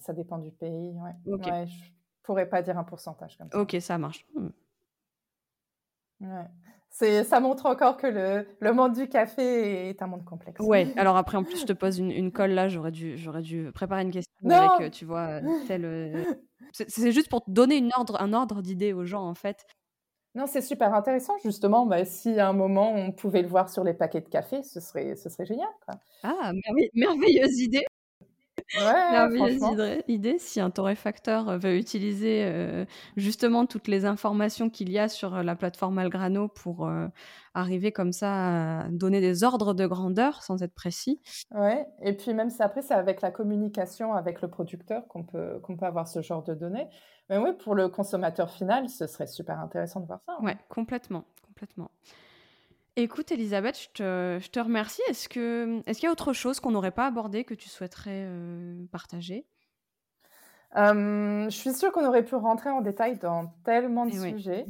ça 0.00 0.12
dépend 0.12 0.36
du 0.36 0.50
pays. 0.50 0.92
Ouais. 0.98 1.66
je 1.66 1.90
pourrais 2.22 2.48
pas 2.48 2.62
dire 2.62 2.78
un 2.78 2.84
pourcentage 2.84 3.36
comme 3.36 3.50
ça. 3.50 3.58
Ok, 3.58 3.76
ça 3.80 3.98
marche. 3.98 4.26
Mmh. 4.34 4.48
Ouais 6.20 6.48
ça 6.92 7.40
montre 7.40 7.66
encore 7.66 7.96
que 7.96 8.06
le, 8.06 8.46
le, 8.60 8.72
monde 8.72 8.92
du 8.92 9.08
café 9.08 9.88
est 9.88 10.02
un 10.02 10.06
monde 10.06 10.24
complexe. 10.24 10.60
Ouais. 10.60 10.92
Alors 10.96 11.16
après, 11.16 11.38
en 11.38 11.44
plus, 11.44 11.60
je 11.60 11.66
te 11.66 11.72
pose 11.72 11.98
une, 11.98 12.32
colle 12.32 12.52
là. 12.52 12.68
J'aurais 12.68 12.90
dû, 12.90 13.16
j'aurais 13.16 13.42
dû 13.42 13.70
préparer 13.72 14.02
une 14.02 14.10
question 14.10 14.32
avec, 14.44 14.80
euh, 14.80 14.90
tu 14.90 15.04
vois, 15.04 15.40
tel. 15.66 15.84
Euh, 15.84 16.24
c'est 16.72 17.12
juste 17.12 17.28
pour 17.28 17.44
te 17.44 17.50
donner 17.50 17.76
une 17.76 17.90
ordre, 17.96 18.20
un 18.20 18.32
ordre 18.32 18.62
d'idée 18.62 18.92
aux 18.92 19.04
gens, 19.04 19.26
en 19.26 19.34
fait. 19.34 19.64
Non, 20.34 20.46
c'est 20.46 20.62
super 20.62 20.94
intéressant, 20.94 21.34
justement. 21.42 21.86
Bah, 21.86 22.04
si 22.04 22.38
à 22.38 22.48
un 22.48 22.54
moment 22.54 22.94
on 22.94 23.12
pouvait 23.12 23.42
le 23.42 23.48
voir 23.48 23.68
sur 23.68 23.84
les 23.84 23.94
paquets 23.94 24.22
de 24.22 24.28
café, 24.28 24.62
ce 24.62 24.80
serait, 24.80 25.16
ce 25.16 25.28
serait 25.28 25.44
génial. 25.44 25.68
Quoi. 25.84 25.96
Ah, 26.22 26.52
merveilleuse 26.94 27.60
idée. 27.60 27.84
Ouais, 28.74 30.02
idée, 30.08 30.38
si 30.38 30.60
un 30.60 30.70
torréfacteur 30.70 31.48
euh, 31.48 31.58
veut 31.58 31.76
utiliser 31.76 32.44
euh, 32.44 32.84
justement 33.16 33.66
toutes 33.66 33.86
les 33.86 34.06
informations 34.06 34.70
qu'il 34.70 34.90
y 34.90 34.98
a 34.98 35.08
sur 35.08 35.34
euh, 35.34 35.42
la 35.42 35.56
plateforme 35.56 35.98
Algrano 35.98 36.48
pour 36.48 36.90
arriver 37.54 37.92
comme 37.92 38.12
ça 38.12 38.80
à 38.80 38.88
donner 38.88 39.20
des 39.20 39.44
ordres 39.44 39.74
de 39.74 39.86
grandeur 39.86 40.42
sans 40.42 40.62
être 40.62 40.74
précis. 40.74 41.20
Ouais, 41.50 41.86
et 42.02 42.14
puis 42.14 42.32
même 42.32 42.50
ça, 42.50 42.64
après, 42.64 42.82
c'est 42.82 42.94
avec 42.94 43.20
la 43.20 43.30
communication 43.30 44.14
avec 44.14 44.40
le 44.40 44.48
producteur 44.48 45.06
qu'on 45.08 45.24
peut, 45.24 45.58
qu'on 45.62 45.76
peut 45.76 45.86
avoir 45.86 46.08
ce 46.08 46.22
genre 46.22 46.42
de 46.42 46.54
données. 46.54 46.88
Mais 47.28 47.38
oui, 47.38 47.50
pour 47.52 47.74
le 47.74 47.88
consommateur 47.88 48.50
final, 48.50 48.88
ce 48.88 49.06
serait 49.06 49.26
super 49.26 49.60
intéressant 49.60 50.00
de 50.00 50.06
voir 50.06 50.20
ça. 50.26 50.32
Hein. 50.38 50.44
Ouais, 50.44 50.56
complètement, 50.68 51.24
complètement. 51.46 51.90
Écoute, 52.96 53.32
Elisabeth, 53.32 53.88
je 53.96 54.48
te, 54.48 54.60
remercie. 54.60 55.02
Est-ce 55.08 55.28
qu'il 55.28 55.82
est 55.86 56.02
y 56.02 56.06
a 56.06 56.10
autre 56.10 56.32
chose 56.32 56.60
qu'on 56.60 56.72
n'aurait 56.72 56.90
pas 56.90 57.06
abordé 57.06 57.44
que 57.44 57.54
tu 57.54 57.68
souhaiterais 57.68 58.24
euh, 58.26 58.84
partager? 58.90 59.46
Je 60.74 61.48
suis 61.50 61.72
sûre 61.72 61.92
qu'on 61.92 62.06
aurait 62.06 62.24
pu 62.24 62.34
rentrer 62.34 62.70
en 62.70 62.80
détail 62.80 63.18
dans 63.18 63.54
tellement 63.64 64.06
de 64.06 64.12
eh 64.14 64.32
sujets. 64.32 64.66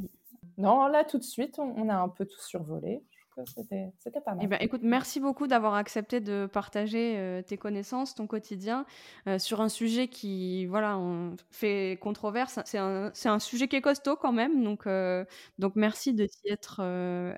Non, 0.59 0.87
là, 0.87 1.05
tout 1.05 1.19
de 1.19 1.25
suite, 1.25 1.59
on 1.59 1.89
a 1.89 1.95
un 1.95 2.09
peu 2.09 2.25
tout 2.27 2.41
survolé 2.41 3.03
c'était 3.47 4.21
pas 4.25 4.35
mal. 4.35 4.45
Eh 4.45 4.47
ben, 4.47 4.59
écoute, 4.61 4.83
merci 4.83 5.21
beaucoup 5.21 5.47
d'avoir 5.47 5.75
accepté 5.75 6.21
de 6.21 6.47
partager 6.47 7.15
euh, 7.17 7.43
tes 7.43 7.57
connaissances, 7.57 8.15
ton 8.15 8.27
quotidien 8.27 8.85
euh, 9.27 9.39
sur 9.39 9.61
un 9.61 9.69
sujet 9.69 10.09
qui, 10.09 10.67
voilà, 10.67 10.99
on 10.99 11.37
fait 11.51 11.99
controverse. 12.01 12.61
C'est 12.65 12.79
un, 12.79 13.13
un, 13.25 13.39
sujet 13.39 13.69
qui 13.69 13.77
est 13.77 13.81
costaud 13.81 14.17
quand 14.17 14.33
même, 14.33 14.63
donc, 14.63 14.87
euh, 14.87 15.25
donc 15.59 15.77
merci 15.77 16.13
de 16.13 16.27
t'y 16.27 16.49
être 16.49 16.81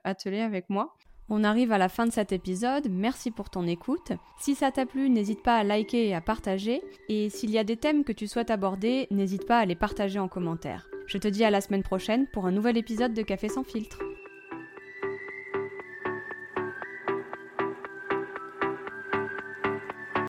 attelé 0.05 0.41
avec 0.41 0.71
moi. 0.71 0.97
On 1.31 1.43
arrive 1.43 1.73
à 1.73 1.79
la 1.79 1.89
fin 1.89 2.07
de 2.07 2.13
cet 2.13 2.33
épisode, 2.33 2.89
merci 2.91 3.31
pour 3.31 3.49
ton 3.49 3.67
écoute. 3.67 4.13
Si 4.39 4.55
ça 4.55 4.71
t'a 4.71 4.85
plu, 4.85 5.09
n'hésite 5.09 5.43
pas 5.43 5.57
à 5.57 5.65
liker 5.65 6.09
et 6.09 6.15
à 6.15 6.21
partager. 6.21 6.83
Et 7.09 7.31
s'il 7.31 7.51
y 7.51 7.59
a 7.59 7.65
des 7.65 7.79
thèmes 7.79 8.05
que 8.05 8.13
tu 8.13 8.27
souhaites 8.27 8.51
aborder, 8.51 9.07
n'hésite 9.11 9.47
pas 9.47 9.59
à 9.59 9.65
les 9.65 9.75
partager 9.75 10.19
en 10.19 10.29
commentaire. 10.29 10.87
Je 11.07 11.17
te 11.17 11.29
dis 11.29 11.45
à 11.45 11.51
la 11.51 11.63
semaine 11.63 11.83
prochaine 11.83 12.27
pour 12.33 12.47
un 12.47 12.53
nouvel 12.53 12.77
épisode 12.77 13.15
de 13.15 13.23
Café 13.23 13.49
sans 13.49 13.65
filtre. 13.65 13.99